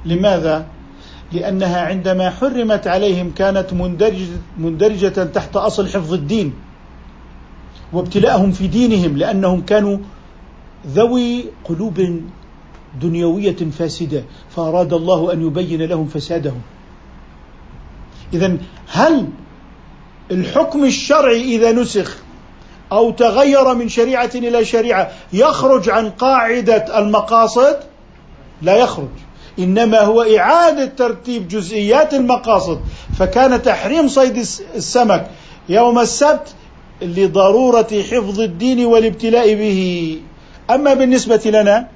لماذا؟ 0.06 0.66
لأنها 1.32 1.82
عندما 1.82 2.30
حرمت 2.30 2.88
عليهم 2.88 3.32
كانت 3.32 3.74
مندرجه, 3.74 4.28
مندرجة 4.58 5.24
تحت 5.24 5.56
أصل 5.56 5.88
حفظ 5.88 6.14
الدين 6.14 6.54
وابتلاءهم 7.94 8.52
في 8.52 8.68
دينهم 8.68 9.18
لأنهم 9.18 9.62
كانوا 9.62 9.98
ذوي 10.88 11.46
قلوب 11.66 12.22
دنيوية 13.02 13.56
فاسدة 13.56 14.24
فأراد 14.56 14.94
الله 14.94 15.34
أن 15.34 15.48
يبين 15.48 15.82
لهم 15.82 16.08
فسادهم. 16.08 16.62
اذا 18.34 18.58
هل 18.88 19.28
الحكم 20.32 20.84
الشرعي 20.84 21.56
إذا 21.56 21.72
نسخ 21.72 22.18
أو 22.92 23.12
تغير 23.12 23.74
من 23.74 23.90
شريعة 23.90 24.32
إلى 24.36 24.66
شريعة 24.66 25.12
يخرج 25.34 25.90
عن 25.90 26.10
قاعدة 26.10 27.00
المقاصد؟ 27.00 27.91
لا 28.62 28.76
يخرج. 28.78 29.10
إنما 29.60 30.02
هو 30.02 30.22
إعادة 30.22 30.86
ترتيب 30.86 31.48
جزئيات 31.48 32.14
المقاصد. 32.14 32.80
فكان 33.18 33.62
تحريم 33.62 34.08
صيد 34.08 34.38
السمك 34.76 35.28
يوم 35.70 36.00
السبت 36.00 36.56
لضرورة 37.02 37.88
حفظ 38.12 38.40
الدين 38.40 38.86
والابتلاء 38.86 39.56
به. 39.56 40.20
أما 40.70 40.94
بالنسبة 40.94 41.42
لنا 41.46 41.88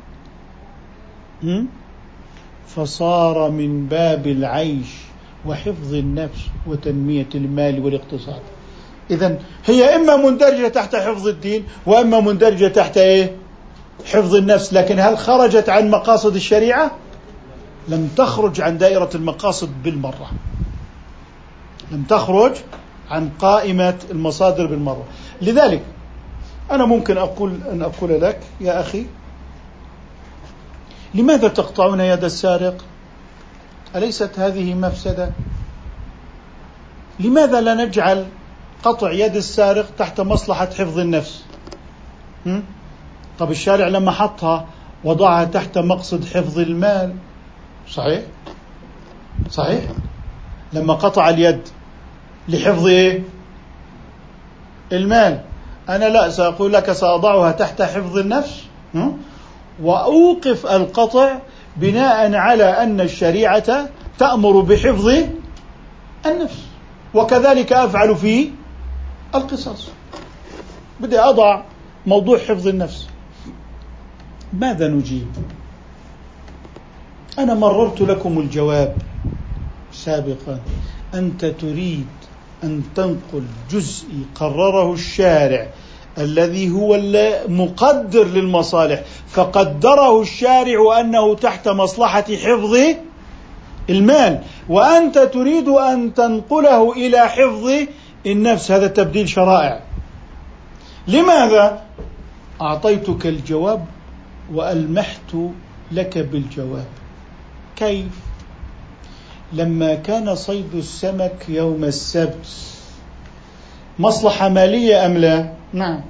فصار 2.75 3.49
من 3.49 3.85
باب 3.87 4.27
العيش 4.27 4.87
وحفظ 5.45 5.93
النفس 5.93 6.39
وتنمية 6.67 7.29
المال 7.35 7.85
والاقتصاد. 7.85 8.41
اذا 9.11 9.39
هي 9.65 9.95
إما 9.95 10.15
مندرجة 10.15 10.67
تحت 10.67 10.95
حفظ 10.95 11.27
الدين 11.27 11.63
وإما 11.85 12.19
مندرجة 12.19 12.67
تحت 12.67 12.97
إيه؟ 12.97 13.31
حفظ 14.05 14.35
النفس 14.35 14.73
لكن 14.73 14.99
هل 14.99 15.17
خرجت 15.17 15.69
عن 15.69 15.89
مقاصد 15.89 16.35
الشريعة؟ 16.35 16.91
لم 17.87 18.09
تخرج 18.17 18.61
عن 18.61 18.77
دائرة 18.77 19.09
المقاصد 19.15 19.83
بالمرة. 19.83 20.31
لم 21.91 22.03
تخرج 22.03 22.51
عن 23.09 23.29
قائمة 23.39 23.95
المصادر 24.11 24.65
بالمرة. 24.65 25.03
لذلك 25.41 25.83
أنا 26.71 26.85
ممكن 26.85 27.17
أقول 27.17 27.59
أن 27.71 27.81
أقول 27.81 28.21
لك 28.21 28.39
يا 28.61 28.81
أخي 28.81 29.05
لماذا 31.13 31.47
تقطعون 31.47 31.99
يد 31.99 32.23
السارق؟ 32.23 32.85
أليست 33.95 34.39
هذه 34.39 34.73
مفسدة؟ 34.73 35.29
لماذا 37.19 37.61
لا 37.61 37.73
نجعل 37.85 38.25
قطع 38.83 39.11
يد 39.11 39.35
السارق 39.35 39.85
تحت 39.97 40.21
مصلحة 40.21 40.65
حفظ 40.65 40.99
النفس؟ 40.99 41.43
طب 43.39 43.51
الشارع 43.51 43.87
لما 43.87 44.11
حطها 44.11 44.65
وضعها 45.03 45.43
تحت 45.45 45.77
مقصد 45.77 46.25
حفظ 46.25 46.59
المال. 46.59 47.15
صحيح؟ 47.89 48.21
صحيح. 49.49 49.83
لما 50.73 50.93
قطع 50.93 51.29
اليد 51.29 51.61
لحفظ 52.49 52.87
إيه؟ 52.87 53.23
المال. 54.91 55.41
أنا 55.89 56.05
لا 56.05 56.29
سأقول 56.29 56.73
لك 56.73 56.91
سأضعها 56.91 57.51
تحت 57.51 57.81
حفظ 57.81 58.17
النفس 58.17 58.63
وأوقف 59.81 60.65
القطع 60.65 61.37
بناء 61.77 62.33
على 62.35 62.63
أن 62.63 63.01
الشريعة 63.01 63.89
تأمر 64.19 64.61
بحفظ 64.61 65.09
النفس. 66.25 66.59
وكذلك 67.13 67.73
أفعل 67.73 68.15
في 68.15 68.49
القصاص. 69.35 69.87
بدي 70.99 71.19
أضع 71.19 71.61
موضوع 72.05 72.37
حفظ 72.37 72.67
النفس. 72.67 73.07
ماذا 74.59 74.87
نجيب؟ 74.87 75.27
أنا 77.39 77.53
مررت 77.53 78.01
لكم 78.01 78.39
الجواب 78.39 78.95
سابقا. 79.91 80.59
أنت 81.13 81.45
تريد 81.45 82.07
أن 82.63 82.83
تنقل 82.95 83.43
جزء 83.71 84.05
قرره 84.35 84.93
الشارع 84.93 85.67
الذي 86.17 86.71
هو 86.71 86.99
مقدر 87.47 88.27
للمصالح 88.27 89.03
فقدره 89.29 90.21
الشارع 90.21 90.99
أنه 90.99 91.35
تحت 91.35 91.67
مصلحة 91.67 92.21
حفظ 92.21 92.77
المال. 93.89 94.41
وأنت 94.69 95.17
تريد 95.17 95.67
أن 95.67 96.13
تنقله 96.13 96.91
إلى 96.91 97.19
حفظ 97.19 97.69
النفس. 98.25 98.71
هذا 98.71 98.87
تبديل 98.87 99.29
شرائع. 99.29 99.83
لماذا 101.07 101.81
أعطيتك 102.61 103.27
الجواب 103.27 103.85
وألمحت 104.53 105.35
لك 105.91 106.17
بالجواب 106.17 106.85
كيف 107.75 108.11
لما 109.53 109.95
كان 109.95 110.35
صيد 110.35 110.75
السمك 110.75 111.45
يوم 111.49 111.83
السبت 111.83 112.47
مصلحة 113.99 114.49
مالية 114.49 115.05
أم 115.05 115.17
لا؟ 115.17 115.49
نعم 115.73 116.01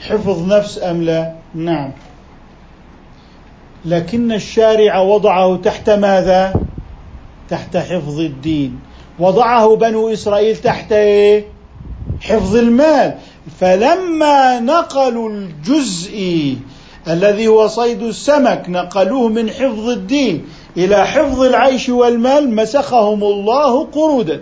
حفظ 0.00 0.52
نفس 0.52 0.82
أم 0.82 1.02
لا؟ 1.02 1.34
نعم 1.54 1.90
لكن 3.84 4.32
الشارع 4.32 4.98
وضعه 4.98 5.56
تحت 5.56 5.90
ماذا؟ 5.90 6.54
تحت 7.48 7.76
حفظ 7.76 8.20
الدين 8.20 8.80
وضعه 9.18 9.76
بنو 9.76 10.08
إسرائيل 10.12 10.56
تحت 10.56 10.92
إيه؟ 10.92 11.44
حفظ 12.20 12.56
المال 12.56 13.14
فلما 13.60 14.60
نقلوا 14.60 15.30
الجزء 15.30 16.56
الذي 17.08 17.48
هو 17.48 17.66
صيد 17.66 18.02
السمك 18.02 18.64
نقلوه 18.68 19.28
من 19.28 19.50
حفظ 19.50 19.88
الدين 19.88 20.44
إلى 20.76 21.06
حفظ 21.06 21.42
العيش 21.42 21.88
والمال 21.88 22.54
مسخهم 22.54 23.24
الله 23.24 23.84
قرودا. 23.84 24.40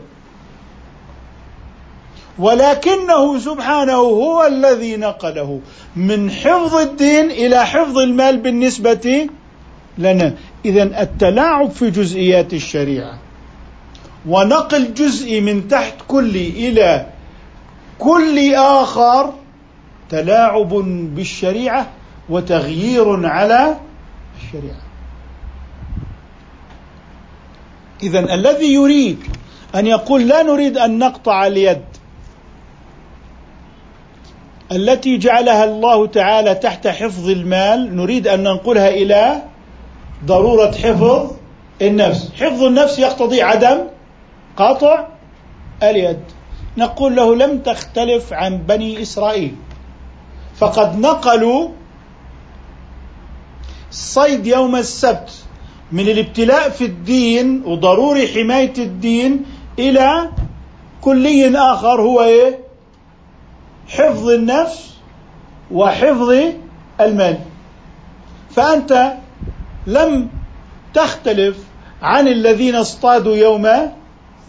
ولكنه 2.39 3.39
سبحانه 3.39 3.93
هو 3.95 4.47
الذي 4.47 4.97
نقله. 4.97 5.61
من 5.97 6.31
حفظ 6.31 6.75
الدين 6.75 7.31
إلى 7.31 7.67
حفظ 7.67 7.99
المال 7.99 8.37
بالنسبة 8.37 9.29
لنا. 9.99 10.35
اذا 10.65 10.83
التلاعب 10.83 11.71
في 11.71 11.91
جزئيات 11.91 12.53
الشريعة. 12.53 13.19
ونقل 14.29 14.95
جزء 14.95 15.41
من 15.41 15.69
تحت 15.69 15.95
كل 16.09 16.37
إلى 16.37 17.07
كل 17.99 18.55
آخر 18.55 19.33
تلاعب 20.11 20.69
بالشريعة 21.15 21.87
وتغيير 22.31 23.27
على 23.27 23.77
الشريعة. 24.37 24.81
إذا 28.03 28.35
الذي 28.35 28.73
يريد 28.75 29.19
أن 29.75 29.87
يقول 29.87 30.29
لا 30.29 30.43
نريد 30.43 30.79
أن 30.79 30.99
نقطع 30.99 31.47
اليد 31.47 31.83
التي 34.73 35.19
جعلها 35.19 35.65
الله 35.65 36.07
تعالى 36.07 36.55
تحت 36.55 36.87
حفظ 36.87 37.29
المال 37.29 37.97
نريد 37.97 38.29
أن 38.29 38.41
ننقلها 38.41 38.89
إلى 38.89 39.43
ضرورة 40.25 40.71
حفظ 40.71 41.31
النفس. 41.83 42.33
حفظ 42.41 42.63
النفس 42.63 42.99
يقتضي 42.99 43.43
عدم 43.43 43.79
قطع 44.57 45.07
اليد. 45.83 46.21
نقول 46.77 47.17
له 47.17 47.37
لم 47.37 47.59
تختلف 47.59 48.33
عن 48.33 48.59
بني 48.59 49.03
إسرائيل 49.03 49.55
فقد 50.57 50.99
نقلوا 50.99 51.69
صيد 53.91 54.47
يوم 54.47 54.77
السبت 54.77 55.31
من 55.93 56.09
الابتلاء 56.09 56.71
في 56.71 56.85
الدين 56.85 57.63
وضروري 57.65 58.29
حماية 58.29 58.73
الدين 58.79 59.45
إلى 59.79 60.31
كلي 61.01 61.59
آخر 61.59 62.01
هو 62.01 62.23
إيه؟ 62.23 62.59
حفظ 63.89 64.29
النفس 64.29 64.91
وحفظ 65.71 66.35
المال 67.01 67.39
فأنت 68.51 69.13
لم 69.87 70.29
تختلف 70.95 71.57
عن 72.03 72.29
الذين 72.29 72.75
اصطادوا 72.75 73.37
يوم 73.37 73.69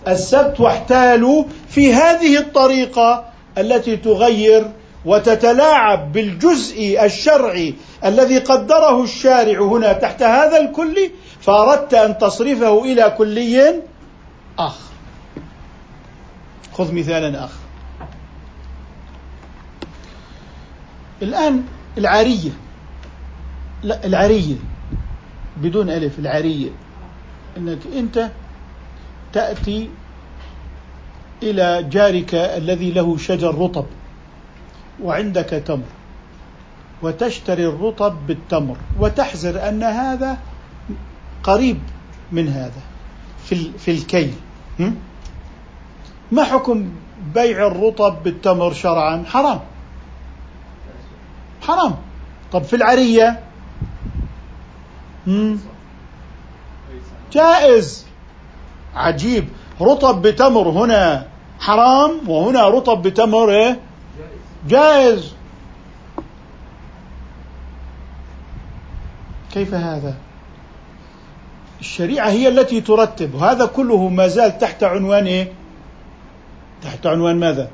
السبت 0.08 0.60
واحتالوا 0.60 1.44
في 1.70 1.94
هذه 1.94 2.38
الطريقة 2.38 3.26
التي 3.58 3.98
تغير 3.98 4.72
وتتلاعب 5.06 6.12
بالجزء 6.12 7.06
الشرعي 7.06 7.76
الذي 8.06 8.38
قدره 8.38 9.04
الشارع 9.04 9.62
هنا 9.62 9.94
تحت 9.94 10.24
هذا 10.24 10.58
الكل 10.58 11.12
فأردت 11.42 11.94
أن 11.94 12.18
تصرفه 12.18 12.84
إلى 12.84 13.16
كلي 13.18 13.82
آخر. 14.60 14.92
خذ 16.74 16.94
مثالا 16.94 17.46
آخر. 17.46 17.62
الآن 21.22 21.64
العارية 21.98 22.52
لا 23.84 24.06
العارية 24.06 24.56
بدون 25.58 25.90
ألف 25.90 26.20
العارية 26.20 26.70
أنك 27.58 27.80
أنت 27.96 28.30
تأتي 29.34 29.90
إلى 31.44 31.84
جارك 31.92 32.36
الذي 32.36 32.92
له 32.92 33.18
شجر 33.18 33.56
رطب. 33.56 33.86
وعندك 35.04 35.64
تمر. 35.66 35.84
وتشتري 37.02 37.68
الرطب 37.68 38.28
بالتمر. 38.28 38.78
وتحذر 39.00 39.70
أن 39.70 39.84
هذا 39.84 40.38
قريب 41.44 41.80
من 42.32 42.48
هذا 42.48 42.82
في 43.46 43.72
في 43.78 43.92
الكيل. 43.92 44.34
ما 46.32 46.44
حكم 46.44 46.90
بيع 47.34 47.68
الرطب 47.68 48.24
بالتمر 48.24 48.74
شرعا؟ 48.74 49.24
حرام. 49.28 49.60
حرام. 51.62 51.96
طب 52.52 52.64
في 52.64 52.76
العرية؟ 52.76 53.40
جائز. 57.32 58.06
عجيب. 58.96 59.48
رطب 59.82 60.22
بتمر 60.22 60.70
هنا 60.70 61.28
حرام 61.60 62.30
وهنا 62.30 62.68
رطب 62.68 63.02
بتمر 63.02 63.50
إيه؟ 63.50 63.80
جائز. 64.68 65.34
كيف 69.52 69.74
هذا؟ 69.74 70.16
الشريعة 71.80 72.30
هي 72.30 72.48
التي 72.48 72.82
ترتب 72.82 73.36
وهذا 73.36 73.66
كله 73.66 74.10
ما 74.10 74.28
زال 74.28 74.58
تحت 74.58 74.84
عنوان 74.84 75.26
إيه؟ 75.26 75.52
تحت 76.84 77.06
عنوان 77.06 77.40
ماذا؟ 77.40 77.70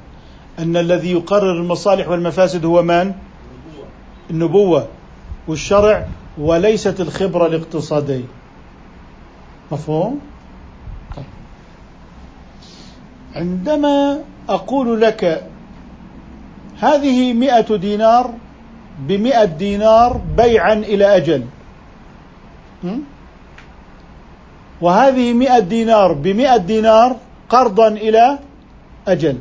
أن 0.60 0.78
الذي 0.78 1.12
يقرر 1.12 1.52
المصالح 1.52 2.08
والمفاسد 2.08 2.66
هو 2.66 2.84
من؟ 2.84 3.14
النبوة. 4.30 4.88
والشرع 5.48 6.08
وليست 6.38 7.02
الخبرة 7.02 7.46
الاقتصادية. 7.48 8.26
مفهوم؟ 9.72 10.20
طيب. 11.16 11.26
عندما 13.36 14.20
أقول 14.50 15.02
لك 15.02 15.50
هذه 16.80 17.34
مئة 17.34 17.76
دينار 17.76 18.34
بمئة 19.00 19.46
دينار 19.46 20.22
بيعا 20.38 20.74
إلى 20.74 21.18
أجل. 21.18 21.46
وهذه 24.82 25.34
مئة 25.34 25.60
دينار 25.60 26.14
بمئة 26.14 26.58
دينار 26.58 27.16
قرضا 27.50 27.88
إلى 27.88 28.40
أجل. 29.08 29.38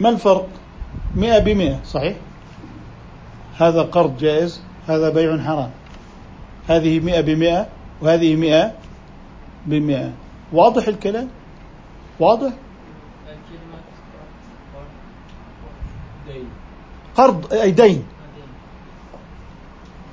ما 0.00 0.08
الفرق؟ 0.08 0.48
مئة 1.16 1.38
بمئة 1.38 1.78
صحيح؟ 1.84 2.16
هذا 3.58 3.82
قرض 3.82 4.18
جائز 4.18 4.60
هذا 4.88 5.10
بيع 5.10 5.38
حرام. 5.38 5.70
هذه 6.68 7.00
مئة 7.00 7.20
بمئة 7.20 7.66
وهذه 8.02 8.36
مئة 8.36 8.72
بمئة. 9.66 10.10
واضح 10.52 10.88
الكلام؟ 10.88 11.28
واضح؟ 12.20 12.52
قرض 17.16 17.52
أي 17.52 17.70
دين 17.70 18.04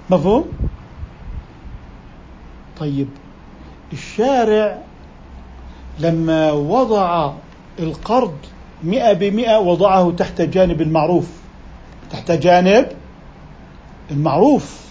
مفهوم؟ 0.09 0.45
طيب 2.79 3.07
الشارع 3.93 4.77
لما 5.99 6.51
وضع 6.51 7.33
القرض 7.79 8.33
مئة 8.83 9.13
بمئة 9.13 9.57
وضعه 9.57 10.11
تحت 10.11 10.41
جانب 10.41 10.81
المعروف. 10.81 11.27
تحت 12.11 12.31
جانب 12.31 12.87
المعروف. 14.11 14.83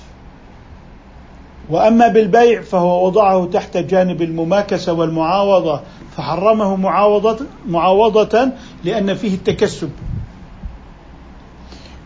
وأما 1.71 2.09
بالبيع 2.09 2.63
فهو 2.63 3.07
وضعه 3.07 3.49
تحت 3.53 3.77
جانب 3.77 4.23
المماكسة 4.23 4.93
والمعاوضة 4.93 5.81
فحرمه 6.17 6.77
معاوضة 6.77 7.39
معاوضة 7.69 8.49
لأن 8.85 9.15
فيه 9.15 9.35
التكسب. 9.35 9.91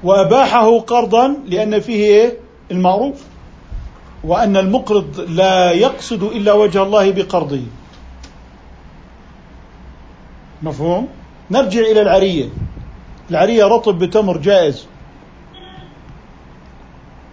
وأباحه 0.06 0.78
قرضا 0.78 1.36
لأن 1.46 1.80
فيه 1.80 2.04
إيه؟ 2.04 2.38
المعروف. 2.70 3.22
وأن 4.24 4.56
المقرض 4.56 5.20
لا 5.28 5.72
يقصد 5.72 6.22
إلا 6.22 6.52
وجه 6.52 6.82
الله 6.82 7.10
بقرضه. 7.10 7.60
مفهوم؟ 10.62 11.08
نرجع 11.50 11.80
إلى 11.80 12.02
العرية. 12.02 12.48
العرية 13.30 13.64
رطب 13.64 13.98
بتمر 13.98 14.36
جائز 14.36 14.86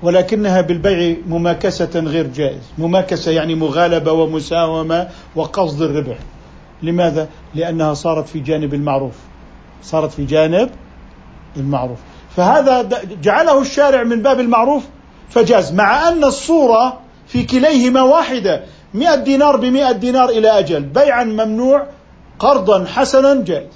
ولكنها 0.01 0.61
بالبيع 0.61 1.17
مماكسة 1.27 1.99
غير 1.99 2.27
جائز. 2.27 2.63
مماكسة 2.77 3.31
يعني 3.31 3.55
مغالبة 3.55 4.11
ومساومة 4.11 5.09
وقصد 5.35 5.81
الربح. 5.81 6.17
لماذا؟ 6.83 7.29
لأنها 7.55 7.93
صارت 7.93 8.27
في 8.27 8.39
جانب 8.39 8.73
المعروف. 8.73 9.15
صارت 9.83 10.11
في 10.11 10.25
جانب 10.25 10.69
المعروف. 11.57 11.99
فهذا 12.35 13.01
جعله 13.21 13.61
الشارع 13.61 14.03
من 14.03 14.21
باب 14.21 14.39
المعروف 14.39 14.83
فجاز 15.29 15.73
مع 15.73 16.07
أن 16.07 16.23
الصورة 16.23 16.99
في 17.27 17.43
كليهما 17.43 18.01
واحدة 18.01 18.63
مئة 18.93 19.15
دينار 19.15 19.57
بمئة 19.57 19.91
دينار 19.91 20.29
إلى 20.29 20.59
أجل 20.59 20.83
بيعا 20.83 21.23
ممنوع 21.23 21.87
قرضا 22.39 22.85
حسنا 22.85 23.43
جائز. 23.43 23.69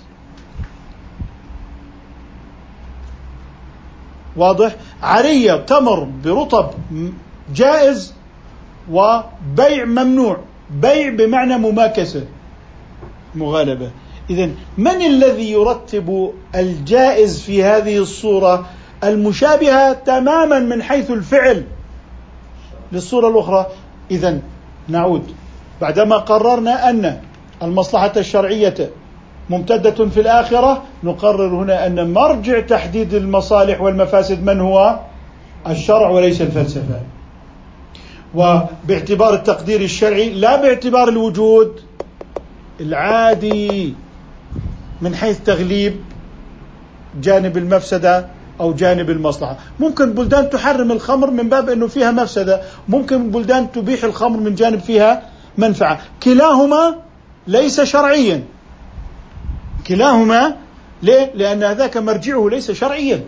واضح؟ 4.36 4.76
عرية 5.04 5.54
تمر 5.54 6.08
برطب 6.26 6.72
جائز 7.56 8.14
وبيع 8.92 9.86
ممنوع. 9.86 10.38
بيع 10.70 11.10
بمعنى 11.10 11.58
مماكسة 11.58 12.26
مغالبة. 13.36 13.92
إذا 14.30 14.50
من 14.78 15.02
الذي 15.02 15.52
يرتب 15.52 16.32
الجائز 16.56 17.42
في 17.42 17.64
هذه 17.64 17.98
الصورة 17.98 18.66
المشابهة 19.04 19.94
تماما 19.94 20.60
من 20.60 20.84
حيث 20.84 21.12
الفعل 21.12 21.64
للصورة 22.92 23.30
الأخرى؟ 23.30 23.66
إذا 24.12 24.40
نعود. 24.88 25.24
بعدما 25.82 26.18
قررنا 26.18 26.90
أن 26.90 27.22
المصلحة 27.64 28.12
الشرعية 28.18 28.90
ممتدة 29.50 30.10
في 30.10 30.20
الآخرة 30.20 30.84
نقرر 31.04 31.56
هنا 31.56 31.88
أن 31.88 32.14
مرجع 32.14 32.60
تحديد 32.60 33.14
المصالح 33.14 33.82
والمفاسد 33.82 34.44
من 34.44 34.60
هو؟ 34.60 35.00
الشرع 35.68 36.10
وليس 36.10 36.42
الفلسفة. 36.42 37.02
وباعتبار 38.36 39.34
التقدير 39.34 39.82
الشرعي 39.82 40.30
لا 40.30 40.62
باعتبار 40.62 41.10
الوجود 41.10 41.80
العادي. 42.80 43.94
من 45.02 45.16
حيث 45.16 45.40
تغليب 45.40 45.96
جانب 47.22 47.58
المفسدة 47.58 48.28
أو 48.60 48.74
جانب 48.74 49.10
المصلحة. 49.10 49.58
ممكن 49.80 50.14
بلدان 50.14 50.50
تحرم 50.50 50.92
الخمر 50.92 51.32
من 51.32 51.50
باب 51.50 51.70
أنه 51.70 51.88
فيها 51.88 52.12
مفسدة. 52.12 52.62
ممكن 52.90 53.32
بلدان 53.32 53.72
تبيح 53.72 54.04
الخمر 54.04 54.40
من 54.40 54.56
جانب 54.56 54.80
فيها 54.80 55.22
منفعة. 55.58 56.00
كلاهما 56.24 56.96
ليس 57.48 57.82
شرعيا. 57.82 58.44
كلاهما 59.88 60.56
ليه؟ 61.04 61.32
لأن 61.36 61.64
هذاك 61.64 61.98
مرجعه 61.98 62.50
ليس 62.50 62.72
شرعيا. 62.72 63.22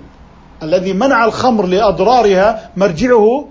الذي 0.64 0.94
منع 0.94 1.26
الخمر 1.26 1.66
لأضرارها 1.66 2.70
مرجعه 2.78 3.48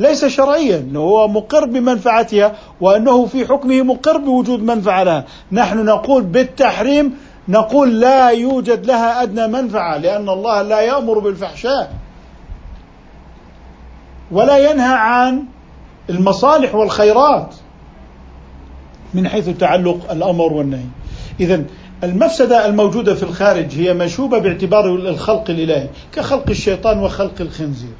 ليس 0.00 0.24
شرعيا. 0.24 0.92
هو 0.96 1.28
مقر 1.28 1.64
بمنفعتها 1.64 2.56
وأنه 2.80 3.26
في 3.26 3.46
حكمه 3.46 3.82
مقر 3.82 4.16
بوجود 4.16 4.62
منفعة 4.62 5.02
لها. 5.04 5.24
نحن 5.52 5.84
نقول 5.84 6.22
بالتحريم 6.22 7.14
نقول 7.48 8.00
لا 8.00 8.28
يوجد 8.28 8.86
لها 8.86 9.22
أدنى 9.22 9.46
منفعة 9.46 9.96
لأن 9.96 10.28
الله 10.28 10.62
لا 10.62 10.80
يأمر 10.80 11.18
بالفحشاء. 11.18 11.92
ولا 14.30 14.70
ينهى 14.70 14.94
عن 14.94 15.44
المصالح 16.10 16.74
والخيرات 16.74 17.54
من 19.14 19.28
حيث 19.28 19.48
تعلق 19.48 20.10
الأمر 20.10 20.52
والنهي. 20.52 20.84
إذا 21.40 21.64
المفسدة 22.04 22.66
الموجودة 22.66 23.14
في 23.14 23.22
الخارج 23.22 23.66
هي 23.74 23.94
مشوبة 23.94 24.38
باعتبار 24.38 24.86
الخلق 24.94 25.50
الإلهي 25.50 25.88
كخلق 26.14 26.50
الشيطان 26.50 26.98
وخلق 26.98 27.40
الخنزير 27.40 27.94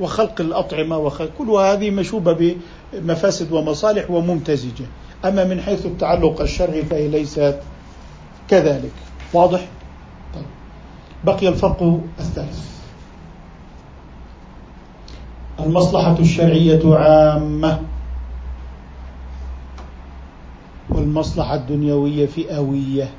وخلق 0.00 0.40
الأطعمة 0.40 0.98
وخلق 0.98 1.30
كل 1.38 1.50
هذه 1.50 1.90
مشوبة 1.90 2.56
بمفاسد 2.92 3.52
ومصالح 3.52 4.10
وممتزجة. 4.10 4.84
أما 5.24 5.44
من 5.44 5.60
حيث 5.60 5.86
التعلق 5.86 6.40
الشرعي 6.40 6.82
فهي 6.82 7.08
ليست 7.08 7.58
كذلك. 8.50 8.92
واضح؟ 9.32 9.66
طيب. 10.34 10.44
بقي 11.24 11.48
الفرق 11.48 12.00
الثالث. 12.18 12.76
المصلحة 15.60 16.18
الشرعية 16.18 16.96
عامة. 16.96 17.80
والمصلحة 20.90 21.54
الدنيوية 21.54 22.26
فئوية. 22.26 23.10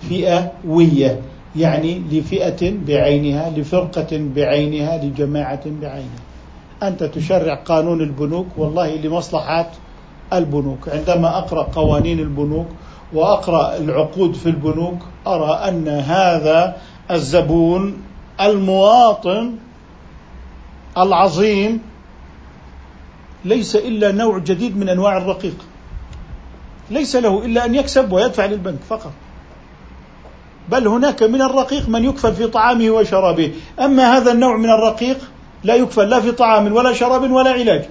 فئوية. 0.00 1.20
يعني 1.56 1.98
لفئة 1.98 2.72
بعينها 2.86 3.50
لفرقة 3.50 4.08
بعينها 4.36 5.04
لجماعة 5.04 5.70
بعينها. 5.82 6.22
أنت 6.82 7.04
تشرع 7.04 7.54
قانون 7.54 8.00
البنوك 8.00 8.46
والله 8.56 8.96
لمصلحة 8.96 9.70
البنوك. 10.32 10.88
عندما 10.88 11.38
أقرأ 11.38 11.62
قوانين 11.62 12.18
البنوك 12.18 12.66
وأقرأ 13.12 13.76
العقود 13.76 14.34
في 14.34 14.46
البنوك 14.46 14.98
أرى 15.26 15.68
أن 15.68 15.88
هذا 15.88 16.76
الزبون 17.10 18.02
المواطن 18.40 19.56
العظيم 20.98 21.80
ليس 23.44 23.76
إلا 23.76 24.12
نوع 24.12 24.38
جديد 24.38 24.76
من 24.76 24.88
أنواع 24.88 25.16
الرقيق. 25.16 25.56
ليس 26.90 27.16
له 27.16 27.44
إلا 27.44 27.64
أن 27.64 27.74
يكسب 27.74 28.12
ويدفع 28.12 28.46
للبنك 28.46 28.78
فقط. 28.88 29.12
بل 30.68 30.88
هناك 30.88 31.22
من 31.22 31.42
الرقيق 31.42 31.88
من 31.88 32.04
يكفل 32.04 32.32
في 32.32 32.46
طعامه 32.46 32.90
وشرابه. 32.90 33.52
أما 33.80 34.16
هذا 34.16 34.32
النوع 34.32 34.56
من 34.56 34.70
الرقيق 34.70 35.18
لا 35.64 35.74
يكفل 35.74 36.08
لا 36.08 36.20
في 36.20 36.32
طعام 36.32 36.72
ولا 36.72 36.92
شراب 36.92 37.30
ولا 37.30 37.50
علاج. 37.50 37.88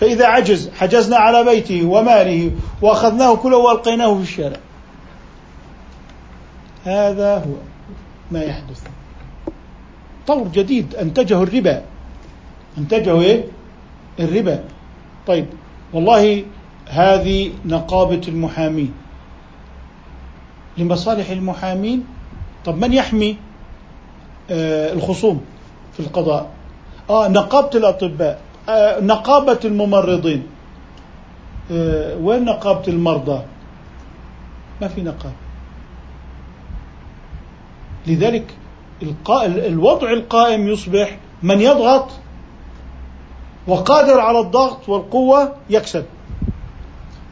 فإذا 0.00 0.26
عجز 0.26 0.70
حجزنا 0.70 1.16
على 1.16 1.44
بيته 1.44 1.84
وماله 1.84 2.50
وأخذناه 2.82 3.34
كله 3.34 3.56
وألقيناه 3.56 4.14
في 4.14 4.22
الشارع. 4.22 4.56
هذا 6.84 7.36
هو 7.36 7.54
ما 8.30 8.42
يحدث. 8.42 8.82
طور 10.26 10.48
جديد 10.48 10.94
أنتجه 10.94 11.42
الربا. 11.42 11.82
أنتجه 12.78 13.20
إيه؟ 13.20 13.44
الربا. 14.20 14.64
طيب 15.26 15.46
والله 15.92 16.44
هذه 16.88 17.50
نقابة 17.64 18.20
المحامين. 18.28 18.92
لمصالح 20.78 21.30
المحامين؟ 21.30 22.06
طب 22.64 22.78
من 22.78 22.92
يحمي؟ 22.92 23.36
آه 24.50 24.92
الخصوم 24.92 25.44
في 25.92 26.00
القضاء. 26.00 26.50
آه 27.10 27.28
نقابة 27.28 27.70
الأطباء. 27.78 28.40
نقابة 29.00 29.58
الممرضين. 29.64 30.46
آه 31.72 32.16
وين 32.16 32.44
نقابة 32.44 32.88
المرضى؟ 32.88 33.42
ما 34.80 34.88
في 34.88 35.02
نقابة. 35.02 35.34
لذلك 38.06 38.54
الوضع 39.42 40.12
القائم 40.12 40.68
يصبح 40.68 41.18
من 41.42 41.60
يضغط 41.60 42.08
وقادر 43.66 44.20
على 44.20 44.40
الضغط 44.40 44.88
والقوة 44.88 45.54
يكسب. 45.70 46.04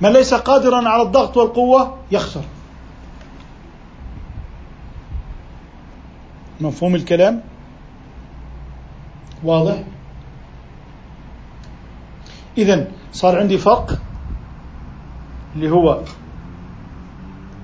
من 0.01 0.13
ليس 0.13 0.35
قادرا 0.35 0.89
على 0.89 1.03
الضغط 1.03 1.37
والقوة 1.37 1.97
يخسر. 2.11 2.43
مفهوم 6.61 6.95
الكلام؟ 6.95 7.43
واضح؟ 9.45 9.83
إذا 12.59 12.87
صار 13.13 13.39
عندي 13.39 13.59
فرق 13.59 13.99
اللي 15.57 15.71
هو 15.71 16.01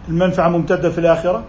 المنفعة 0.08 0.48
ممتدة 0.48 0.90
في 0.90 0.98
الآخرة. 0.98 1.44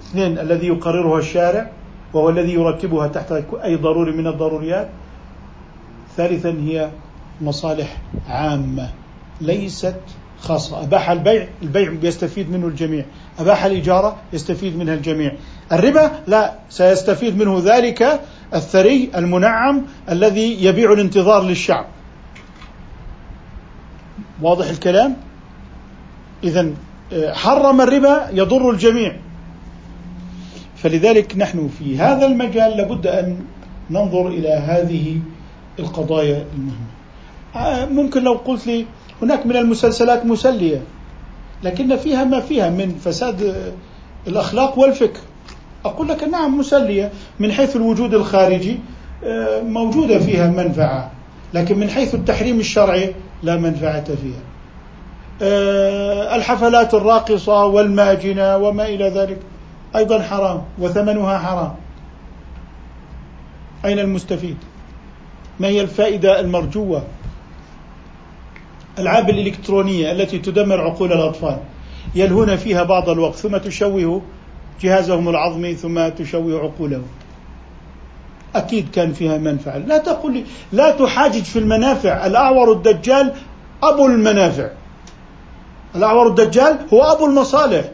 اثنين 0.00 0.38
الذي 0.38 0.66
يقررها 0.66 1.18
الشارع 1.18 1.70
وهو 2.12 2.28
الذي 2.30 2.52
يرتبها 2.52 3.08
تحت 3.08 3.32
أي 3.64 3.76
ضروري 3.76 4.12
من 4.12 4.26
الضروريات. 4.26 4.88
ثالثا 6.16 6.50
هي 6.50 6.90
مصالح 7.40 7.96
عامة 8.28 8.90
ليست 9.40 9.96
خاصة. 10.40 10.82
أباح 10.82 11.10
البيع 11.10 11.48
البيع 11.62 11.92
يستفيد 12.02 12.50
منه 12.50 12.66
الجميع. 12.66 13.04
أباح 13.38 13.64
الإجارة 13.64 14.16
يستفيد 14.32 14.78
منها 14.78 14.94
الجميع. 14.94 15.32
الربا 15.72 16.10
لا 16.26 16.54
سيستفيد 16.70 17.38
منه 17.38 17.62
ذلك 17.64 18.20
الثري 18.54 19.10
المنعم 19.16 19.82
الذي 20.10 20.64
يبيع 20.64 20.92
الانتظار 20.92 21.42
للشعب. 21.42 21.86
واضح 24.42 24.68
الكلام؟ 24.68 25.16
إذا 26.44 26.70
آه، 27.12 27.32
حرم 27.32 27.80
الربا 27.80 28.28
يضر 28.32 28.70
الجميع. 28.70 29.16
فلذلك 30.76 31.36
نحن 31.36 31.68
في 31.78 31.98
هذا 31.98 32.26
المجال 32.26 32.76
لابد 32.76 33.06
أن 33.06 33.38
ننظر 33.90 34.28
إلى 34.28 34.48
هذه 34.48 35.20
القضايا 35.78 36.44
المهمة. 36.54 36.94
آه، 37.56 37.86
ممكن 37.86 38.22
لو 38.22 38.32
قلت 38.32 38.66
لي 38.66 38.86
هناك 39.22 39.46
من 39.46 39.56
المسلسلات 39.56 40.26
مسلية 40.26 40.82
لكن 41.62 41.96
فيها 41.96 42.24
ما 42.24 42.40
فيها 42.40 42.70
من 42.70 42.94
فساد 42.94 43.72
الأخلاق 44.26 44.78
والفكر. 44.78 45.20
أقول 45.84 46.08
لك 46.08 46.24
نعم 46.24 46.58
مسلية 46.58 47.12
من 47.40 47.52
حيث 47.52 47.76
الوجود 47.76 48.14
الخارجي 48.14 48.78
آه، 49.24 49.62
موجودة 49.62 50.18
فيها 50.18 50.50
منفعة 50.50 51.10
لكن 51.54 51.78
من 51.78 51.90
حيث 51.90 52.14
التحريم 52.14 52.60
الشرعي 52.60 53.14
لا 53.44 53.56
منفعة 53.56 54.04
فيها. 54.04 54.42
آه، 55.42 56.36
الحفلات 56.36 56.94
الراقصة 56.94 57.64
والماجنة 57.64 58.56
وما 58.56 58.86
إلى 58.86 59.08
ذلك 59.08 59.38
أيضا 59.96 60.22
حرام 60.22 60.62
وثمنها 60.78 61.38
حرام. 61.38 61.74
أين 63.84 63.98
المستفيد؟ 63.98 64.56
ما 65.60 65.68
هي 65.68 65.80
الفائدة 65.80 66.40
المرجوة؟ 66.40 67.02
الألعاب 68.98 69.30
الإلكترونية 69.30 70.12
التي 70.12 70.38
تدمر 70.38 70.80
عقول 70.80 71.12
الأطفال. 71.12 71.58
يلهون 72.14 72.56
فيها 72.56 72.82
بعض 72.82 73.08
الوقت 73.08 73.34
ثم 73.34 73.56
تشوه 73.56 74.22
جهازهم 74.80 75.28
العظمي 75.28 75.74
ثم 75.74 76.08
تشوه 76.08 76.60
عقولهم. 76.60 77.06
أكيد 78.56 78.90
كان 78.90 79.12
فيها 79.12 79.38
منفعة. 79.38 79.78
لا 79.78 79.98
تقل 79.98 80.32
لي 80.32 80.44
لا 80.72 80.90
تحاجج 80.90 81.42
في 81.42 81.58
المنافع. 81.58 82.26
الأعور 82.26 82.72
الدجال 82.72 83.32
أبو 83.82 84.06
المنافع. 84.06 84.68
الأعور 85.96 86.26
الدجال 86.26 86.78
هو 86.92 87.02
أبو 87.02 87.26
المصالح. 87.26 87.84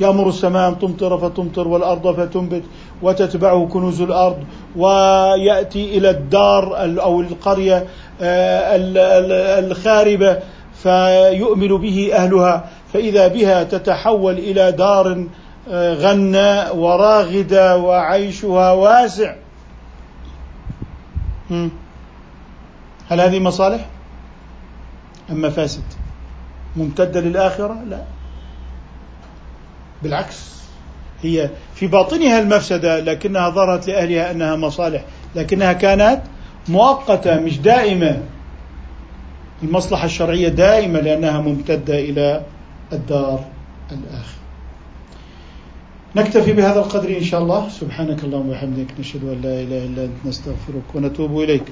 يأمر 0.00 0.28
السماء 0.28 0.68
أن 0.68 0.78
تمطر 0.78 1.18
فتمطر 1.18 1.68
والأرض 1.68 2.16
فتنبت 2.16 2.62
وتتبعه 3.02 3.66
كنوز 3.66 4.00
الأرض 4.00 4.38
ويأتي 4.76 5.98
إلى 5.98 6.10
الدار 6.10 6.76
أو 7.02 7.20
القرية 7.20 7.86
آه، 8.20 8.76
الخاربة 9.58 10.38
فيؤمن 10.82 11.68
به 11.68 12.10
أهلها. 12.14 12.64
فإذا 12.92 13.28
بها 13.28 13.62
تتحول 13.62 14.38
إلى 14.38 14.72
دار 14.72 15.26
غناء 15.72 16.76
وراغدة 16.76 17.76
وعيشها 17.76 18.72
واسع. 18.72 19.34
هل 23.10 23.20
هذه 23.20 23.40
مصالح؟ 23.40 23.86
أم 25.30 25.42
مفاسد؟ 25.42 25.82
ممتدة 26.76 27.20
للآخرة؟ 27.20 27.76
لا. 27.88 28.02
بالعكس. 30.02 30.58
هي 31.22 31.50
في 31.74 31.86
باطنها 31.86 32.40
المفسدة 32.40 33.00
لكنها 33.00 33.50
ظهرت 33.50 33.88
لأهلها 33.88 34.30
أنها 34.30 34.56
مصالح 34.56 35.04
لكنها 35.34 35.72
كانت 35.72 36.22
مؤقتة 36.68 37.40
مش 37.40 37.58
دائمة. 37.58 38.22
المصلحة 39.62 40.04
الشرعية 40.04 40.48
دائمة 40.48 41.00
لأنها 41.00 41.40
ممتدة 41.40 41.98
إلى 41.98 42.42
الدار 42.92 43.44
الآخرة 43.92 44.38
نكتفي 46.18 46.52
بهذا 46.52 46.78
القدر 46.78 47.18
إن 47.18 47.24
شاء 47.24 47.42
الله. 47.42 47.68
سبحانك 47.68 48.24
اللهم 48.24 48.48
وبحمدك 48.48 48.86
نشهد 49.00 49.22
أن 49.24 49.38
لا 49.42 49.54
إله 49.62 49.84
إلا 49.86 50.04
أنت 50.04 50.26
نستغفرك 50.26 50.94
ونتوب 50.94 51.40
إليك. 51.40 51.62